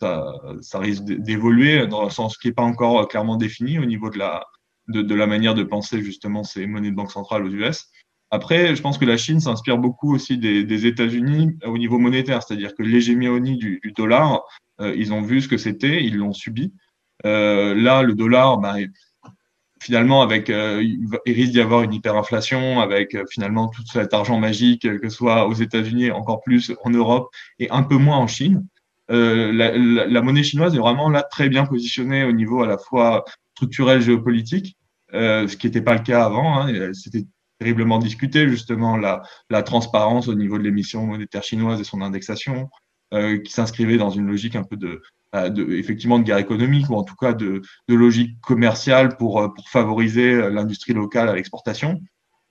ça, 0.00 0.34
risque 0.74 1.04
d'évoluer 1.04 1.86
dans 1.86 2.04
un 2.04 2.10
sens 2.10 2.36
qui 2.36 2.48
n'est 2.48 2.54
pas 2.54 2.62
encore 2.62 3.08
clairement 3.08 3.36
défini 3.36 3.78
au 3.78 3.84
niveau 3.84 4.10
de 4.10 4.18
la, 4.18 4.44
de, 4.88 5.14
la 5.14 5.26
manière 5.26 5.54
de 5.54 5.62
penser 5.62 6.02
justement 6.02 6.44
ces 6.44 6.66
monnaies 6.66 6.90
de 6.90 6.96
banque 6.96 7.12
centrale 7.12 7.44
aux 7.44 7.50
US. 7.50 7.86
Après, 8.30 8.76
je 8.76 8.82
pense 8.82 8.96
que 8.96 9.04
la 9.04 9.16
Chine 9.16 9.40
s'inspire 9.40 9.78
beaucoup 9.78 10.14
aussi 10.14 10.38
des, 10.38 10.86
États-Unis 10.86 11.58
au 11.64 11.78
niveau 11.78 11.98
monétaire, 11.98 12.42
c'est-à-dire 12.42 12.74
que 12.74 12.82
l'hégémonie 12.82 13.56
du, 13.56 13.80
du, 13.82 13.92
dollar, 13.92 14.42
euh, 14.80 14.94
ils 14.96 15.12
ont 15.12 15.22
vu 15.22 15.40
ce 15.40 15.48
que 15.48 15.56
c'était, 15.56 16.04
ils 16.04 16.16
l'ont 16.16 16.32
subi. 16.32 16.72
Euh, 17.26 17.74
là, 17.74 18.02
le 18.02 18.14
dollar, 18.14 18.58
bah, 18.58 18.76
finalement, 19.80 20.22
avec, 20.22 20.50
euh, 20.50 20.82
il 20.82 21.32
risque 21.32 21.52
d'y 21.52 21.60
avoir 21.60 21.82
une 21.82 21.94
hyperinflation, 21.94 22.80
avec 22.80 23.16
finalement 23.30 23.68
tout 23.68 23.82
cet 23.86 24.14
argent 24.14 24.38
magique, 24.38 24.82
que 24.82 25.08
ce 25.08 25.16
soit 25.16 25.46
aux 25.48 25.54
États-Unis, 25.54 26.10
encore 26.10 26.42
plus 26.42 26.72
en 26.84 26.90
Europe 26.90 27.28
et 27.58 27.70
un 27.70 27.82
peu 27.82 27.96
moins 27.96 28.18
en 28.18 28.26
Chine. 28.26 28.66
Euh, 29.10 29.52
la, 29.52 29.76
la, 30.06 30.22
monnaie 30.22 30.44
chinoise 30.44 30.74
est 30.74 30.78
vraiment 30.78 31.08
là 31.08 31.22
très 31.22 31.48
bien 31.48 31.66
positionnée 31.66 32.22
au 32.24 32.32
niveau 32.32 32.62
à 32.62 32.66
la 32.68 32.78
fois 32.78 33.24
structurel 33.54 34.00
géopolitique, 34.00 34.76
euh, 35.14 35.48
ce 35.48 35.56
qui 35.56 35.66
n'était 35.66 35.82
pas 35.82 35.94
le 35.94 36.02
cas 36.02 36.24
avant. 36.24 36.60
Hein, 36.60 36.92
C'était 36.92 37.24
terriblement 37.58 37.98
discuté 37.98 38.48
justement 38.48 38.96
la, 38.96 39.22
la 39.50 39.62
transparence 39.62 40.28
au 40.28 40.34
niveau 40.34 40.58
de 40.58 40.62
l'émission 40.62 41.06
monétaire 41.06 41.42
chinoise 41.42 41.80
et 41.80 41.84
son 41.84 42.02
indexation, 42.02 42.70
euh, 43.12 43.38
qui 43.38 43.52
s'inscrivait 43.52 43.98
dans 43.98 44.10
une 44.10 44.26
logique 44.26 44.54
un 44.54 44.62
peu 44.62 44.76
de, 44.76 44.86
euh, 44.86 45.02
de, 45.32 45.74
effectivement 45.74 46.18
de 46.18 46.24
guerre 46.24 46.38
économique 46.38 46.90
ou 46.90 46.94
en 46.94 47.04
tout 47.04 47.14
cas 47.14 47.32
de, 47.32 47.62
de 47.88 47.94
logique 47.94 48.40
commerciale 48.40 49.16
pour, 49.16 49.40
euh, 49.40 49.48
pour 49.48 49.68
favoriser 49.68 50.50
l'industrie 50.50 50.92
locale 50.92 51.28
à 51.28 51.34
l'exportation. 51.34 52.00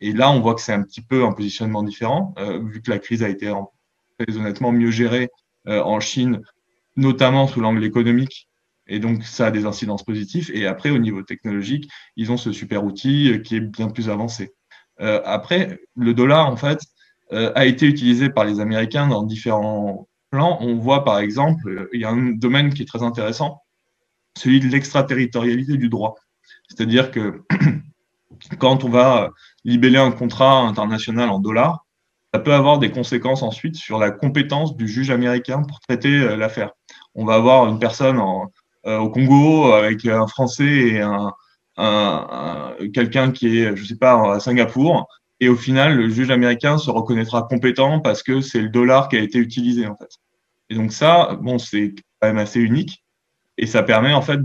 Et 0.02 0.13
là, 0.13 0.32
on 0.32 0.39
voit 0.39 0.56
que 0.56 0.62
c'est 0.62 0.74
un 0.74 0.84
petit 0.84 1.02
peu 1.02 1.26
un 1.26 1.34
positionnement 1.34 1.84
différent, 1.84 2.34
euh, 2.39 2.63
vu 2.63 2.82
que 2.82 2.89
la 2.89 3.00
crise 3.00 3.22
a 3.24 3.30
été 3.30 3.52
très 4.18 4.38
honnêtement 4.38 4.72
mieux 4.72 4.92
gérée 4.92 5.30
euh, 5.68 5.82
en 5.82 6.00
Chine, 6.00 6.42
notamment 6.96 7.48
sous 7.48 7.62
l'angle 7.62 7.84
économique. 7.84 8.50
Et 8.88 9.00
donc, 9.00 9.24
ça 9.24 9.48
a 9.48 9.52
des 9.52 9.65
incidences 9.65 10.04
positives. 10.04 10.50
Et 10.54 10.65
après, 10.65 10.89
au 10.89 10.98
niveau 10.98 11.22
technologique, 11.22 11.89
ils 12.15 12.32
ont 12.32 12.38
ce 12.38 12.52
super 12.52 12.84
outil 12.84 13.32
euh, 13.32 13.38
qui 13.39 13.58
est 13.58 13.62
bien 13.62 13.89
plus 13.89 14.10
avancé. 14.10 14.54
Euh, 15.02 15.22
après, 15.26 15.80
le 15.96 16.13
dollar, 16.13 16.48
en 16.48 16.58
fait, 16.58 16.80
a 17.32 17.68
été 17.68 17.86
utilisé 17.86 18.32
par 18.32 18.44
les 18.44 18.60
Américains 18.60 19.08
dans 19.08 19.22
différents 19.22 20.09
On 20.32 20.76
voit, 20.76 21.04
par 21.04 21.20
exemple, 21.20 21.89
il 21.94 22.02
y 22.02 22.06
a 22.06 22.10
un 22.10 22.32
domaine 22.32 22.74
qui 22.74 22.84
est 22.84 22.86
très 22.86 23.04
intéressant, 23.04 23.63
celui 24.38 24.60
de 24.60 24.68
l'extraterritorialité 24.68 25.78
du 25.78 25.89
droit. 25.89 26.15
C'est-à-dire 26.68 27.12
que 27.12 27.42
quand 28.60 28.84
on 28.84 28.89
va 28.89 29.32
libeller 29.63 29.98
un 29.98 30.12
contrat 30.12 30.62
international 30.62 31.30
en 31.30 31.39
dollars, 31.39 31.86
ça 32.34 32.39
peut 32.39 32.54
avoir 32.54 32.78
des 32.78 32.92
conséquences 32.92 33.42
ensuite 33.42 33.76
sur 33.76 33.98
la 33.98 34.12
compétence 34.12 34.76
du 34.76 34.88
juge 34.88 35.10
américain 35.10 35.63
pour 35.63 35.80
traiter 35.80 36.15
euh, 36.15 36.36
l'affaire. 36.36 36.72
On 37.15 37.26
va 37.26 37.36
avoir 37.36 37.68
une 37.68 37.80
personne 37.80 38.22
euh, 38.86 38.98
au 38.98 39.10
Congo 39.10 39.72
avec 39.74 40.06
un 40.06 40.28
Français 40.28 40.63
et 40.63 41.02
un, 41.02 41.34
quelqu'un 42.94 43.32
qui 43.32 43.60
est, 43.60 43.76
je 43.76 43.84
sais 43.86 43.96
pas, 43.96 44.36
à 44.36 44.39
Singapour. 44.39 45.08
Et 45.39 45.49
au 45.49 45.56
final, 45.56 45.95
le 45.95 46.10
juge 46.10 46.32
américain 46.32 46.78
se 46.78 46.91
reconnaîtra 46.91 47.43
compétent 47.43 47.99
parce 47.99 48.23
que 48.23 48.41
c'est 48.41 48.62
le 48.62 48.69
dollar 48.69 49.08
qui 49.08 49.17
a 49.17 49.19
été 49.19 49.38
utilisé, 49.38 49.88
en 49.88 49.95
fait. 49.95 50.10
Et 50.69 50.75
donc 50.75 50.91
ça, 50.91 51.38
bon, 51.41 51.58
c'est 51.58 51.95
quand 52.19 52.28
même 52.28 52.38
assez 52.38 52.60
unique. 52.60 53.04
Et 53.58 53.65
ça 53.65 53.84
permet, 53.84 54.13
en 54.13 54.21
fait, 54.21 54.39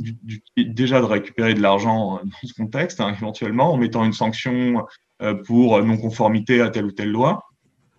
déjà 0.57 1.01
de 1.01 1.05
récupérer 1.05 1.55
de 1.55 1.63
l'argent 1.63 2.21
dans 2.25 2.49
ce 2.49 2.53
contexte, 2.55 3.01
hein, 3.01 3.15
éventuellement, 3.17 3.73
en 3.73 3.77
mettant 3.77 4.05
une 4.05 4.13
sanction 4.13 4.85
euh, 5.23 5.35
pour 5.35 5.81
non-conformité 5.83 6.61
à 6.61 6.71
telle 6.71 6.87
ou 6.87 6.93
telle 6.93 7.11
loi. 7.11 7.45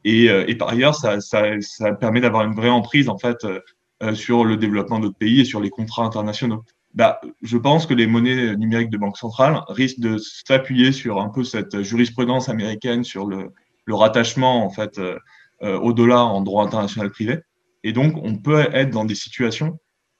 Et, 0.03 0.29
euh, 0.29 0.45
par 0.57 0.69
ailleurs, 0.69 0.95
ça, 0.95 1.19
ça, 1.21 1.93
permet 1.93 2.21
d'avoir 2.21 2.43
une 2.45 2.53
vraie 2.53 2.69
emprise, 2.69 3.07
en 3.09 3.17
fait, 3.17 3.37
euh, 3.45 4.13
sur 4.13 4.43
le 4.43 4.57
développement 4.57 4.99
d'autres 4.99 5.17
pays 5.17 5.41
et 5.41 5.45
sur 5.45 5.61
les 5.61 5.69
contrats 5.69 6.03
internationaux 6.03 6.63
bah, 6.95 7.19
je 7.41 7.57
pense 7.57 7.85
que 7.85 7.93
les 7.93 8.07
monnaies 8.07 8.55
numériques 8.55 8.89
de 8.89 8.97
banque 8.97 9.17
centrale 9.17 9.61
risquent 9.67 9.99
de 9.99 10.17
s'appuyer 10.17 10.93
sur 10.93 11.19
un 11.19 11.27
peu 11.27 11.43
cette 11.43 11.81
jurisprudence 11.81 12.47
américaine 12.47 13.03
sur 13.03 13.27
le, 13.27 13.51
rattachement 13.87 14.65
en 14.65 14.71
fait 14.71 14.97
euh, 14.97 15.19
euh 15.61 15.77
au 15.77 15.93
dollar 15.93 16.33
en 16.33 16.41
droit 16.41 16.65
international 16.65 17.11
privé. 17.11 17.39
Et 17.83 17.93
donc, 17.93 18.15
on 18.23 18.37
peut 18.37 18.67
être 18.73 18.89
dans 18.89 19.05
des 19.05 19.13
situations 19.13 19.77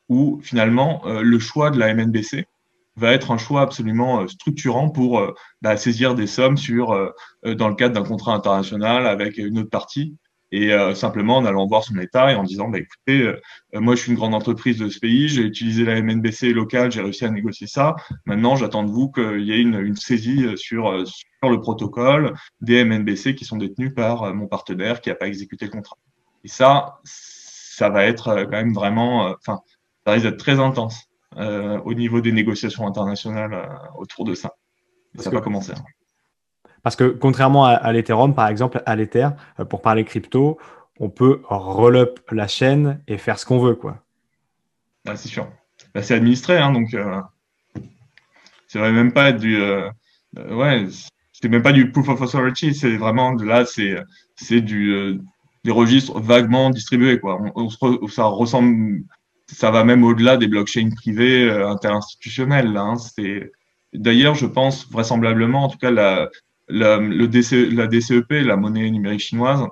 où 0.09 0.39
finalement 0.43 1.01
euh, 1.07 1.21
le 1.23 1.39
choix 1.39 1.71
de 1.71 1.79
la 1.79 1.93
MNBC 1.93 2.45
va 2.97 3.13
être 3.13 3.31
un 3.31 3.37
choix 3.37 3.61
absolument 3.61 4.27
structurant 4.27 4.89
pour 4.89 5.21
bah, 5.61 5.75
saisir 5.77 6.15
des 6.15 6.27
sommes 6.27 6.55
sur 6.55 6.95
dans 7.43 7.67
le 7.67 7.75
cadre 7.75 7.93
d'un 7.93 8.07
contrat 8.07 8.33
international 8.33 9.05
avec 9.05 9.37
une 9.37 9.59
autre 9.59 9.69
partie 9.69 10.15
et 10.55 10.71
euh, 10.71 10.95
simplement 10.95 11.35
en 11.37 11.45
allant 11.45 11.67
voir 11.67 11.83
son 11.83 11.97
état 11.99 12.31
et 12.31 12.35
en 12.35 12.43
disant 12.43 12.69
bah 12.69 12.79
écoutez 12.79 13.23
euh, 13.23 13.41
moi 13.73 13.95
je 13.95 14.01
suis 14.01 14.11
une 14.11 14.17
grande 14.17 14.33
entreprise 14.33 14.77
de 14.77 14.87
ce 14.87 14.99
pays 14.99 15.27
j'ai 15.27 15.41
utilisé 15.41 15.83
la 15.83 16.01
MNBC 16.01 16.53
locale 16.53 16.93
j'ai 16.93 17.01
réussi 17.01 17.25
à 17.25 17.29
négocier 17.29 17.67
ça. 17.67 17.97
Maintenant 18.25 18.55
j'attends 18.55 18.83
de 18.83 18.89
vous 18.89 19.11
qu'il 19.11 19.41
y 19.41 19.51
ait 19.51 19.59
une, 19.59 19.75
une 19.75 19.97
saisie 19.97 20.45
euh, 20.45 20.55
sur 20.55 21.05
sur 21.05 21.49
le 21.49 21.59
protocole 21.59 22.33
des 22.61 22.85
MNBC 22.85 23.35
qui 23.35 23.43
sont 23.43 23.57
détenus 23.57 23.93
par 23.93 24.33
mon 24.33 24.47
partenaire 24.47 25.01
qui 25.01 25.09
n'a 25.09 25.15
pas 25.15 25.27
exécuté 25.27 25.65
le 25.65 25.71
contrat. 25.71 25.97
Et 26.45 26.47
ça 26.47 26.99
ça 27.03 27.89
va 27.89 28.05
être 28.05 28.45
quand 28.45 28.51
même 28.51 28.73
vraiment 28.73 29.35
enfin 29.37 29.59
ça 30.05 30.13
risque 30.13 30.25
d'être 30.25 30.39
très 30.39 30.59
intense 30.61 31.09
au 31.37 31.93
niveau 31.93 32.21
des 32.21 32.31
négociations 32.31 32.87
internationales 32.87 33.77
autour 33.97 34.23
de 34.23 34.33
ça. 34.33 34.53
Ça 35.19 35.29
va 35.29 35.41
commencer 35.41 35.73
hein. 35.75 35.83
Parce 36.85 36.95
que 36.95 37.05
contrairement 37.05 37.65
à, 37.65 37.91
l'Ethereum, 37.93 38.35
par 38.35 38.47
exemple, 38.47 38.83
à 38.85 38.95
l'Ether, 38.95 39.29
euh, 39.59 39.65
pour 39.65 39.81
parler 39.81 40.03
crypto, 40.03 40.59
on 40.99 41.09
peut 41.09 41.41
roll-up 41.49 42.19
la 42.31 42.47
chaîne 42.47 43.01
et 43.07 43.17
faire 43.17 43.39
ce 43.39 43.45
qu'on 43.47 43.57
veut, 43.57 43.73
quoi. 43.73 44.03
Ah, 45.07 45.15
c'est 45.15 45.27
sûr. 45.27 45.47
Bah, 45.95 46.03
c'est 46.03 46.13
administré, 46.13 46.59
hein, 46.59 46.71
donc 46.71 46.93
euh, 46.93 47.21
c'est 48.67 48.79
même 48.79 49.11
pas 49.11 49.31
du, 49.31 49.59
euh, 49.59 49.89
ouais, 50.35 50.85
c'est 51.31 51.49
même 51.49 51.63
pas 51.63 51.71
du 51.71 51.91
proof 51.91 52.07
of 52.07 52.21
authority, 52.21 52.75
c'est 52.75 52.97
vraiment 52.97 53.33
là, 53.33 53.65
c'est 53.65 53.95
c'est 54.35 54.61
du 54.61 55.19
des 55.63 55.71
registres 55.71 56.19
vaguement 56.19 56.69
distribués, 56.69 57.19
quoi. 57.19 57.41
Ça 58.09 58.25
ressemble, 58.25 59.01
ça 59.47 59.71
va 59.71 59.83
même 59.83 60.03
au-delà 60.03 60.37
des 60.37 60.47
blockchains 60.47 60.91
privées 60.95 61.49
interinstitutionnelles. 61.49 62.77
Hein. 62.77 62.97
C'est 62.97 63.51
d'ailleurs, 63.91 64.35
je 64.35 64.45
pense 64.45 64.87
vraisemblablement, 64.91 65.63
en 65.63 65.67
tout 65.69 65.79
cas, 65.79 65.89
la, 65.89 66.29
la, 66.67 66.99
DCEP, 66.99 68.29
la 68.29 68.55
monnaie 68.57 68.89
numérique 68.89 69.21
chinoise, 69.21 69.65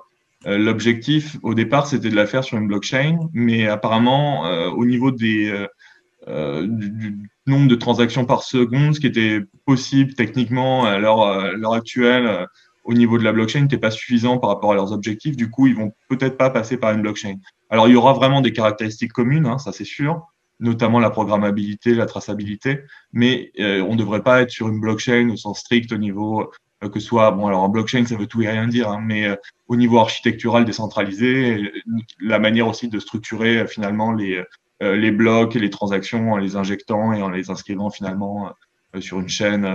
euh, 0.46 0.58
l'objectif 0.58 1.38
au 1.42 1.54
départ 1.54 1.86
c'était 1.86 2.10
de 2.10 2.16
la 2.16 2.26
faire 2.26 2.44
sur 2.44 2.58
une 2.58 2.66
blockchain, 2.66 3.18
mais 3.32 3.66
apparemment 3.66 4.46
euh, 4.46 4.68
au 4.68 4.84
niveau 4.84 5.10
euh, 5.10 6.66
du, 6.66 7.30
nombre 7.46 7.68
de 7.68 7.74
transactions 7.74 8.26
par 8.26 8.42
seconde, 8.42 8.94
ce 8.94 9.00
qui 9.00 9.06
était 9.06 9.40
possible 9.64 10.14
techniquement 10.14 10.84
à 10.84 10.98
l'heure 10.98 11.72
actuelle 11.72 12.46
au 12.84 12.92
niveau 12.92 13.18
de 13.18 13.24
la 13.24 13.32
blockchain 13.32 13.62
n'était 13.62 13.78
pas 13.78 13.90
suffisant 13.90 14.38
par 14.38 14.50
rapport 14.50 14.72
à 14.72 14.74
leurs 14.74 14.92
objectifs. 14.92 15.36
Du 15.36 15.50
coup, 15.50 15.66
ils 15.66 15.74
vont 15.74 15.92
peut-être 16.08 16.36
pas 16.36 16.50
passer 16.50 16.76
par 16.76 16.92
une 16.92 17.00
blockchain. 17.00 17.36
Alors, 17.70 17.88
il 17.88 17.92
y 17.92 17.96
aura 17.96 18.12
vraiment 18.12 18.42
des 18.42 18.52
caractéristiques 18.52 19.12
communes, 19.12 19.46
hein, 19.46 19.56
ça 19.56 19.72
c'est 19.72 19.84
sûr, 19.84 20.26
notamment 20.60 21.00
la 21.00 21.08
programmabilité, 21.08 21.94
la 21.94 22.04
traçabilité, 22.04 22.80
mais 23.12 23.50
on 23.58 23.92
ne 23.92 23.96
devrait 23.96 24.22
pas 24.22 24.42
être 24.42 24.50
sur 24.50 24.68
une 24.68 24.80
blockchain 24.80 25.30
au 25.30 25.36
sens 25.36 25.60
strict 25.60 25.92
au 25.92 25.98
niveau 25.98 26.50
que 26.80 27.00
ce 27.00 27.06
soit, 27.06 27.30
bon, 27.30 27.46
alors 27.46 27.62
en 27.62 27.68
blockchain, 27.68 28.04
ça 28.06 28.16
veut 28.16 28.26
tout 28.26 28.42
et 28.42 28.48
rien 28.48 28.66
dire, 28.68 28.88
hein, 28.90 29.00
mais 29.02 29.26
euh, 29.26 29.36
au 29.68 29.76
niveau 29.76 29.98
architectural 29.98 30.64
décentralisé, 30.64 31.72
la 32.20 32.38
manière 32.38 32.68
aussi 32.68 32.88
de 32.88 32.98
structurer 32.98 33.58
euh, 33.58 33.66
finalement 33.66 34.12
les, 34.12 34.42
les 34.80 35.12
blocs 35.12 35.56
et 35.56 35.60
les 35.60 35.70
transactions 35.70 36.32
en 36.32 36.36
les 36.36 36.56
injectant 36.56 37.12
et 37.12 37.22
en 37.22 37.30
les 37.30 37.48
inscrivant 37.48 37.90
finalement 37.90 38.52
sur 39.00 39.18
une 39.18 39.28
chaîne 39.28 39.66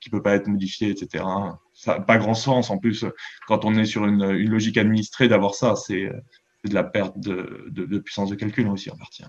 qui 0.00 0.08
peut 0.08 0.22
pas 0.22 0.34
être 0.34 0.46
modifiée, 0.46 0.88
etc. 0.88 1.24
Ça 1.74 1.98
n'a 1.98 2.00
pas 2.00 2.16
grand 2.16 2.32
sens 2.32 2.70
en 2.70 2.78
plus 2.78 3.04
quand 3.48 3.66
on 3.66 3.74
est 3.74 3.84
sur 3.84 4.06
une, 4.06 4.22
une 4.22 4.50
logique 4.50 4.78
administrée 4.78 5.28
d'avoir 5.28 5.54
ça, 5.54 5.76
c'est 5.76 6.10
de 6.64 6.74
la 6.74 6.84
perte 6.84 7.18
de, 7.18 7.66
de, 7.68 7.84
de, 7.84 7.98
puissance 7.98 8.30
de 8.30 8.34
calcul 8.34 8.68
aussi 8.68 8.90
en 8.90 8.96
partie. 8.96 9.24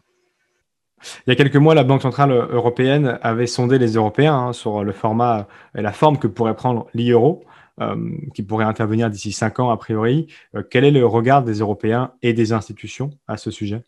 Il 1.25 1.29
y 1.29 1.31
a 1.31 1.35
quelques 1.35 1.57
mois, 1.57 1.75
la 1.75 1.83
Banque 1.83 2.01
centrale 2.01 2.31
européenne 2.31 3.19
avait 3.21 3.47
sondé 3.47 3.77
les 3.77 3.93
Européens 3.93 4.35
hein, 4.35 4.53
sur 4.53 4.83
le 4.83 4.91
format 4.91 5.47
et 5.75 5.81
la 5.81 5.91
forme 5.91 6.17
que 6.17 6.27
pourrait 6.27 6.55
prendre 6.55 6.87
l'e-euro, 6.93 7.43
euh, 7.79 7.95
qui 8.33 8.41
pourrait 8.41 8.65
intervenir 8.65 9.09
d'ici 9.09 9.31
cinq 9.31 9.59
ans 9.59 9.69
a 9.69 9.77
priori. 9.77 10.27
Euh, 10.55 10.63
quel 10.67 10.83
est 10.83 10.91
le 10.91 11.05
regard 11.05 11.43
des 11.43 11.59
Européens 11.59 12.11
et 12.23 12.33
des 12.33 12.51
institutions 12.51 13.11
à 13.27 13.37
ce 13.37 13.51
sujet? 13.51 13.83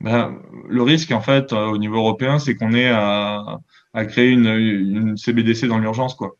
Ben, 0.00 0.36
Le 0.68 0.82
risque, 0.82 1.12
en 1.12 1.20
fait, 1.20 1.52
euh, 1.52 1.66
au 1.66 1.78
niveau 1.78 1.98
européen, 1.98 2.38
c'est 2.38 2.56
qu'on 2.56 2.72
ait 2.72 2.88
à, 2.88 3.60
à 3.94 4.04
créer 4.04 4.30
une, 4.30 4.46
une, 4.46 5.16
CBDC 5.16 5.66
dans 5.68 5.78
l'urgence, 5.78 6.14
quoi. 6.14 6.36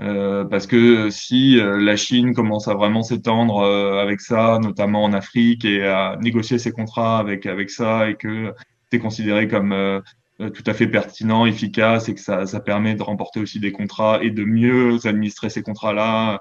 Euh, 0.00 0.44
parce 0.44 0.66
que 0.66 1.10
si 1.10 1.58
euh, 1.58 1.78
la 1.78 1.94
Chine 1.94 2.34
commence 2.34 2.68
à 2.68 2.74
vraiment 2.74 3.02
s'étendre 3.02 3.58
euh, 3.58 4.00
avec 4.00 4.20
ça, 4.20 4.58
notamment 4.62 5.04
en 5.04 5.12
Afrique, 5.12 5.64
et 5.64 5.84
à 5.86 6.16
négocier 6.20 6.58
ses 6.58 6.72
contrats 6.72 7.18
avec 7.18 7.44
avec 7.46 7.70
ça, 7.70 8.08
et 8.08 8.14
que 8.14 8.54
c'est 8.90 8.98
considéré 8.98 9.46
comme 9.46 10.02
tout 10.38 10.64
à 10.66 10.72
fait 10.72 10.86
pertinent, 10.86 11.44
efficace, 11.46 12.08
et 12.08 12.14
que 12.14 12.20
ça, 12.20 12.46
ça 12.46 12.60
permet 12.60 12.94
de 12.94 13.02
remporter 13.02 13.40
aussi 13.40 13.60
des 13.60 13.72
contrats 13.72 14.20
et 14.22 14.30
de 14.30 14.42
mieux 14.42 14.98
administrer 15.06 15.50
ces 15.50 15.62
contrats-là, 15.62 16.40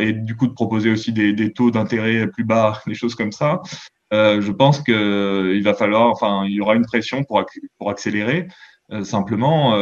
et 0.00 0.12
du 0.12 0.36
coup 0.36 0.46
de 0.48 0.52
proposer 0.52 0.90
aussi 0.90 1.12
des, 1.12 1.32
des 1.32 1.52
taux 1.52 1.70
d'intérêt 1.70 2.26
plus 2.28 2.44
bas, 2.44 2.80
des 2.86 2.94
choses 2.94 3.14
comme 3.14 3.30
ça. 3.30 3.60
je 4.10 4.50
pense 4.50 4.80
que 4.80 5.52
il 5.54 5.62
va 5.62 5.74
falloir, 5.74 6.08
enfin, 6.08 6.44
il 6.46 6.54
y 6.54 6.60
aura 6.60 6.74
une 6.74 6.86
pression 6.86 7.22
pour 7.24 7.44
pour 7.78 7.90
accélérer. 7.90 8.48
simplement 9.04 9.76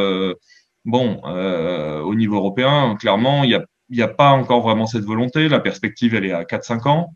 Bon, 0.84 1.20
euh, 1.24 2.00
au 2.00 2.14
niveau 2.14 2.36
européen, 2.36 2.96
clairement, 2.98 3.44
il 3.44 3.64
n'y 3.90 4.02
a, 4.02 4.08
pas 4.08 4.30
encore 4.30 4.62
vraiment 4.62 4.86
cette 4.86 5.04
volonté. 5.04 5.48
La 5.48 5.60
perspective, 5.60 6.14
elle 6.14 6.26
est 6.26 6.32
à 6.32 6.44
4-5 6.44 6.88
ans. 6.88 7.14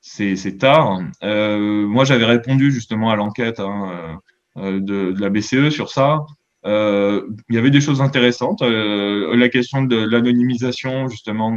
C'est 0.00 0.58
tard. 0.58 1.00
Euh, 1.22 1.86
moi, 1.86 2.04
j'avais 2.04 2.24
répondu 2.24 2.70
justement 2.70 3.10
à 3.10 3.16
l'enquête 3.16 3.60
hein, 3.60 4.20
euh, 4.56 4.80
de, 4.80 5.12
de, 5.12 5.20
la 5.20 5.30
BCE 5.30 5.70
sur 5.70 5.90
ça. 5.90 6.20
Euh, 6.64 7.22
il 7.48 7.54
y 7.54 7.58
avait 7.58 7.70
des 7.70 7.80
choses 7.80 8.00
intéressantes. 8.00 8.62
Euh, 8.62 9.36
la 9.36 9.48
question 9.48 9.82
de 9.82 9.96
l'anonymisation, 9.96 11.08
justement, 11.08 11.56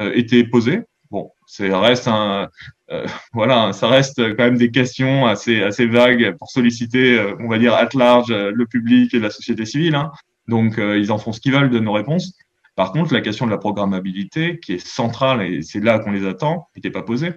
euh, 0.00 0.12
était 0.14 0.44
posée. 0.44 0.82
Bon, 1.10 1.30
ça 1.46 1.80
reste 1.80 2.08
un, 2.08 2.48
voilà, 3.32 3.72
ça 3.72 3.88
reste 3.88 4.18
quand 4.36 4.44
même 4.44 4.58
des 4.58 4.70
questions 4.70 5.26
assez 5.26 5.62
assez 5.62 5.86
vagues 5.86 6.36
pour 6.38 6.50
solliciter, 6.50 7.18
on 7.40 7.48
va 7.48 7.58
dire, 7.58 7.74
at 7.74 7.88
large 7.94 8.32
le 8.32 8.66
public 8.66 9.14
et 9.14 9.20
la 9.20 9.30
société 9.30 9.64
civile. 9.64 9.94
Hein. 9.94 10.10
Donc, 10.48 10.78
euh, 10.78 10.98
ils 10.98 11.12
en 11.12 11.18
font 11.18 11.32
ce 11.32 11.40
qu'ils 11.40 11.52
veulent 11.52 11.70
de 11.70 11.78
nos 11.78 11.92
réponses. 11.92 12.34
Par 12.76 12.92
contre, 12.92 13.14
la 13.14 13.20
question 13.20 13.46
de 13.46 13.50
la 13.50 13.58
programmabilité, 13.58 14.58
qui 14.58 14.74
est 14.74 14.86
centrale, 14.86 15.42
et 15.42 15.62
c'est 15.62 15.80
là 15.80 15.98
qu'on 15.98 16.10
les 16.10 16.26
attend, 16.26 16.68
n'était 16.74 16.90
pas 16.90 17.02
posée. 17.02 17.32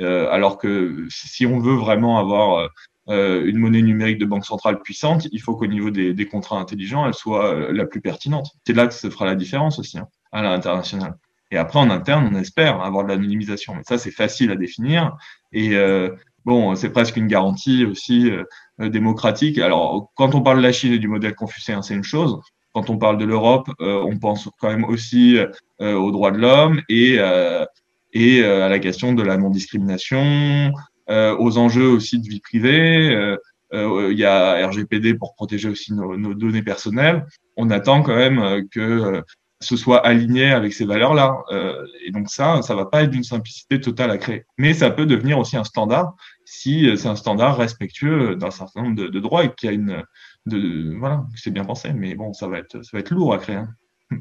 Euh, 0.00 0.30
alors 0.30 0.58
que 0.58 1.06
si 1.10 1.46
on 1.46 1.58
veut 1.58 1.74
vraiment 1.74 2.18
avoir 2.18 2.68
euh, 3.08 3.44
une 3.44 3.56
monnaie 3.56 3.82
numérique 3.82 4.18
de 4.18 4.26
banque 4.26 4.44
centrale 4.44 4.80
puissante, 4.80 5.28
il 5.32 5.40
faut 5.40 5.56
qu'au 5.56 5.66
niveau 5.66 5.90
des, 5.90 6.26
contrats 6.26 6.58
intelligents, 6.58 7.06
elle 7.06 7.14
soit 7.14 7.72
la 7.72 7.86
plus 7.86 8.00
pertinente. 8.00 8.50
C'est 8.66 8.74
là 8.74 8.86
que 8.86 8.94
se 8.94 9.08
fera 9.10 9.24
la 9.24 9.34
différence 9.34 9.78
aussi, 9.78 9.98
hein, 9.98 10.08
à 10.30 10.42
l'international. 10.42 11.16
Et 11.50 11.58
après, 11.58 11.78
en 11.78 11.90
interne, 11.90 12.30
on 12.32 12.38
espère 12.38 12.80
avoir 12.80 13.04
de 13.04 13.08
l'anonymisation. 13.08 13.74
Mais 13.74 13.82
ça, 13.84 13.98
c'est 13.98 14.10
facile 14.10 14.50
à 14.50 14.56
définir. 14.56 15.16
Et 15.52 15.76
bon, 16.44 16.74
c'est 16.74 16.90
presque 16.90 17.16
une 17.16 17.26
garantie 17.26 17.84
aussi 17.84 18.30
euh, 18.80 18.88
démocratique. 18.88 19.58
Alors, 19.58 20.10
quand 20.14 20.34
on 20.34 20.40
parle 20.40 20.58
de 20.58 20.62
la 20.62 20.72
Chine 20.72 20.92
et 20.92 20.98
du 20.98 21.08
modèle 21.08 21.34
confucéen, 21.34 21.82
c'est 21.82 21.94
une 21.94 22.04
chose. 22.04 22.40
Quand 22.72 22.88
on 22.88 22.96
parle 22.96 23.18
de 23.18 23.24
l'Europe, 23.24 23.68
euh, 23.80 24.02
on 24.02 24.18
pense 24.18 24.48
quand 24.58 24.70
même 24.70 24.84
aussi 24.84 25.36
euh, 25.80 25.94
aux 25.94 26.10
droits 26.10 26.30
de 26.30 26.38
l'homme 26.38 26.80
et, 26.88 27.18
et 28.14 28.44
à 28.44 28.68
la 28.68 28.78
question 28.78 29.12
de 29.12 29.22
la 29.22 29.36
non-discrimination, 29.36 30.72
aux 31.08 31.58
enjeux 31.58 31.88
aussi 31.88 32.18
de 32.18 32.28
vie 32.28 32.40
privée. 32.40 33.36
il 33.72 34.18
y 34.18 34.24
a 34.24 34.66
RGPD 34.68 35.14
pour 35.14 35.34
protéger 35.34 35.68
aussi 35.68 35.92
nos, 35.92 36.16
nos, 36.16 36.34
données 36.34 36.62
personnelles. 36.62 37.26
On 37.56 37.70
attend 37.70 38.02
quand 38.02 38.16
même 38.16 38.66
que 38.70 39.22
ce 39.60 39.76
soit 39.76 40.06
aligné 40.06 40.52
avec 40.52 40.72
ces 40.72 40.86
valeurs-là. 40.86 41.42
et 42.06 42.10
donc 42.10 42.30
ça, 42.30 42.62
ça 42.62 42.74
va 42.74 42.86
pas 42.86 43.02
être 43.02 43.10
d'une 43.10 43.24
simplicité 43.24 43.80
totale 43.80 44.10
à 44.10 44.18
créer. 44.18 44.44
Mais 44.56 44.72
ça 44.72 44.90
peut 44.90 45.06
devenir 45.06 45.38
aussi 45.38 45.56
un 45.56 45.64
standard 45.64 46.14
si 46.52 46.96
c'est 46.98 47.08
un 47.08 47.16
standard 47.16 47.56
respectueux 47.56 48.36
d'un 48.36 48.50
certain 48.50 48.82
nombre 48.82 49.08
de, 49.08 49.20
droits 49.20 49.44
et 49.44 49.54
qu'il 49.54 49.68
y 49.68 49.70
a 49.70 49.74
une 49.74 50.02
de, 50.44 50.94
voilà, 50.98 51.24
c'est 51.34 51.50
bien 51.50 51.64
pensé. 51.64 51.92
Mais 51.94 52.14
bon, 52.14 52.32
ça 52.34 52.46
va 52.46 52.58
être, 52.58 52.82
ça 52.82 52.90
va 52.92 52.98
être 53.00 53.10
lourd 53.10 53.32
à 53.32 53.38
créer. 53.38 53.56
Hein. 53.56 53.74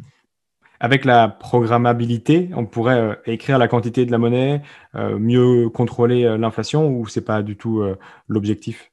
Avec 0.80 1.06
la 1.06 1.28
programmabilité, 1.28 2.50
on 2.56 2.66
pourrait 2.66 3.00
euh, 3.00 3.16
écrire 3.26 3.60
la 3.60 3.68
quantité 3.68 4.06
de 4.06 4.12
la 4.12 4.18
monnaie, 4.18 4.64
euh, 4.96 5.20
mieux 5.20 5.70
contrôler 5.70 6.24
euh, 6.24 6.38
l'inflation 6.38 6.88
ou 6.88 7.06
c'est 7.08 7.26
pas 7.26 7.44
du 7.44 7.56
tout 7.56 7.84
l'objectif? 8.28 8.91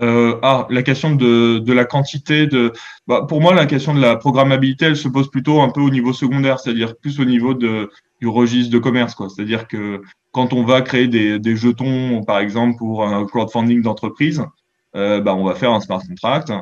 Ah, 0.00 0.66
la 0.70 0.82
question 0.82 1.14
de, 1.14 1.58
de 1.58 1.72
la 1.72 1.84
quantité 1.84 2.46
de. 2.46 2.72
Bah, 3.06 3.24
pour 3.28 3.40
moi, 3.40 3.54
la 3.54 3.66
question 3.66 3.94
de 3.94 4.00
la 4.00 4.16
programmabilité, 4.16 4.86
elle 4.86 4.96
se 4.96 5.08
pose 5.08 5.30
plutôt 5.30 5.60
un 5.60 5.70
peu 5.70 5.80
au 5.80 5.90
niveau 5.90 6.12
secondaire, 6.12 6.60
c'est-à-dire 6.60 6.96
plus 6.96 7.20
au 7.20 7.24
niveau 7.24 7.54
de, 7.54 7.90
du 8.20 8.28
registre 8.28 8.72
de 8.72 8.78
commerce, 8.78 9.14
quoi. 9.14 9.28
C'est-à-dire 9.28 9.66
que 9.68 10.02
quand 10.32 10.52
on 10.52 10.64
va 10.64 10.82
créer 10.82 11.08
des, 11.08 11.38
des 11.38 11.56
jetons, 11.56 12.22
par 12.24 12.40
exemple, 12.40 12.76
pour 12.76 13.04
un 13.06 13.24
crowdfunding 13.24 13.82
d'entreprise, 13.82 14.42
euh, 14.94 15.20
bah, 15.20 15.34
on 15.34 15.44
va 15.44 15.54
faire 15.54 15.72
un 15.72 15.80
smart 15.80 16.00
contract 16.06 16.52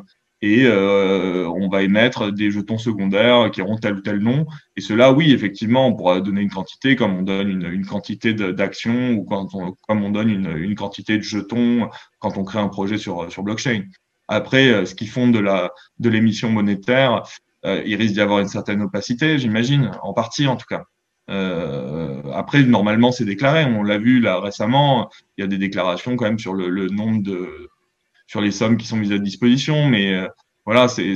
et 0.45 0.67
euh, 0.67 1.49
on 1.49 1.71
va 1.71 1.83
émettre 1.83 2.31
des 2.31 2.51
jetons 2.51 2.77
secondaires 2.77 3.51
qui 3.51 3.63
auront 3.63 3.79
tel 3.79 3.95
ou 3.95 4.01
tel 4.03 4.19
nom. 4.19 4.45
Et 4.77 4.83
cela, 4.83 5.11
oui, 5.11 5.33
effectivement, 5.33 5.89
on 5.89 5.95
pourra 5.97 6.21
donner 6.21 6.43
une 6.43 6.51
quantité 6.51 6.97
comme 6.97 7.17
on 7.17 7.23
donne 7.23 7.49
une, 7.49 7.87
quantité 7.87 8.35
d'actions 8.35 9.13
ou 9.13 9.25
comme 9.25 10.05
on 10.05 10.11
donne 10.11 10.29
une, 10.29 10.75
quantité 10.75 11.17
de 11.17 11.23
jetons 11.23 11.89
quand 12.19 12.37
on 12.37 12.45
crée 12.45 12.59
un 12.59 12.69
projet 12.69 12.99
sur, 12.99 13.27
blockchain. 13.43 13.85
Après, 14.29 14.69
euh, 14.69 14.85
ce 14.85 14.95
qui 14.95 15.07
font 15.07 15.29
de 15.29 16.09
l'émission 16.11 16.51
monétaire, 16.51 17.23
euh, 17.65 17.83
il 17.87 17.97
risque 17.97 18.13
d'y 18.13 18.21
avoir 18.21 18.41
une 18.41 18.49
certaine 18.49 18.83
opacité, 18.83 19.39
j'imagine, 19.39 19.93
en 20.03 20.13
partie 20.13 20.47
en 20.47 20.57
tout 20.57 20.67
cas. 20.69 20.85
Après, 22.35 22.63
normalement, 22.65 23.13
c'est 23.13 23.25
déclaré. 23.25 23.65
On 23.65 23.83
l'a 23.83 23.97
vu 23.97 24.23
récemment. 24.29 25.09
Il 25.39 25.41
y 25.41 25.45
a 25.45 25.47
des 25.47 25.57
déclarations 25.57 26.17
quand 26.17 26.27
même 26.27 26.39
sur 26.39 26.53
le, 26.53 26.69
le 26.69 26.89
nombre 26.89 27.23
de 27.23 27.71
sur 28.27 28.41
les 28.41 28.51
sommes 28.51 28.77
qui 28.77 28.87
sont 28.87 28.97
mises 28.97 29.13
à 29.13 29.19
disposition, 29.19 29.87
mais 29.87 30.15
euh, 30.15 30.29
voilà, 30.65 30.89
c'est 30.89 31.15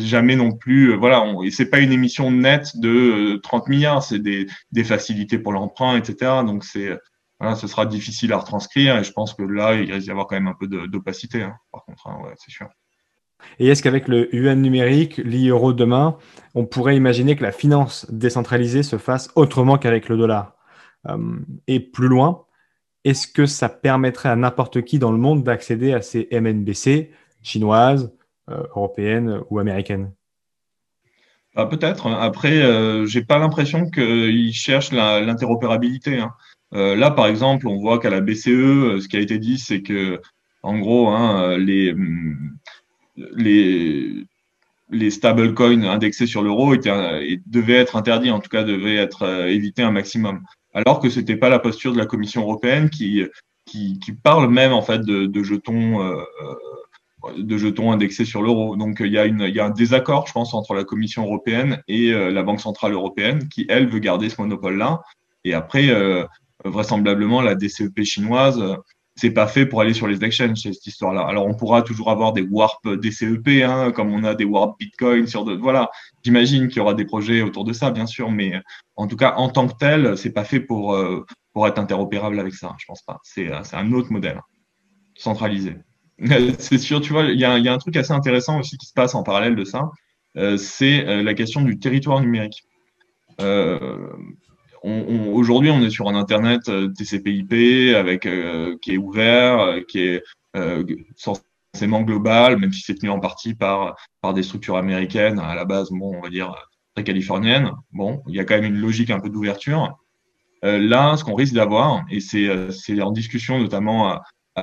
jamais 0.00 0.36
non 0.36 0.52
plus 0.52 0.92
euh, 0.92 0.96
voilà, 0.96 1.24
c'est 1.50 1.70
pas 1.70 1.78
une 1.78 1.92
émission 1.92 2.30
nette 2.30 2.76
de 2.76 3.38
30 3.42 3.62
euh, 3.62 3.70
milliards, 3.70 4.02
c'est 4.02 4.18
des, 4.18 4.46
facilités 4.84 5.38
pour 5.38 5.52
l'emprunt, 5.52 5.96
etc. 5.96 6.42
Donc 6.46 6.64
c'est 6.64 6.98
ce 7.56 7.66
sera 7.66 7.84
difficile 7.84 8.32
à 8.32 8.38
retranscrire 8.38 8.96
et 8.96 9.04
je 9.04 9.12
pense 9.12 9.34
que 9.34 9.42
là, 9.42 9.74
il 9.74 9.92
risque 9.92 10.06
d'y 10.06 10.10
avoir 10.10 10.26
quand 10.26 10.36
même 10.36 10.46
un 10.46 10.54
peu 10.58 10.66
d'opacité, 10.66 11.42
hein, 11.42 11.54
par 11.72 11.84
contre, 11.84 12.06
hein, 12.06 12.18
c'est 12.38 12.50
sûr. 12.50 12.68
Et 13.58 13.66
est-ce 13.66 13.82
qu'avec 13.82 14.08
le 14.08 14.34
UN 14.34 14.62
numérique, 14.62 15.18
l'euro 15.18 15.74
demain, 15.74 16.16
on 16.54 16.64
pourrait 16.64 16.96
imaginer 16.96 17.36
que 17.36 17.42
la 17.42 17.52
finance 17.52 18.06
décentralisée 18.10 18.82
se 18.82 18.96
fasse 18.96 19.30
autrement 19.34 19.76
qu'avec 19.76 20.08
le 20.08 20.16
dollar? 20.16 20.56
Et 21.66 21.80
plus 21.80 22.08
loin, 22.08 22.43
est-ce 23.04 23.26
que 23.26 23.46
ça 23.46 23.68
permettrait 23.68 24.30
à 24.30 24.36
n'importe 24.36 24.82
qui 24.82 24.98
dans 24.98 25.12
le 25.12 25.18
monde 25.18 25.44
d'accéder 25.44 25.92
à 25.92 26.02
ces 26.02 26.28
MNBC 26.32 27.10
chinoises, 27.42 28.12
euh, 28.50 28.62
européennes 28.74 29.40
ou 29.50 29.58
américaines? 29.58 30.10
Ah, 31.56 31.66
Peut-être. 31.66 32.08
Après, 32.08 32.62
euh, 32.62 33.06
j'ai 33.06 33.22
pas 33.22 33.38
l'impression 33.38 33.88
qu'ils 33.88 34.52
cherchent 34.52 34.90
l'interopérabilité. 34.90 36.18
Hein. 36.18 36.32
Euh, 36.74 36.96
là, 36.96 37.10
par 37.12 37.26
exemple, 37.26 37.68
on 37.68 37.78
voit 37.78 38.00
qu'à 38.00 38.10
la 38.10 38.20
BCE, 38.20 38.48
euh, 38.48 39.00
ce 39.00 39.06
qui 39.06 39.16
a 39.16 39.20
été 39.20 39.38
dit, 39.38 39.58
c'est 39.58 39.82
que, 39.82 40.20
en 40.64 40.78
gros, 40.78 41.08
hein, 41.08 41.56
les, 41.58 41.94
les, 43.36 44.24
les 44.90 45.10
stablecoins 45.10 45.84
indexés 45.84 46.26
sur 46.26 46.42
l'euro 46.42 46.74
devaient 46.76 47.74
être 47.74 47.94
interdits, 47.96 48.30
en 48.30 48.40
tout 48.40 48.48
cas, 48.48 48.64
devaient 48.64 48.96
être 48.96 49.46
évités 49.48 49.82
un 49.82 49.92
maximum 49.92 50.42
alors 50.74 51.00
que 51.00 51.08
c'était 51.08 51.36
pas 51.36 51.48
la 51.48 51.58
posture 51.58 51.92
de 51.92 51.98
la 51.98 52.06
Commission 52.06 52.42
européenne 52.42 52.90
qui, 52.90 53.22
qui, 53.64 53.98
qui 53.98 54.12
parle 54.12 54.50
même 54.50 54.72
en 54.72 54.82
fait 54.82 55.00
de, 55.00 55.26
de 55.26 55.42
jetons 55.42 56.02
euh, 56.02 56.22
de 57.38 57.56
jetons 57.56 57.92
indexés 57.92 58.24
sur 58.24 58.42
l'euro. 58.42 58.76
Donc 58.76 58.98
il 59.00 59.12
y, 59.12 59.18
a 59.18 59.24
une, 59.24 59.40
il 59.40 59.54
y 59.54 59.60
a 59.60 59.66
un 59.66 59.70
désaccord, 59.70 60.26
je 60.26 60.32
pense, 60.32 60.54
entre 60.54 60.74
la 60.74 60.84
Commission 60.84 61.24
européenne 61.24 61.82
et 61.88 62.12
euh, 62.12 62.30
la 62.30 62.42
Banque 62.42 62.60
centrale 62.60 62.92
européenne, 62.92 63.48
qui 63.48 63.66
elle 63.68 63.88
veut 63.88 63.98
garder 63.98 64.28
ce 64.28 64.40
monopole-là. 64.42 65.02
Et 65.44 65.54
après, 65.54 65.88
euh, 65.88 66.24
vraisemblablement, 66.64 67.40
la 67.40 67.54
DCEP 67.54 68.02
chinoise 68.04 68.62
c'est 69.16 69.30
pas 69.30 69.46
fait 69.46 69.66
pour 69.66 69.80
aller 69.80 69.94
sur 69.94 70.08
les 70.08 70.24
exchanges, 70.24 70.58
cette 70.58 70.86
histoire-là. 70.86 71.22
Alors, 71.22 71.46
on 71.46 71.54
pourra 71.54 71.82
toujours 71.82 72.10
avoir 72.10 72.32
des 72.32 72.42
warp 72.42 72.86
DCEP, 72.88 73.62
hein, 73.64 73.92
comme 73.92 74.12
on 74.12 74.24
a 74.24 74.34
des 74.34 74.44
warp 74.44 74.78
Bitcoin 74.78 75.26
sur 75.26 75.44
voilà. 75.58 75.90
J'imagine 76.24 76.68
qu'il 76.68 76.78
y 76.78 76.80
aura 76.80 76.94
des 76.94 77.04
projets 77.04 77.42
autour 77.42 77.64
de 77.64 77.72
ça, 77.72 77.90
bien 77.90 78.06
sûr, 78.06 78.30
mais 78.30 78.60
en 78.96 79.06
tout 79.06 79.16
cas, 79.16 79.34
en 79.36 79.48
tant 79.48 79.68
que 79.68 79.74
tel, 79.78 80.18
c'est 80.18 80.32
pas 80.32 80.44
fait 80.44 80.60
pour, 80.60 80.94
euh, 80.94 81.24
pour 81.52 81.68
être 81.68 81.78
interopérable 81.78 82.40
avec 82.40 82.54
ça. 82.54 82.74
Je 82.78 82.86
pense 82.86 83.02
pas. 83.02 83.20
C'est, 83.22 83.52
euh, 83.52 83.62
c'est 83.62 83.76
un 83.76 83.92
autre 83.92 84.10
modèle 84.10 84.40
centralisé. 85.16 85.76
c'est 86.58 86.78
sûr, 86.78 87.00
tu 87.00 87.12
vois, 87.12 87.24
il 87.24 87.38
y 87.38 87.44
a, 87.44 87.58
y 87.58 87.68
a, 87.68 87.72
un 87.72 87.78
truc 87.78 87.96
assez 87.96 88.12
intéressant 88.12 88.58
aussi 88.58 88.78
qui 88.78 88.86
se 88.86 88.92
passe 88.92 89.14
en 89.14 89.22
parallèle 89.22 89.54
de 89.54 89.64
ça. 89.64 89.90
Euh, 90.36 90.56
c'est 90.56 91.22
la 91.22 91.34
question 91.34 91.62
du 91.62 91.78
territoire 91.78 92.20
numérique. 92.20 92.64
Euh, 93.40 94.12
aujourd'hui, 94.84 95.70
on 95.70 95.82
est 95.82 95.90
sur 95.90 96.08
un 96.08 96.14
Internet 96.14 96.68
euh, 96.68 96.88
TCP/IP 96.88 97.94
avec 97.96 98.26
euh, 98.26 98.76
qui 98.82 98.94
est 98.94 98.98
ouvert, 98.98 99.60
euh, 99.60 99.80
qui 99.86 100.00
est 100.00 100.22
forcément 101.16 102.02
global, 102.02 102.58
même 102.58 102.72
si 102.72 102.82
c'est 102.82 102.94
tenu 102.94 103.10
en 103.10 103.18
partie 103.18 103.54
par 103.54 103.96
par 104.20 104.34
des 104.34 104.42
structures 104.42 104.76
américaines 104.76 105.40
à 105.40 105.54
la 105.54 105.64
base, 105.64 105.90
bon, 105.90 106.16
on 106.16 106.20
va 106.20 106.28
dire 106.28 106.54
très 106.94 107.02
californiennes. 107.02 107.72
Bon, 107.92 108.22
il 108.28 108.36
y 108.36 108.40
a 108.40 108.44
quand 108.44 108.54
même 108.54 108.64
une 108.64 108.80
logique 108.80 109.10
un 109.10 109.20
peu 109.20 109.30
d'ouverture. 109.30 109.98
là, 110.62 111.16
ce 111.16 111.24
qu'on 111.24 111.34
risque 111.34 111.54
d'avoir, 111.54 112.04
et 112.08 112.20
c'est 112.20 112.48
c'est 112.70 113.00
en 113.02 113.10
discussion 113.10 113.58
notamment 113.58 114.20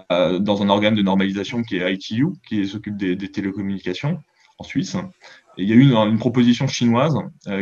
dans 0.09 0.61
un 0.61 0.69
organe 0.69 0.95
de 0.95 1.01
normalisation 1.01 1.61
qui 1.63 1.75
est 1.77 1.93
ITU, 1.93 2.27
qui 2.47 2.65
s'occupe 2.65 2.95
des, 2.95 3.17
des, 3.17 3.29
télécommunications 3.29 4.17
en 4.57 4.63
Suisse. 4.63 4.95
Il 5.57 5.67
y 5.67 5.73
a 5.73 5.75
eu 5.75 5.81
une, 5.81 5.93
une 5.93 6.19
proposition 6.19 6.67
chinoise 6.67 7.17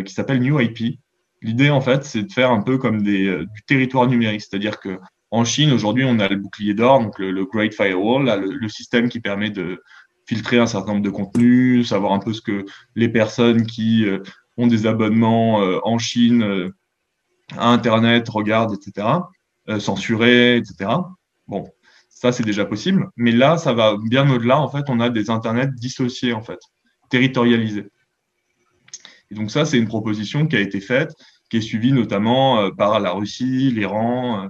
qui 0.05 0.13
s'appelle 0.13 0.39
New 0.39 0.59
IP, 0.59 0.99
L'idée, 1.41 1.69
en 1.69 1.81
fait, 1.81 2.03
c'est 2.03 2.23
de 2.23 2.31
faire 2.31 2.51
un 2.51 2.61
peu 2.61 2.77
comme 2.77 3.01
des, 3.01 3.27
euh, 3.27 3.45
du 3.45 3.63
territoire 3.63 4.07
numérique. 4.07 4.41
C'est-à-dire 4.41 4.79
que 4.79 4.99
en 5.31 5.45
Chine, 5.45 5.71
aujourd'hui, 5.71 6.03
on 6.05 6.19
a 6.19 6.27
le 6.27 6.37
bouclier 6.37 6.73
d'or, 6.73 7.01
donc 7.01 7.19
le, 7.19 7.45
Great 7.45 7.73
Firewall, 7.73 8.25
le, 8.41 8.67
système 8.67 9.09
qui 9.09 9.19
permet 9.19 9.51
de 9.51 9.81
filtrer 10.25 10.57
un 10.57 10.65
certain 10.65 10.93
nombre 10.93 11.05
de 11.05 11.11
contenus, 11.11 11.89
savoir 11.89 12.13
un 12.13 12.19
peu 12.19 12.33
ce 12.33 12.41
que 12.41 12.65
les 12.95 13.09
personnes 13.09 13.67
qui 13.67 14.05
euh, 14.05 14.23
ont 14.57 14.65
des 14.67 14.87
abonnements 14.87 15.61
euh, 15.61 15.77
en 15.83 15.99
Chine 15.99 16.71
à 17.57 17.69
Internet 17.69 18.27
regardent, 18.27 18.73
etc., 18.73 19.07
censurer, 19.79 20.57
etc. 20.57 20.89
Bon, 21.47 21.69
ça, 22.09 22.31
c'est 22.31 22.43
déjà 22.43 22.65
possible. 22.65 23.09
Mais 23.15 23.31
là, 23.31 23.57
ça 23.57 23.73
va 23.73 23.95
bien 24.09 24.29
au-delà. 24.29 24.59
En 24.59 24.67
fait, 24.67 24.85
on 24.89 24.99
a 24.99 25.09
des 25.09 25.29
Internets 25.29 25.71
dissociés, 25.75 26.33
en 26.33 26.41
fait, 26.41 26.59
territorialisés. 27.09 27.87
Et 29.31 29.35
donc 29.35 29.51
ça, 29.51 29.65
c'est 29.65 29.77
une 29.77 29.87
proposition 29.87 30.47
qui 30.47 30.55
a 30.55 30.59
été 30.59 30.79
faite, 30.79 31.13
qui 31.49 31.57
est 31.57 31.61
suivie 31.61 31.91
notamment 31.91 32.61
euh, 32.61 32.69
par 32.71 32.99
la 32.99 33.11
Russie, 33.11 33.71
l'Iran, 33.71 34.43
euh, 34.43 34.47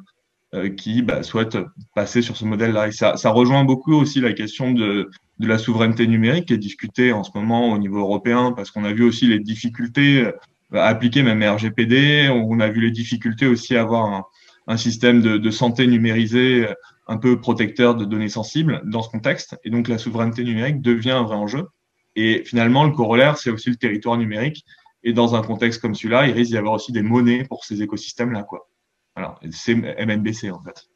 euh, 0.55 0.69
qui 0.69 1.01
bah, 1.01 1.21
souhaitent 1.23 1.57
passer 1.95 2.21
sur 2.21 2.37
ce 2.37 2.45
modèle-là. 2.45 2.87
Et 2.87 2.91
ça, 2.91 3.13
rejoint 3.25 3.63
beaucoup 3.63 3.93
aussi 3.93 4.19
la 4.19 4.33
question 4.33 4.71
de, 4.71 5.09
la 5.39 5.57
souveraineté 5.57 6.07
numérique 6.07 6.47
qui 6.47 6.53
est 6.53 6.57
discutée 6.57 7.13
en 7.13 7.23
ce 7.23 7.31
moment 7.35 7.71
au 7.71 7.77
niveau 7.77 7.99
européen, 7.99 8.51
parce 8.51 8.71
qu'on 8.71 8.83
a 8.83 8.91
vu 8.91 9.03
aussi 9.03 9.27
les 9.27 9.39
difficultés 9.39 10.29
à 10.73 10.85
appliquer 10.85 11.23
même 11.23 11.41
RGPD, 11.41 12.29
on 12.29 12.59
a 12.59 12.67
vu 12.67 12.81
les 12.81 12.91
difficultés 12.91 13.47
aussi 13.47 13.75
à 13.77 13.81
avoir 13.81 14.05
un, 14.05 14.25
un 14.67 14.77
système 14.77 15.21
de, 15.21 15.37
de, 15.37 15.49
santé 15.49 15.87
numérisé 15.87 16.67
un 17.07 17.17
peu 17.17 17.39
protecteur 17.39 17.95
de 17.95 18.05
données 18.05 18.29
sensibles 18.29 18.81
dans 18.85 19.01
ce 19.01 19.09
contexte. 19.09 19.57
Et 19.63 19.69
donc 19.69 19.87
la 19.87 19.97
souveraineté 19.97 20.43
numérique 20.43 20.81
devient 20.81 21.11
un 21.11 21.23
vrai 21.23 21.35
enjeu. 21.35 21.67
Et 22.21 22.43
finalement, 22.43 22.83
le 22.83 22.91
corollaire, 22.91 23.37
c'est 23.37 23.49
aussi 23.49 23.69
le 23.69 23.77
territoire 23.77 24.17
numérique. 24.17 24.65
Et 25.03 25.13
dans 25.13 25.35
un 25.35 25.41
contexte 25.41 25.81
comme 25.81 25.95
celui-là, 25.95 26.27
il 26.27 26.33
risque 26.33 26.51
d'y 26.51 26.57
avoir 26.57 26.73
aussi 26.73 26.91
des 26.91 27.01
monnaies 27.01 27.45
pour 27.45 27.63
ces 27.63 27.81
écosystèmes-là. 27.81 28.43
Quoi. 28.43 28.67
Voilà, 29.15 29.35
c'est 29.51 29.73
MNBC 29.73 30.51
en 30.51 30.61
fait. 30.61 30.89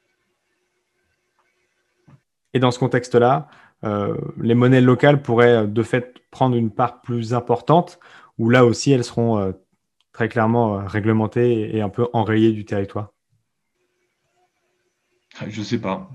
Et 2.53 2.59
dans 2.59 2.71
ce 2.71 2.79
contexte-là, 2.79 3.47
euh, 3.85 4.17
les 4.37 4.53
monnaies 4.53 4.81
locales 4.81 5.21
pourraient 5.21 5.65
de 5.65 5.83
fait 5.83 6.13
prendre 6.29 6.57
une 6.57 6.71
part 6.71 6.99
plus 7.01 7.33
importante, 7.33 7.99
ou 8.37 8.49
là 8.49 8.65
aussi 8.65 8.91
elles 8.91 9.05
seront 9.05 9.37
euh, 9.37 9.53
très 10.11 10.27
clairement 10.27 10.75
euh, 10.79 10.85
réglementées 10.85 11.73
et 11.73 11.81
un 11.81 11.89
peu 11.89 12.09
enrayées 12.11 12.51
du 12.51 12.65
territoire 12.65 13.13
Je 15.47 15.63
sais 15.63 15.79
pas. 15.79 16.09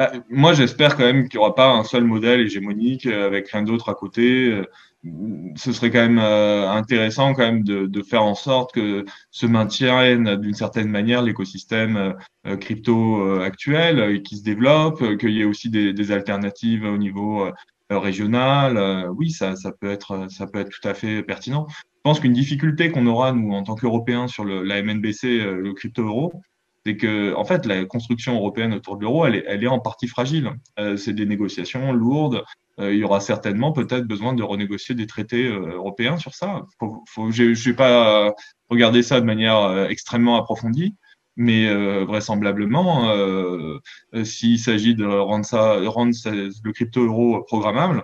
Euh, 0.00 0.06
Bah, 0.06 0.12
moi, 0.30 0.52
j'espère 0.52 0.96
quand 0.96 1.04
même 1.04 1.28
qu'il 1.28 1.38
n'y 1.38 1.44
aura 1.44 1.54
pas 1.54 1.70
un 1.70 1.84
seul 1.84 2.04
modèle 2.04 2.40
hégémonique 2.40 3.06
avec 3.06 3.48
rien 3.48 3.62
d'autre 3.62 3.88
à 3.88 3.94
côté 3.94 4.62
ce 5.56 5.72
serait 5.72 5.90
quand 5.90 6.00
même 6.00 6.18
euh, 6.18 6.68
intéressant 6.70 7.32
quand 7.34 7.44
même 7.44 7.62
de, 7.62 7.86
de, 7.86 8.02
faire 8.02 8.24
en 8.24 8.34
sorte 8.34 8.74
que 8.74 9.04
se 9.30 9.46
maintienne 9.46 10.36
d'une 10.36 10.54
certaine 10.54 10.88
manière 10.88 11.22
l'écosystème 11.22 12.16
euh, 12.46 12.56
crypto 12.56 13.20
euh, 13.20 13.44
actuel 13.44 14.00
et 14.10 14.22
qui 14.22 14.36
se 14.36 14.42
développe, 14.42 15.16
qu'il 15.18 15.30
y 15.30 15.40
ait 15.40 15.44
aussi 15.44 15.70
des, 15.70 15.92
des, 15.92 16.12
alternatives 16.12 16.84
au 16.84 16.98
niveau 16.98 17.48
régional. 17.90 19.08
oui, 19.16 19.30
ça, 19.30 19.56
ça 19.56 19.72
peut 19.72 19.90
être 19.90 20.26
ça 20.30 20.46
peut 20.46 20.58
être 20.60 20.70
tout 20.70 20.86
à 20.86 20.94
fait 20.94 21.22
pertinent. 21.22 21.66
Je 21.70 22.00
pense 22.02 22.20
qu'une 22.20 22.32
difficulté 22.32 22.90
qu'on 22.90 23.06
aura 23.06 23.32
nous 23.32 23.52
en 23.52 23.62
tant 23.62 23.74
qu'Européens 23.74 24.28
sur 24.28 24.44
le, 24.44 24.62
la 24.62 24.82
MNBC, 24.82 25.38
le 25.38 25.72
crypto 25.72 26.04
euro, 26.04 26.32
c'est 26.84 26.96
que 26.96 27.34
en 27.34 27.44
fait 27.44 27.66
la 27.66 27.84
construction 27.84 28.34
européenne 28.36 28.72
autour 28.72 28.96
de 28.96 29.02
l'euro, 29.02 29.26
elle 29.26 29.36
est, 29.36 29.44
elle 29.46 29.62
est 29.62 29.68
en 29.68 29.80
partie 29.80 30.08
fragile. 30.08 30.52
c'est 30.96 31.12
des 31.12 31.26
négociations 31.26 31.92
lourdes. 31.92 32.44
Euh, 32.80 32.92
il 32.92 33.00
y 33.00 33.04
aura 33.04 33.20
certainement 33.20 33.72
peut-être 33.72 34.06
besoin 34.06 34.34
de 34.34 34.42
renégocier 34.42 34.94
des 34.94 35.06
traités 35.06 35.46
euh, 35.46 35.74
européens 35.74 36.16
sur 36.16 36.34
ça. 36.34 36.62
Je 36.80 37.68
n'ai 37.68 37.74
pas 37.74 38.32
regardé 38.68 39.02
ça 39.02 39.20
de 39.20 39.26
manière 39.26 39.58
euh, 39.58 39.88
extrêmement 39.88 40.36
approfondie, 40.36 40.94
mais 41.36 41.72
vraisemblablement, 42.04 43.12
s'il 44.24 44.58
s'agit 44.58 44.96
de 44.96 45.06
rendre 45.06 45.44
ça, 45.44 45.78
rendre 45.86 46.12
le 46.26 46.72
crypto 46.72 47.04
euro 47.04 47.44
programmable, 47.44 48.02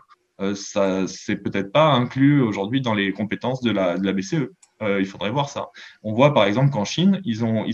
ça 0.55 1.09
c'est 1.09 1.37
peut-être 1.39 1.73
pas 1.73 1.95
inclus 1.95 2.41
aujourd'hui 2.41 2.81
dans 2.81 2.95
les 2.95 3.13
compétences 3.13 3.61
de 3.61 3.73
la 3.73 4.13
BCE. 4.13 4.51
Euh, 4.83 5.01
il 5.01 5.07
faudrait 5.07 5.31
voir 5.31 5.49
ça. 5.49 5.69
On 6.03 6.13
voit 6.13 6.35
par 6.35 6.45
exemple 6.45 6.71
qu'en 6.71 6.85
Chine, 6.85 7.21
ils 7.25 7.45
ont, 7.45 7.65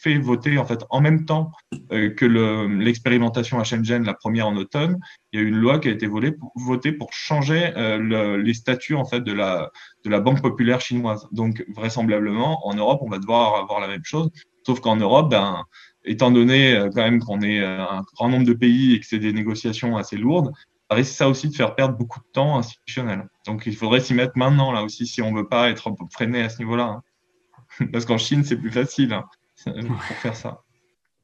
fait 0.00 0.18
voter 0.18 0.58
en 0.58 0.66
fait 0.66 0.84
en 0.90 1.00
même 1.00 1.24
temps 1.24 1.50
euh, 1.92 2.10
que 2.10 2.26
l'expérimentation 2.26 3.58
à 3.58 3.64
Shenzhen, 3.64 4.04
la 4.04 4.14
première 4.14 4.48
en 4.48 4.56
automne, 4.56 4.98
il 5.32 5.40
y 5.40 5.42
a 5.42 5.46
eu 5.46 5.48
une 5.48 5.56
loi 5.56 5.78
qui 5.78 5.88
a 5.88 5.92
été 5.92 6.06
votée 6.06 6.92
pour, 6.92 7.12
changer 7.12 7.72
euh, 7.76 7.98
le, 7.98 8.36
les 8.36 8.54
statuts 8.54 8.96
en 8.96 9.04
fait 9.04 9.20
de 9.20 9.32
la, 9.32 9.70
de 10.04 10.10
la 10.10 10.20
banque 10.20 10.42
populaire 10.42 10.80
chinoise. 10.80 11.26
Donc 11.32 11.64
vraisemblablement 11.74 12.66
en 12.66 12.74
Europe, 12.74 13.00
on 13.02 13.08
va 13.08 13.18
devoir 13.18 13.56
avoir 13.56 13.80
la 13.80 13.88
même 13.88 14.04
chose, 14.04 14.30
sauf 14.66 14.80
qu'en 14.80 14.96
Europe, 14.96 15.30
ben, 15.30 15.64
étant 16.04 16.30
donné 16.30 16.78
quand 16.94 17.02
même 17.02 17.20
qu'on 17.20 17.40
est 17.40 17.64
un 17.64 18.02
grand 18.14 18.28
nombre 18.28 18.46
de 18.46 18.54
pays 18.54 18.94
et 18.94 19.00
que 19.00 19.06
c'est 19.06 19.20
des 19.20 19.32
négociations 19.32 19.96
assez 19.96 20.16
lourdes, 20.16 20.52
risque 20.94 21.14
ça 21.14 21.28
aussi 21.28 21.48
de 21.48 21.54
faire 21.54 21.74
perdre 21.74 21.96
beaucoup 21.96 22.20
de 22.20 22.26
temps 22.32 22.58
institutionnel. 22.58 23.28
Donc 23.46 23.64
il 23.66 23.76
faudrait 23.76 24.00
s'y 24.00 24.14
mettre 24.14 24.32
maintenant 24.36 24.72
là 24.72 24.82
aussi 24.82 25.06
si 25.06 25.22
on 25.22 25.32
veut 25.32 25.48
pas 25.48 25.70
être 25.70 25.94
freiné 26.10 26.42
à 26.42 26.48
ce 26.48 26.58
niveau-là. 26.58 26.84
Hein. 26.84 27.86
Parce 27.92 28.04
qu'en 28.04 28.18
Chine 28.18 28.44
c'est 28.44 28.56
plus 28.56 28.70
facile 28.70 29.12
hein, 29.12 29.24
pour 29.66 30.16
faire 30.16 30.36
ça. 30.36 30.62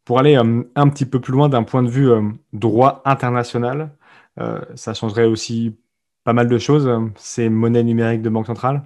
Pour 0.05 0.19
aller 0.19 0.37
euh, 0.37 0.63
un 0.75 0.89
petit 0.89 1.07
peu 1.07 1.21
plus 1.21 1.33
loin 1.33 1.49
d'un 1.49 1.65
point 1.65 1.83
de 1.83 1.91
vue 1.91 2.11
euh, 2.11 2.23
droit 2.53 3.03
international, 3.05 3.91
euh, 4.41 4.61
ça 4.75 4.95
changerait 4.95 5.27
aussi 5.27 5.77
pas 6.25 6.33
mal 6.33 6.49
de 6.49 6.59
choses, 6.59 6.91
ces 7.17 7.49
monnaies 7.49 7.85
numériques 7.85 8.23
de 8.23 8.31
banque 8.31 8.47
centrale? 8.47 8.83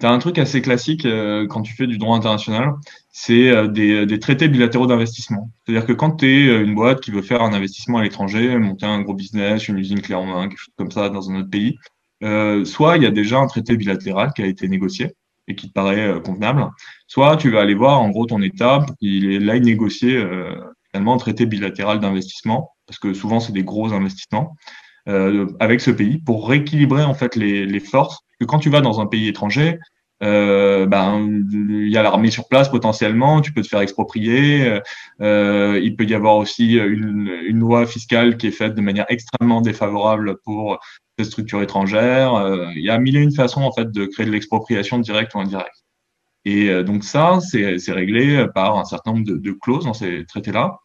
Tu 0.00 0.06
as 0.06 0.10
un 0.10 0.18
truc 0.18 0.38
assez 0.38 0.62
classique 0.62 1.04
euh, 1.06 1.46
quand 1.48 1.62
tu 1.62 1.74
fais 1.74 1.86
du 1.86 1.98
droit 1.98 2.16
international, 2.16 2.74
c'est 3.10 3.50
euh, 3.50 3.66
des, 3.66 4.06
des, 4.06 4.18
traités 4.20 4.48
bilatéraux 4.48 4.86
d'investissement. 4.86 5.50
C'est-à-dire 5.64 5.86
que 5.86 5.92
quand 5.92 6.18
tu 6.18 6.26
es 6.26 6.48
euh, 6.48 6.62
une 6.62 6.74
boîte 6.74 7.00
qui 7.00 7.10
veut 7.10 7.22
faire 7.22 7.42
un 7.42 7.52
investissement 7.52 7.98
à 7.98 8.02
l'étranger, 8.02 8.56
monter 8.58 8.86
un 8.86 9.00
gros 9.02 9.14
business, 9.14 9.68
une 9.68 9.78
usine 9.78 10.00
clé 10.00 10.14
en 10.14 10.24
main, 10.24 10.48
quelque 10.48 10.58
chose 10.58 10.74
comme 10.76 10.90
ça 10.90 11.08
dans 11.08 11.30
un 11.30 11.40
autre 11.40 11.50
pays, 11.50 11.78
soit 12.64 12.96
il 12.96 13.02
y 13.02 13.06
a 13.06 13.10
déjà 13.10 13.38
un 13.38 13.46
traité 13.46 13.76
bilatéral 13.76 14.32
qui 14.34 14.42
a 14.42 14.46
été 14.46 14.68
négocié 14.68 15.14
et 15.46 15.54
qui 15.54 15.68
te 15.68 15.72
paraît 15.72 16.20
convenable, 16.24 16.66
soit 17.06 17.36
tu 17.36 17.50
vas 17.50 17.60
aller 17.60 17.74
voir 17.74 18.00
en 18.00 18.10
gros 18.10 18.26
ton 18.26 18.42
État, 18.42 18.84
il 19.00 19.48
aille 19.48 19.60
négocier 19.60 20.20
finalement 20.90 21.14
un 21.14 21.18
traité 21.18 21.46
bilatéral 21.46 22.00
d'investissement, 22.00 22.72
parce 22.88 22.98
que 22.98 23.14
souvent 23.14 23.38
c'est 23.38 23.52
des 23.52 23.62
gros 23.62 23.92
investissements, 23.92 24.56
avec 25.60 25.80
ce 25.80 25.90
pays 25.90 26.18
pour 26.18 26.48
rééquilibrer 26.48 27.02
en 27.02 27.14
fait 27.14 27.34
les, 27.34 27.64
les 27.66 27.80
forces 27.80 28.18
que 28.38 28.44
quand 28.44 28.58
tu 28.58 28.70
vas 28.70 28.80
dans 28.80 29.00
un 29.00 29.06
pays 29.06 29.28
étranger, 29.28 29.78
euh, 30.22 30.86
ben 30.86 31.44
il 31.50 31.88
y 31.88 31.96
a 31.96 32.02
l'armée 32.02 32.30
sur 32.30 32.48
place 32.48 32.68
potentiellement, 32.68 33.40
tu 33.40 33.52
peux 33.52 33.62
te 33.62 33.68
faire 33.68 33.80
exproprier. 33.80 34.80
Euh, 35.20 35.80
il 35.82 35.96
peut 35.96 36.04
y 36.04 36.14
avoir 36.14 36.36
aussi 36.36 36.74
une, 36.74 37.30
une, 37.46 37.58
loi 37.58 37.86
fiscale 37.86 38.36
qui 38.36 38.48
est 38.48 38.52
faite 38.52 38.74
de 38.74 38.80
manière 38.80 39.06
extrêmement 39.08 39.60
défavorable 39.60 40.38
pour 40.44 40.78
ces 41.18 41.24
structures 41.24 41.62
étrangères. 41.62 42.34
Euh, 42.34 42.66
il 42.74 42.84
y 42.84 42.90
a 42.90 42.98
mille 42.98 43.16
et 43.16 43.20
une 43.20 43.32
façons 43.32 43.62
en 43.62 43.72
fait 43.72 43.90
de 43.90 44.06
créer 44.06 44.26
de 44.26 44.32
l'expropriation 44.32 44.98
directe 44.98 45.34
ou 45.34 45.40
indirecte. 45.40 45.84
Et 46.44 46.70
euh, 46.70 46.82
donc 46.82 47.04
ça, 47.04 47.38
c'est 47.40 47.92
réglé 47.92 48.46
par 48.54 48.78
un 48.78 48.84
certain 48.84 49.12
nombre 49.12 49.26
de, 49.26 49.36
de 49.36 49.52
clauses 49.52 49.84
dans 49.84 49.94
ces 49.94 50.24
traités-là, 50.26 50.78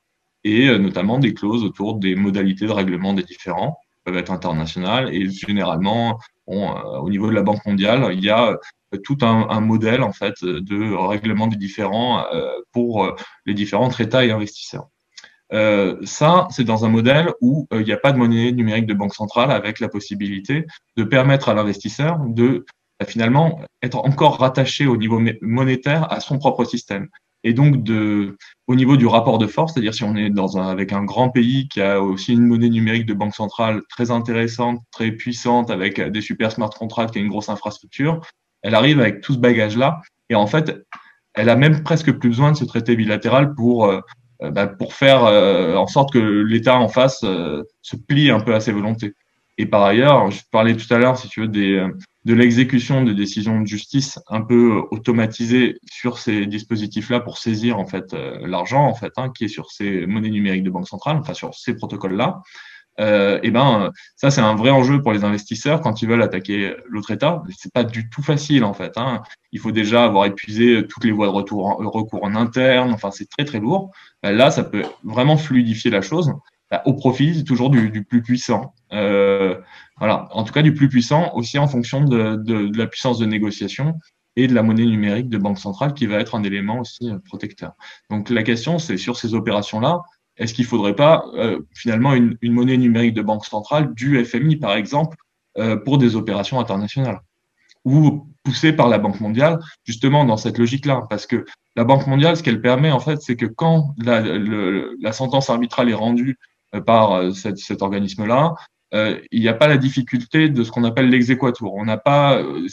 et 0.44 0.68
euh, 0.68 0.78
notamment 0.78 1.20
des 1.20 1.34
clauses 1.34 1.64
autour 1.64 1.96
des 1.96 2.16
modalités 2.16 2.66
de 2.66 2.72
règlement 2.72 3.14
des 3.14 3.24
différends 3.24 3.78
peuvent 4.04 4.18
être 4.18 4.32
internationales 4.32 5.13
et 5.13 5.30
généralement 5.30 6.20
euh, 6.50 6.54
au 7.00 7.10
niveau 7.10 7.28
de 7.30 7.34
la 7.34 7.42
Banque 7.42 7.66
mondiale, 7.66 8.10
il 8.13 8.24
y 8.24 8.30
a 8.30 8.50
euh, 8.50 8.98
tout 9.04 9.18
un, 9.22 9.60
modèle 9.62 10.04
en 10.04 10.12
fait 10.12 10.36
de 10.44 10.94
règlement 10.94 11.48
des 11.48 11.56
différends 11.56 12.26
euh, 12.34 12.52
pour 12.72 13.16
les 13.46 13.54
différents 13.54 13.89
États 13.92 14.26
et 14.26 14.32
investisseurs. 14.32 14.88
Ça, 16.04 16.48
c'est 16.50 16.63
dans 16.63 16.84
un 16.84 16.89
modèle 16.89 17.32
où 17.39 17.68
il 17.72 17.84
n'y 17.84 17.92
a 17.92 17.98
pas 17.98 18.12
de 18.12 18.18
monnaie 18.18 18.52
numérique 18.52 18.88
de 18.88 18.96
banque 18.96 19.13
centrale 19.13 19.52
avec 19.52 19.80
la 19.80 19.88
possibilité 19.88 20.66
de 20.98 21.04
permettre 21.04 21.48
à 21.48 21.54
l'investisseur 21.54 22.18
de 22.26 22.66
finalement 23.06 23.62
être 23.84 23.98
encore 23.98 24.39
rattaché 24.39 24.88
au 24.88 24.98
niveau 24.98 25.22
monétaire 25.42 26.12
à 26.12 26.22
son 26.22 26.39
propre 26.39 26.66
système 26.66 27.08
et 27.43 27.53
donc 27.53 27.84
de, 27.84 28.38
au 28.67 28.75
niveau 28.75 28.97
du 28.97 29.06
rapport 29.06 29.38
de 29.38 29.47
force, 29.47 29.73
c'est-à-dire 29.73 29.93
si 29.93 30.03
on 30.03 30.15
est 30.15 30.29
dans 30.29 30.58
un, 30.58 30.67
avec 30.67 30.93
un 30.93 31.03
grand 31.03 31.29
pays 31.29 31.67
qui 31.67 31.82
a 31.82 32.01
aussi 32.01 32.34
une 32.34 32.45
monnaie 32.45 32.69
numérique 32.69 33.06
de 33.06 33.13
banque 33.13 33.36
centrale 33.36 33.82
très 33.89 34.12
intéressante, 34.12 34.79
très 34.91 35.12
puissante, 35.12 35.69
avec 35.69 35.99
des 35.99 36.21
super 36.21 36.51
smart 36.51 36.69
contracts, 36.69 37.13
qui 37.13 37.19
a 37.19 37.21
une 37.21 37.29
grosse 37.29 37.49
infrastructure, 37.49 38.21
elle 38.62 38.75
arrive 38.75 38.99
avec 38.99 39.21
tout 39.21 39.34
ce 39.34 39.39
bagage-là, 39.39 40.01
et 40.29 40.36
en 40.36 40.47
fait, 40.47 40.86
elle 41.34 41.49
a 41.49 41.56
même 41.56 41.84
presque 41.84 42.12
plus 42.13 42.29
besoin 42.29 42.51
de 42.51 42.58
ce 42.58 42.65
traité 42.65 42.95
bilatéral 42.95 43.53
pour 43.56 43.91
euh, 44.43 44.51
bah, 44.51 44.67
pour 44.67 44.93
faire 44.93 45.25
euh, 45.25 45.75
en 45.75 45.88
sorte 45.88 46.12
que 46.12 46.19
l'État 46.19 46.77
en 46.77 46.89
face 46.89 47.21
euh, 47.23 47.63
se 47.82 47.95
plie 47.95 48.29
un 48.29 48.39
peu 48.39 48.53
à 48.53 48.60
ses 48.60 48.71
volontés. 48.71 49.13
Et 49.58 49.65
par 49.65 49.84
ailleurs, 49.84 50.32
je 50.32 50.41
parlais 50.51 50.75
tout 50.75 50.91
à 50.93 50.97
l'heure, 50.97 51.17
si 51.17 51.29
tu 51.29 51.41
veux, 51.41 51.47
des, 51.47 51.86
de 52.26 52.34
l'exécution 52.34 53.04
de 53.04 53.12
décisions 53.12 53.62
de 53.62 53.68
justice 53.68 54.20
un 54.28 54.42
peu 54.42 54.82
automatisées 54.92 55.78
sur 55.92 56.18
ces 56.18 56.46
dispositifs-là 56.46 57.20
pour 57.20 57.38
saisir 57.38 57.80
en 57.80 57.86
fait 57.86 58.14
euh, 58.14 58.48
l'argent 58.48 58.86
en 58.86 58.94
fait 58.94 59.12
hein, 59.18 59.30
qui 59.30 59.46
est 59.46 59.50
sur 59.50 59.72
ces 59.72 60.06
monnaies 60.06 60.30
numériques 60.30 60.64
de 60.64 60.70
banque 60.70 60.88
centrale, 60.88 61.18
enfin 61.18 61.34
sur 61.34 61.54
ces 61.54 61.76
protocoles-là. 61.76 62.42
Euh, 63.00 63.40
et 63.42 63.50
ben 63.50 63.92
ça 64.16 64.30
c'est 64.30 64.42
un 64.42 64.56
vrai 64.56 64.70
enjeu 64.70 65.02
pour 65.02 65.14
les 65.14 65.24
investisseurs 65.24 65.82
quand 65.82 66.04
ils 66.04 66.08
veulent 66.08 66.22
attaquer 66.22 66.76
l'autre 66.88 67.12
État. 67.12 67.42
C'est 67.58 67.74
pas 67.74 67.84
du 67.84 68.10
tout 68.10 68.22
facile 68.22 68.64
en 68.64 68.74
fait. 68.74 68.94
Hein. 68.98 69.24
Il 69.52 69.60
faut 69.60 69.72
déjà 69.72 70.06
avoir 70.06 70.26
épuisé 70.26 70.86
toutes 70.88 71.04
les 71.04 71.12
voies 71.12 71.28
de 71.28 71.32
retour 71.32 71.78
recours 71.80 72.24
en 72.24 72.36
interne. 72.36 72.94
Enfin 72.94 73.10
c'est 73.12 73.28
très 73.28 73.46
très 73.46 73.60
lourd. 73.60 73.92
Là 74.22 74.52
ça 74.52 74.64
peut 74.64 74.84
vraiment 75.04 75.38
fluidifier 75.38 75.90
la 75.90 76.02
chose 76.02 76.34
ben, 76.74 76.82
au 76.86 76.94
profit 76.96 77.44
toujours 77.44 77.70
du, 77.70 78.04
plus 78.04 78.24
puissant. 78.24 78.74
Euh, 78.94 79.62
voilà, 80.00 80.28
en 80.32 80.44
tout 80.44 80.52
cas 80.52 80.64
du 80.64 80.74
plus 80.74 80.90
puissant, 80.90 81.32
aussi 81.36 81.60
en 81.60 81.68
fonction 81.68 82.04
de, 82.04 82.76
la 82.76 82.88
puissance 82.88 83.20
de 83.20 83.28
négociation 83.28 84.00
et 84.36 84.48
de 84.48 84.56
la 84.56 84.64
monnaie 84.64 84.88
numérique 84.88 85.30
de 85.30 85.38
banque 85.38 85.60
centrale 85.60 85.94
qui 85.94 86.08
va 86.08 86.18
être 86.18 86.34
un 86.34 86.42
élément 86.42 86.80
aussi 86.80 87.12
euh, 87.12 87.20
protecteur. 87.26 87.74
Donc 88.10 88.32
la 88.32 88.42
question, 88.42 88.80
c'est 88.80 88.98
sur 88.98 89.18
ces 89.18 89.36
opérations-là, 89.36 90.00
est-ce 90.38 90.56
qu'il 90.56 90.64
ne 90.64 90.70
faudrait 90.70 90.96
pas 90.96 91.26
euh, 91.36 91.60
finalement 91.76 92.16
une, 92.16 92.40
une, 92.42 92.54
monnaie 92.54 92.78
numérique 92.78 93.14
de 93.14 93.22
banque 93.22 93.46
centrale 93.46 93.94
du 93.94 94.26
FMI, 94.26 94.56
par 94.56 94.74
exemple, 94.74 95.16
pour 95.86 96.00
des 96.00 96.16
opérations 96.16 96.60
internationales 96.60 97.20
ou 97.86 98.28
poussée 98.44 98.74
par 98.74 98.88
la 98.88 98.98
Banque 98.98 99.20
mondiale, 99.20 99.60
justement 99.84 100.26
dans 100.26 100.38
cette 100.38 100.58
logique-là, 100.58 101.04
parce 101.08 101.28
que 101.28 101.46
la 101.76 101.84
Banque 101.84 102.08
mondiale, 102.08 102.36
ce 102.36 102.42
qu'elle 102.42 102.62
permet 102.62 102.90
en 102.90 103.00
fait, 103.00 103.22
c'est 103.22 103.36
que 103.36 103.46
quand 103.46 103.94
la, 104.00 104.24
la 104.24 105.14
sentence 105.14 105.52
arbitrale 105.52 105.92
est 105.92 105.94
rendue 105.94 106.40
par 106.82 107.34
cet, 107.34 107.58
cet 107.58 107.82
organisme-là, 107.82 108.56
euh, 108.94 109.20
il 109.32 109.42
n'y 109.42 109.48
a 109.48 109.54
pas 109.54 109.68
la 109.68 109.78
difficulté 109.78 110.50
de 110.50 110.64
ce 110.64 110.72
qu'on 110.72 110.84
appelle 110.84 111.10
l'exéquatur. 111.10 111.74
On 111.74 111.86
n'a 111.86 111.98
pas 111.98 112.38
euh, 112.38 112.68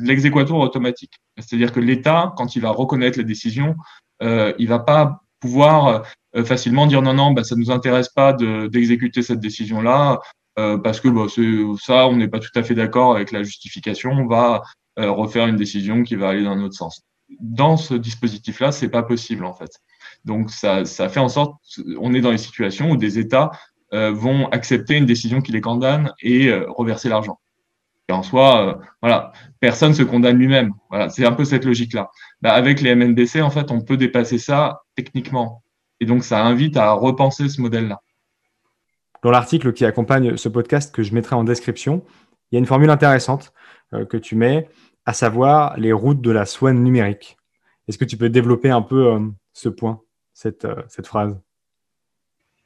l'exéquatur 0.00 0.56
automatique. 0.56 1.14
C'est-à-dire 1.38 1.72
que 1.72 1.80
l'État, 1.80 2.34
quand 2.36 2.56
il 2.56 2.62
va 2.62 2.70
reconnaître 2.70 3.18
la 3.18 3.24
décision, 3.24 3.74
euh, 4.22 4.52
il 4.58 4.68
va 4.68 4.80
pas 4.80 5.22
pouvoir 5.40 6.04
euh, 6.36 6.44
facilement 6.44 6.86
dire 6.86 7.00
non, 7.00 7.14
non, 7.14 7.32
bah, 7.32 7.44
ça 7.44 7.56
nous 7.56 7.70
intéresse 7.70 8.10
pas 8.10 8.34
d'exécuter 8.34 9.22
cette 9.22 9.40
décision-là 9.40 10.20
parce 10.82 11.00
que 11.00 11.08
bah, 11.08 11.26
ça, 11.78 12.08
on 12.08 12.16
n'est 12.16 12.28
pas 12.28 12.38
tout 12.38 12.50
à 12.54 12.62
fait 12.62 12.74
d'accord 12.74 13.14
avec 13.14 13.30
la 13.30 13.42
justification. 13.42 14.10
On 14.12 14.26
va 14.26 14.62
refaire 14.96 15.46
une 15.46 15.56
décision 15.56 16.02
qui 16.02 16.14
va 16.14 16.30
aller 16.30 16.44
dans 16.44 16.52
un 16.52 16.62
autre 16.62 16.74
sens. 16.74 17.02
Dans 17.40 17.76
ce 17.76 17.92
dispositif-là, 17.92 18.72
c'est 18.72 18.88
pas 18.88 19.02
possible 19.02 19.44
en 19.44 19.52
fait. 19.52 19.70
Donc 20.26 20.50
ça, 20.50 20.84
fait 20.84 21.20
en 21.20 21.28
sorte, 21.28 21.54
on 22.00 22.12
est 22.12 22.20
dans 22.20 22.32
les 22.32 22.38
situations 22.38 22.90
où 22.90 22.96
des 22.96 23.18
États 23.18 23.52
euh, 23.94 24.10
vont 24.10 24.48
accepter 24.48 24.96
une 24.96 25.06
décision 25.06 25.40
qui 25.40 25.52
les 25.52 25.60
condamne 25.60 26.12
et 26.20 26.48
euh, 26.48 26.66
reverser 26.68 27.08
l'argent. 27.08 27.38
Et 28.08 28.12
en 28.12 28.24
soi, 28.24 28.66
euh, 28.66 28.74
voilà, 29.00 29.32
personne 29.60 29.94
se 29.94 30.02
condamne 30.02 30.36
lui-même. 30.36 30.72
C'est 31.10 31.24
un 31.24 31.32
peu 31.32 31.44
cette 31.44 31.64
logique-là. 31.64 32.10
Bah, 32.42 32.52
avec 32.54 32.80
les 32.80 32.94
MNBC, 32.96 33.40
en 33.40 33.50
fait, 33.50 33.70
on 33.70 33.80
peut 33.80 33.96
dépasser 33.96 34.38
ça 34.38 34.82
techniquement. 34.96 35.62
Et 36.00 36.06
donc, 36.06 36.24
ça 36.24 36.44
invite 36.44 36.76
à 36.76 36.92
repenser 36.92 37.48
ce 37.48 37.60
modèle-là. 37.60 38.00
Dans 39.22 39.30
l'article 39.30 39.72
qui 39.72 39.84
accompagne 39.84 40.36
ce 40.36 40.48
podcast 40.48 40.92
que 40.94 41.04
je 41.04 41.14
mettrai 41.14 41.36
en 41.36 41.44
description, 41.44 42.04
il 42.50 42.56
y 42.56 42.58
a 42.58 42.58
une 42.58 42.66
formule 42.66 42.90
intéressante 42.90 43.52
que 44.08 44.16
tu 44.16 44.36
mets, 44.36 44.68
à 45.04 45.12
savoir 45.12 45.76
les 45.78 45.92
routes 45.92 46.20
de 46.20 46.30
la 46.30 46.44
soie 46.46 46.72
numérique. 46.72 47.36
Est-ce 47.88 47.98
que 47.98 48.04
tu 48.04 48.16
peux 48.16 48.28
développer 48.28 48.70
un 48.70 48.82
peu 48.82 49.18
ce 49.52 49.68
point, 49.68 50.02
cette, 50.36 50.66
cette 50.88 51.06
phrase 51.06 51.36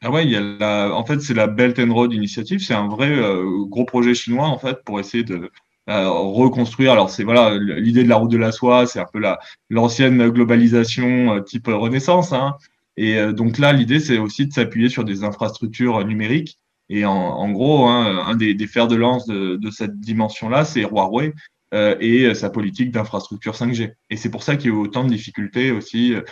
ah 0.03 0.11
ouais, 0.11 0.25
en 0.62 1.05
fait, 1.05 1.21
c'est 1.21 1.35
la 1.35 1.47
Belt 1.47 1.79
and 1.79 1.93
Road 1.93 2.12
Initiative. 2.14 2.61
C'est 2.61 2.75
un 2.75 2.89
vrai 2.89 3.11
euh, 3.11 3.66
gros 3.66 3.85
projet 3.85 4.14
chinois, 4.14 4.47
en 4.47 4.59
fait, 4.59 4.83
pour 4.83 4.99
essayer 4.99 5.25
de 5.25 5.51
euh, 5.91 6.09
reconstruire. 6.09 6.93
Alors, 6.93 7.11
c'est 7.11 7.23
voilà, 7.23 7.59
l'idée 7.59 8.03
de 8.03 8.09
la 8.09 8.16
route 8.16 8.31
de 8.31 8.39
la 8.39 8.51
soie, 8.51 8.87
c'est 8.87 8.99
un 8.99 9.07
peu 9.12 9.18
la, 9.18 9.39
l'ancienne 9.68 10.31
globalisation 10.31 11.35
euh, 11.35 11.41
type 11.41 11.66
Renaissance. 11.66 12.33
Hein. 12.33 12.57
Et 12.97 13.33
donc 13.33 13.59
là, 13.59 13.73
l'idée, 13.73 14.01
c'est 14.01 14.18
aussi 14.18 14.47
de 14.47 14.53
s'appuyer 14.53 14.89
sur 14.89 15.05
des 15.05 15.23
infrastructures 15.23 16.05
numériques. 16.05 16.59
Et 16.89 17.05
en, 17.07 17.51
gros, 17.51 17.87
hein, 17.87 18.25
un 18.27 18.37
des, 18.37 18.66
fers 18.66 18.89
de 18.89 18.97
lance 18.97 19.27
de, 19.27 19.57
de 19.57 19.71
cette 19.71 20.01
dimension-là, 20.01 20.64
c'est 20.64 20.83
Huawei 20.83 21.33
et 21.73 22.35
sa 22.35 22.51
politique 22.51 22.91
d'infrastructure 22.91 23.55
5G. 23.55 23.93
Et 24.11 24.16
c'est 24.16 24.29
pour 24.29 24.43
ça 24.43 24.57
qu'il 24.57 24.71
y 24.71 24.75
a 24.75 24.77
eu 24.77 24.81
autant 24.81 25.05
de 25.05 25.09
difficultés 25.09 25.71
aussi 25.71 26.14
euh, 26.14 26.23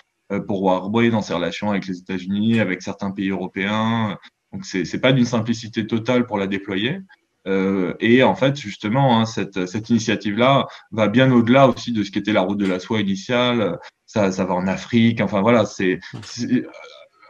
pour 0.46 0.62
Huawei 0.62 1.10
dans 1.10 1.22
ses 1.22 1.34
relations 1.34 1.70
avec 1.70 1.86
les 1.86 1.98
États-Unis, 1.98 2.60
avec 2.60 2.82
certains 2.82 3.10
pays 3.10 3.30
européens. 3.30 4.18
Donc 4.52 4.64
c'est 4.64 4.84
c'est 4.84 5.00
pas 5.00 5.12
d'une 5.12 5.24
simplicité 5.24 5.86
totale 5.86 6.26
pour 6.26 6.38
la 6.38 6.46
déployer. 6.46 7.00
Euh, 7.46 7.94
et 8.00 8.22
en 8.22 8.34
fait, 8.34 8.56
justement, 8.56 9.18
hein, 9.18 9.24
cette, 9.24 9.66
cette 9.66 9.88
initiative-là 9.90 10.66
va 10.90 11.08
bien 11.08 11.32
au-delà 11.32 11.68
aussi 11.68 11.92
de 11.92 12.02
ce 12.02 12.10
qu'était 12.10 12.32
la 12.32 12.42
route 12.42 12.58
de 12.58 12.66
la 12.66 12.78
soie 12.78 13.00
initiale. 13.00 13.78
Ça, 14.06 14.32
ça 14.32 14.44
va 14.44 14.54
en 14.54 14.66
Afrique. 14.66 15.20
Enfin 15.20 15.40
voilà, 15.40 15.64
c'est 15.64 16.00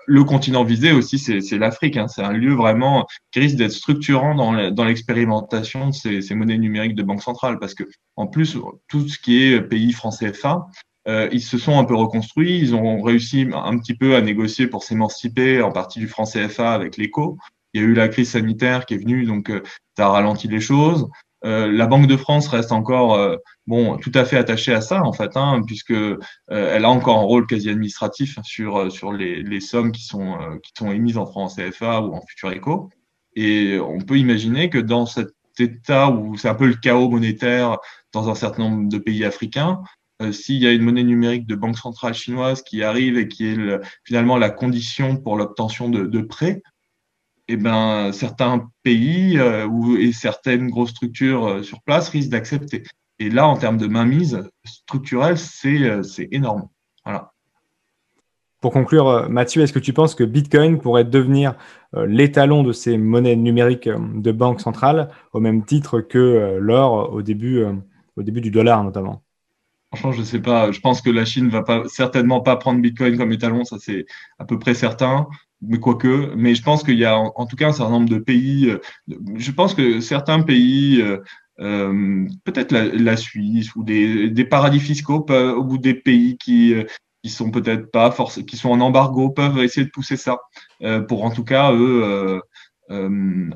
le 0.07 0.25
continent 0.25 0.65
visé 0.65 0.93
aussi, 0.93 1.19
c'est 1.19 1.59
l'Afrique. 1.59 1.97
Hein. 1.97 2.09
C'est 2.09 2.23
un 2.23 2.33
lieu 2.33 2.55
vraiment 2.55 3.07
qui 3.31 3.41
risque 3.41 3.57
d'être 3.57 3.73
structurant 3.73 4.35
dans 4.35 4.85
l'expérimentation 4.85 5.89
de 5.89 5.93
ces, 5.93 6.23
ces, 6.23 6.35
monnaies 6.35 6.59
numériques 6.59 6.95
de 6.95 7.03
banque 7.03 7.23
centrale, 7.23 7.59
parce 7.59 7.75
que 7.75 7.85
en 8.17 8.27
plus, 8.27 8.57
tout 8.89 9.07
ce 9.07 9.19
qui 9.19 9.43
est 9.43 9.61
pays 9.61 9.93
français 9.93 10.33
FA, 10.33 10.67
euh, 11.09 11.29
ils 11.33 11.43
se 11.43 11.59
sont 11.59 11.79
un 11.79 11.85
peu 11.85 11.95
reconstruits, 11.95 12.59
ils 12.59 12.75
ont 12.75 13.03
réussi 13.03 13.49
un 13.53 13.79
petit 13.79 13.95
peu 13.95 14.17
à 14.17 14.21
négocier 14.21 14.67
pour 14.67 14.85
s'émanciper 14.85 15.63
en 15.63 15.73
partie 15.73 15.99
du 15.99 16.09
franc 16.09 16.25
CFA 16.25 16.73
avec 16.73 16.97
l'éco. 16.97 17.39
Il 17.75 17.81
y 17.81 17.85
a 17.85 17.87
eu 17.87 17.95
la 17.95 18.09
crise 18.09 18.31
sanitaire 18.31 18.87
qui 18.87 18.95
est 18.95 18.99
venue, 18.99 19.25
donc 19.25 19.51
euh, 19.51 19.63
ça 19.97 20.07
a 20.07 20.11
ralenti 20.11 20.49
les 20.49 20.61
choses. 20.61 21.09
Euh, 21.45 21.71
la 21.71 21.87
Banque 21.87 22.09
de 22.09 22.17
France 22.17 22.49
reste 22.49 22.73
encore 22.73 23.15
euh, 23.15 23.37
bon 23.67 23.97
tout 23.99 24.11
à 24.15 24.25
fait 24.25 24.37
attachée 24.37 24.75
à 24.75 24.81
ça 24.81 25.03
en 25.05 25.13
fait, 25.13 25.37
hein, 25.37 25.63
puisque 25.67 25.93
euh, 25.93 26.19
elle 26.49 26.85
a 26.85 26.91
encore 26.91 27.19
un 27.19 27.23
rôle 27.23 27.47
quasi 27.47 27.71
administratif 27.71 28.39
sur 28.43 28.91
sur 28.91 29.13
les, 29.13 29.43
les 29.43 29.61
sommes 29.61 29.93
qui 29.93 30.03
sont 30.03 30.37
qui 30.63 30.73
sont 30.77 30.91
émises 30.91 31.17
en 31.19 31.27
franc 31.27 31.49
CFA 31.49 32.01
ou 32.01 32.15
en 32.15 32.21
futur 32.23 32.51
éco. 32.53 32.91
Et 33.37 33.79
on 33.79 34.01
peut 34.01 34.19
imaginer 34.19 34.69
que 34.69 34.79
dans 34.79 35.07
cet 35.07 35.29
état 35.61 36.11
où 36.11 36.37
c'est 36.37 36.49
un 36.49 36.55
peu 36.55 36.67
le 36.67 36.75
chaos 36.75 37.09
monétaire 37.09 37.79
dans 38.13 38.29
un 38.29 38.35
certain 38.35 38.69
nombre 38.69 38.89
de 38.89 38.99
pays 38.99 39.25
africains, 39.25 39.83
euh, 40.21 40.33
s'il 40.33 40.57
y 40.57 40.66
a 40.66 40.73
une 40.73 40.83
monnaie 40.83 41.05
numérique 41.05 41.47
de 41.47 41.55
banque 41.55 41.79
centrale 41.79 42.14
chinoise 42.14 42.62
qui 42.62 42.83
arrive 42.83 43.16
et 43.16 43.29
qui 43.29 43.47
est 43.47 43.81
finalement 44.05 44.37
la 44.37 44.51
condition 44.51 45.16
pour 45.16 45.37
l'obtention 45.37 45.89
de, 45.89 46.21
prêts, 46.23 46.62
eh 47.47 47.57
ben, 47.57 48.11
certains 48.12 48.69
pays 48.83 49.39
euh, 49.39 49.69
et 49.99 50.12
certaines 50.12 50.71
grosses 50.71 50.91
structures 50.91 51.47
euh, 51.47 51.62
sur 51.62 51.83
place 51.83 52.09
risquent 52.09 52.31
d'accepter. 52.31 52.83
Et 53.21 53.31
là, 53.31 53.47
en 53.47 53.57
termes 53.57 53.79
de 53.79 53.87
mainmise 53.87 54.49
structurelle, 54.64 55.39
c'est 55.39 56.29
énorme. 56.31 56.69
Pour 58.61 58.73
conclure, 58.73 59.29
Mathieu, 59.29 59.62
est-ce 59.62 59.73
que 59.73 59.79
tu 59.79 59.93
penses 59.93 60.14
que 60.14 60.25
Bitcoin 60.25 60.79
pourrait 60.79 61.05
devenir 61.05 61.57
l'étalon 61.97 62.62
de 62.62 62.73
ces 62.73 62.97
monnaies 62.97 63.35
numériques 63.35 63.89
de 63.89 64.31
banque 64.31 64.61
centrale, 64.61 65.11
au 65.33 65.41
même 65.41 65.64
titre 65.64 66.01
que 66.01 66.59
l'or 66.61 67.12
au 67.12 67.23
début 67.23 67.64
du 68.16 68.51
dollar 68.53 68.85
notamment? 68.85 69.25
Franchement, 69.91 70.12
je 70.12 70.22
sais 70.22 70.41
pas. 70.41 70.70
Je 70.70 70.80
pense 70.80 71.01
que 71.01 71.11
la 71.11 71.24
Chine 71.24 71.49
va 71.49 71.62
pas 71.62 71.82
certainement 71.89 72.41
pas 72.41 72.57
prendre 72.57 72.80
Bitcoin 72.80 73.16
comme 73.16 73.32
étalon, 73.32 73.64
ça 73.64 73.76
c'est 73.80 74.05
à 74.39 74.45
peu 74.45 74.59
près 74.59 74.74
certain. 74.74 75.26
Mais 75.62 75.80
quoique, 75.80 76.34
mais 76.36 76.55
je 76.55 76.62
pense 76.62 76.84
qu'il 76.84 76.99
y 76.99 77.05
a 77.05 77.18
en, 77.18 77.47
tout 77.47 77.57
cas 77.57 77.68
un 77.68 77.72
certain 77.72 77.93
nombre 77.93 78.09
de 78.09 78.18
pays. 78.18 78.70
Euh, 78.70 78.78
je 79.36 79.51
pense 79.51 79.74
que 79.74 80.01
certains 80.01 80.43
pays, 80.43 81.01
euh, 81.01 81.18
euh, 81.61 82.26
peut-être 82.45 82.72
la, 82.72 83.16
Suisse 83.16 83.74
ou 83.74 83.82
des, 83.82 84.45
paradis 84.45 84.78
fiscaux, 84.78 85.26
au 85.30 85.64
bout 85.64 85.78
des 85.78 85.95
pays 85.95 86.36
qui 86.39 86.74
qui 87.24 87.30
sont 87.30 87.51
peut-être 87.51 87.91
pas 87.91 88.12
forcément, 88.12 88.47
qui 88.47 88.57
sont 88.57 88.70
en 88.70 88.80
embargo, 88.80 89.30
peuvent 89.30 89.59
essayer 89.59 89.84
de 89.84 89.91
pousser 89.91 90.16
ça 90.16 90.39
pour 91.09 91.24
en 91.24 91.30
tout 91.30 91.45
cas 91.45 91.72
eux 91.72 92.05
euh, 92.05 92.41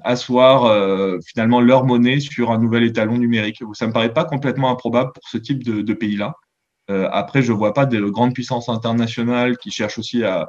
asseoir 0.02 0.64
euh, 0.64 1.18
finalement 1.26 1.60
leur 1.60 1.84
monnaie 1.84 2.20
sur 2.20 2.50
un 2.50 2.58
nouvel 2.58 2.84
étalon 2.84 3.18
numérique. 3.18 3.62
Ça 3.74 3.86
me 3.86 3.92
paraît 3.92 4.12
pas 4.12 4.24
complètement 4.24 4.70
improbable 4.70 5.12
pour 5.12 5.26
ce 5.28 5.38
type 5.38 5.62
de, 5.64 5.94
pays-là. 5.94 6.34
Euh, 6.90 7.08
après, 7.12 7.42
je 7.42 7.52
vois 7.52 7.72
pas 7.72 7.86
de 7.86 8.00
grandes 8.00 8.34
puissances 8.34 8.68
internationales 8.68 9.56
qui 9.56 9.70
cherchent 9.70 9.98
aussi 9.98 10.24
à, 10.24 10.48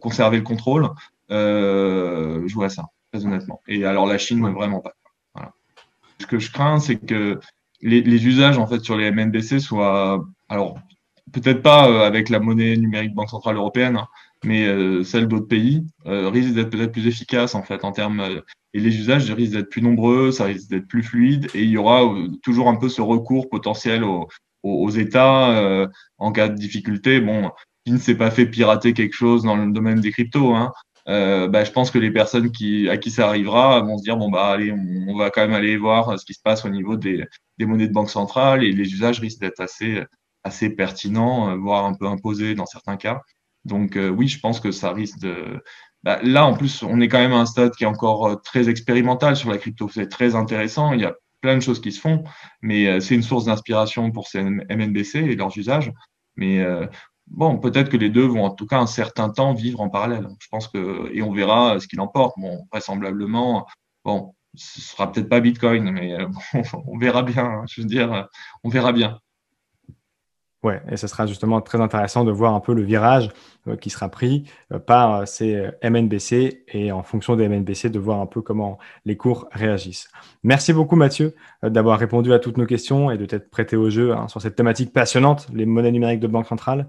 conserver 0.00 0.36
le 0.36 0.44
contrôle. 0.44 0.88
Euh, 1.30 2.42
je 2.46 2.54
vois 2.54 2.68
ça, 2.68 2.84
très 3.12 3.26
honnêtement. 3.26 3.60
Et 3.66 3.84
alors 3.84 4.06
la 4.06 4.18
Chine, 4.18 4.40
vraiment 4.52 4.80
pas. 4.80 4.94
Ce 6.20 6.26
que 6.26 6.38
je 6.38 6.50
crains, 6.50 6.80
c'est 6.80 6.96
que 6.96 7.38
les, 7.80 8.00
les, 8.00 8.26
usages 8.26 8.58
en 8.58 8.66
fait 8.66 8.80
sur 8.80 8.96
les 8.96 9.10
MNBC 9.12 9.60
soient, 9.60 10.24
alors 10.48 10.78
peut-être 11.32 11.62
pas 11.62 12.06
avec 12.06 12.28
la 12.28 12.40
monnaie 12.40 12.76
numérique 12.76 13.14
Banque 13.14 13.30
centrale 13.30 13.56
européenne, 13.56 13.96
hein, 13.96 14.08
mais 14.44 14.66
euh, 14.66 15.02
celles 15.02 15.28
d'autres 15.28 15.48
pays 15.48 15.84
euh, 16.06 16.28
risquent 16.28 16.54
d'être 16.54 16.70
peut-être 16.70 16.92
plus 16.92 17.06
efficaces 17.06 17.54
en 17.54 17.62
fait 17.62 17.84
en 17.84 17.92
termes 17.92 18.20
euh, 18.20 18.40
et 18.74 18.80
les 18.80 18.96
usages 18.96 19.30
risquent 19.30 19.54
d'être 19.54 19.70
plus 19.70 19.82
nombreux, 19.82 20.30
ça 20.30 20.44
risque 20.44 20.68
d'être 20.70 20.86
plus 20.86 21.02
fluide 21.02 21.48
et 21.54 21.62
il 21.62 21.70
y 21.70 21.78
aura 21.78 22.02
toujours 22.42 22.68
un 22.68 22.76
peu 22.76 22.88
ce 22.88 23.00
recours 23.00 23.48
potentiel 23.48 24.04
aux, 24.04 24.28
aux, 24.62 24.90
États 24.90 25.88
en 26.18 26.32
cas 26.32 26.48
de 26.48 26.54
difficulté. 26.54 27.20
Bon, 27.20 27.50
qui 27.86 27.92
ne 27.92 27.98
s'est 27.98 28.14
pas 28.14 28.30
fait 28.30 28.44
pirater 28.44 28.92
quelque 28.92 29.14
chose 29.14 29.42
dans 29.42 29.56
le 29.56 29.72
domaine 29.72 30.02
des 30.02 30.12
cryptos, 30.12 30.54
hein, 30.54 30.72
euh, 31.08 31.48
bah, 31.48 31.64
je 31.64 31.72
pense 31.72 31.90
que 31.90 31.98
les 31.98 32.10
personnes 32.10 32.52
qui, 32.52 32.88
à 32.90 32.98
qui 32.98 33.10
ça 33.10 33.28
arrivera 33.28 33.80
vont 33.80 33.96
se 33.96 34.02
dire 34.02 34.18
bon 34.18 34.30
bah 34.30 34.48
allez, 34.48 34.72
on, 34.72 35.06
on, 35.08 35.16
va 35.16 35.30
quand 35.30 35.40
même 35.40 35.54
aller 35.54 35.78
voir 35.78 36.18
ce 36.18 36.24
qui 36.26 36.34
se 36.34 36.42
passe 36.42 36.66
au 36.66 36.68
niveau 36.68 36.96
des, 36.96 37.24
des 37.56 37.64
monnaies 37.64 37.88
de 37.88 37.92
banque 37.94 38.10
centrale 38.10 38.62
et 38.62 38.72
les 38.72 38.92
usages 38.92 39.20
risquent 39.20 39.40
d'être 39.40 39.60
assez 39.60 40.02
assez 40.44 40.70
pertinents, 40.70 41.56
voire 41.58 41.84
un 41.86 41.94
peu 41.94 42.06
imposés 42.06 42.54
dans 42.54 42.66
certains 42.66 42.96
cas. 42.96 43.22
Donc 43.64 43.96
euh, 43.96 44.08
oui, 44.08 44.28
je 44.28 44.40
pense 44.40 44.60
que 44.60 44.70
ça 44.70 44.92
risque 44.92 45.18
de... 45.20 45.62
Bah, 46.04 46.20
là, 46.22 46.46
en 46.46 46.54
plus, 46.54 46.82
on 46.82 47.00
est 47.00 47.08
quand 47.08 47.18
même 47.18 47.32
à 47.32 47.38
un 47.38 47.46
stade 47.46 47.74
qui 47.74 47.84
est 47.84 47.86
encore 47.86 48.26
euh, 48.26 48.36
très 48.36 48.68
expérimental 48.68 49.36
sur 49.36 49.50
la 49.50 49.58
crypto. 49.58 49.88
C'est 49.88 50.08
très 50.08 50.34
intéressant. 50.34 50.92
Il 50.92 51.00
y 51.00 51.04
a 51.04 51.14
plein 51.40 51.56
de 51.56 51.60
choses 51.60 51.80
qui 51.80 51.92
se 51.92 52.00
font, 52.00 52.24
mais 52.62 52.86
euh, 52.86 53.00
c'est 53.00 53.14
une 53.14 53.22
source 53.22 53.46
d'inspiration 53.46 54.10
pour 54.10 54.28
ces 54.28 54.42
MNBC 54.42 55.18
et 55.18 55.36
leurs 55.36 55.56
usages. 55.56 55.92
Mais 56.36 56.64
bon, 57.26 57.58
peut-être 57.58 57.88
que 57.90 57.96
les 57.96 58.10
deux 58.10 58.24
vont 58.24 58.44
en 58.44 58.50
tout 58.50 58.66
cas 58.66 58.78
un 58.78 58.86
certain 58.86 59.28
temps 59.28 59.54
vivre 59.54 59.80
en 59.80 59.88
parallèle. 59.88 60.28
Je 60.40 60.46
pense 60.48 60.68
que 60.68 61.10
et 61.12 61.20
on 61.20 61.32
verra 61.32 61.80
ce 61.80 61.88
qu'il 61.88 62.00
emporte. 62.00 62.34
Bon, 62.38 62.64
vraisemblablement, 62.70 63.66
bon, 64.04 64.36
ce 64.54 64.80
sera 64.80 65.10
peut-être 65.10 65.28
pas 65.28 65.40
Bitcoin, 65.40 65.90
mais 65.90 66.16
on 66.86 66.96
verra 66.96 67.24
bien. 67.24 67.44
Hein. 67.44 67.64
Je 67.68 67.80
veux 67.80 67.88
dire, 67.88 68.28
on 68.62 68.68
verra 68.68 68.92
bien. 68.92 69.18
Ouais, 70.64 70.82
et 70.90 70.96
ce 70.96 71.06
sera 71.06 71.24
justement 71.26 71.60
très 71.60 71.80
intéressant 71.80 72.24
de 72.24 72.32
voir 72.32 72.52
un 72.52 72.58
peu 72.58 72.74
le 72.74 72.82
virage 72.82 73.30
euh, 73.68 73.76
qui 73.76 73.90
sera 73.90 74.08
pris 74.08 74.50
euh, 74.72 74.80
par 74.80 75.14
euh, 75.14 75.24
ces 75.24 75.70
MNBC 75.84 76.64
et 76.66 76.90
en 76.90 77.04
fonction 77.04 77.36
des 77.36 77.48
MNBC 77.48 77.90
de 77.90 77.98
voir 78.00 78.20
un 78.20 78.26
peu 78.26 78.42
comment 78.42 78.76
les 79.04 79.16
cours 79.16 79.48
réagissent. 79.52 80.10
Merci 80.42 80.72
beaucoup 80.72 80.96
Mathieu 80.96 81.36
d'avoir 81.62 81.96
répondu 81.96 82.32
à 82.32 82.40
toutes 82.40 82.56
nos 82.56 82.66
questions 82.66 83.12
et 83.12 83.18
de 83.18 83.24
t'être 83.24 83.50
prêté 83.50 83.76
au 83.76 83.88
jeu 83.88 84.12
hein, 84.12 84.26
sur 84.26 84.42
cette 84.42 84.56
thématique 84.56 84.92
passionnante, 84.92 85.46
les 85.54 85.64
monnaies 85.64 85.92
numériques 85.92 86.20
de 86.20 86.26
banque 86.26 86.46
centrale. 86.46 86.88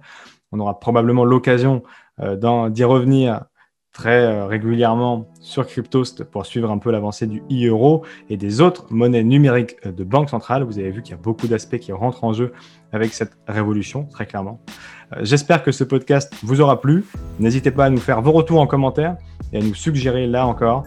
On 0.51 0.59
aura 0.59 0.79
probablement 0.79 1.23
l'occasion 1.23 1.83
d'y 2.19 2.83
revenir 2.83 3.45
très 3.93 4.23
euh, 4.23 4.45
régulièrement 4.45 5.27
sur 5.41 5.65
Cryptost 5.65 6.23
pour 6.23 6.45
suivre 6.45 6.71
un 6.71 6.77
peu 6.77 6.91
l'avancée 6.91 7.27
du 7.27 7.41
e-euro 7.51 8.05
et 8.29 8.37
des 8.37 8.61
autres 8.61 8.85
monnaies 8.91 9.23
numériques 9.23 9.75
euh, 9.85 9.91
de 9.91 10.03
banque 10.03 10.29
centrale. 10.29 10.63
Vous 10.63 10.79
avez 10.79 10.91
vu 10.91 11.01
qu'il 11.01 11.11
y 11.11 11.17
a 11.17 11.21
beaucoup 11.21 11.47
d'aspects 11.47 11.79
qui 11.79 11.91
rentrent 11.91 12.23
en 12.23 12.33
jeu 12.33 12.53
avec 12.91 13.13
cette 13.13 13.37
révolution, 13.47 14.05
très 14.05 14.25
clairement. 14.25 14.61
Euh, 15.13 15.21
j'espère 15.21 15.63
que 15.63 15.71
ce 15.71 15.83
podcast 15.83 16.33
vous 16.43 16.61
aura 16.61 16.81
plu. 16.81 17.05
N'hésitez 17.39 17.71
pas 17.71 17.85
à 17.85 17.89
nous 17.89 17.97
faire 17.97 18.21
vos 18.21 18.31
retours 18.31 18.61
en 18.61 18.67
commentaire 18.67 19.17
et 19.53 19.57
à 19.57 19.61
nous 19.61 19.75
suggérer 19.75 20.27
là 20.27 20.45
encore 20.45 20.83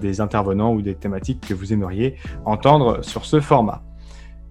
des 0.00 0.20
intervenants 0.20 0.74
ou 0.74 0.82
des 0.82 0.94
thématiques 0.94 1.40
que 1.48 1.54
vous 1.54 1.72
aimeriez 1.72 2.16
entendre 2.44 3.02
sur 3.02 3.24
ce 3.24 3.40
format. 3.40 3.82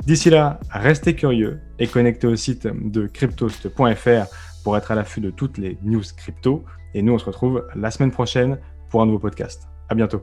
D'ici 0.05 0.29
là, 0.29 0.59
restez 0.71 1.15
curieux 1.15 1.61
et 1.77 1.87
connectez 1.87 2.27
au 2.27 2.35
site 2.35 2.67
de 2.67 3.05
cryptost.fr 3.05 4.25
pour 4.63 4.77
être 4.77 4.91
à 4.91 4.95
l'affût 4.95 5.21
de 5.21 5.29
toutes 5.29 5.57
les 5.57 5.77
news 5.83 6.01
crypto. 6.17 6.65
Et 6.93 7.01
nous, 7.01 7.13
on 7.13 7.17
se 7.17 7.25
retrouve 7.25 7.67
la 7.75 7.91
semaine 7.91 8.11
prochaine 8.11 8.59
pour 8.89 9.01
un 9.01 9.05
nouveau 9.05 9.19
podcast. 9.19 9.67
À 9.89 9.95
bientôt. 9.95 10.21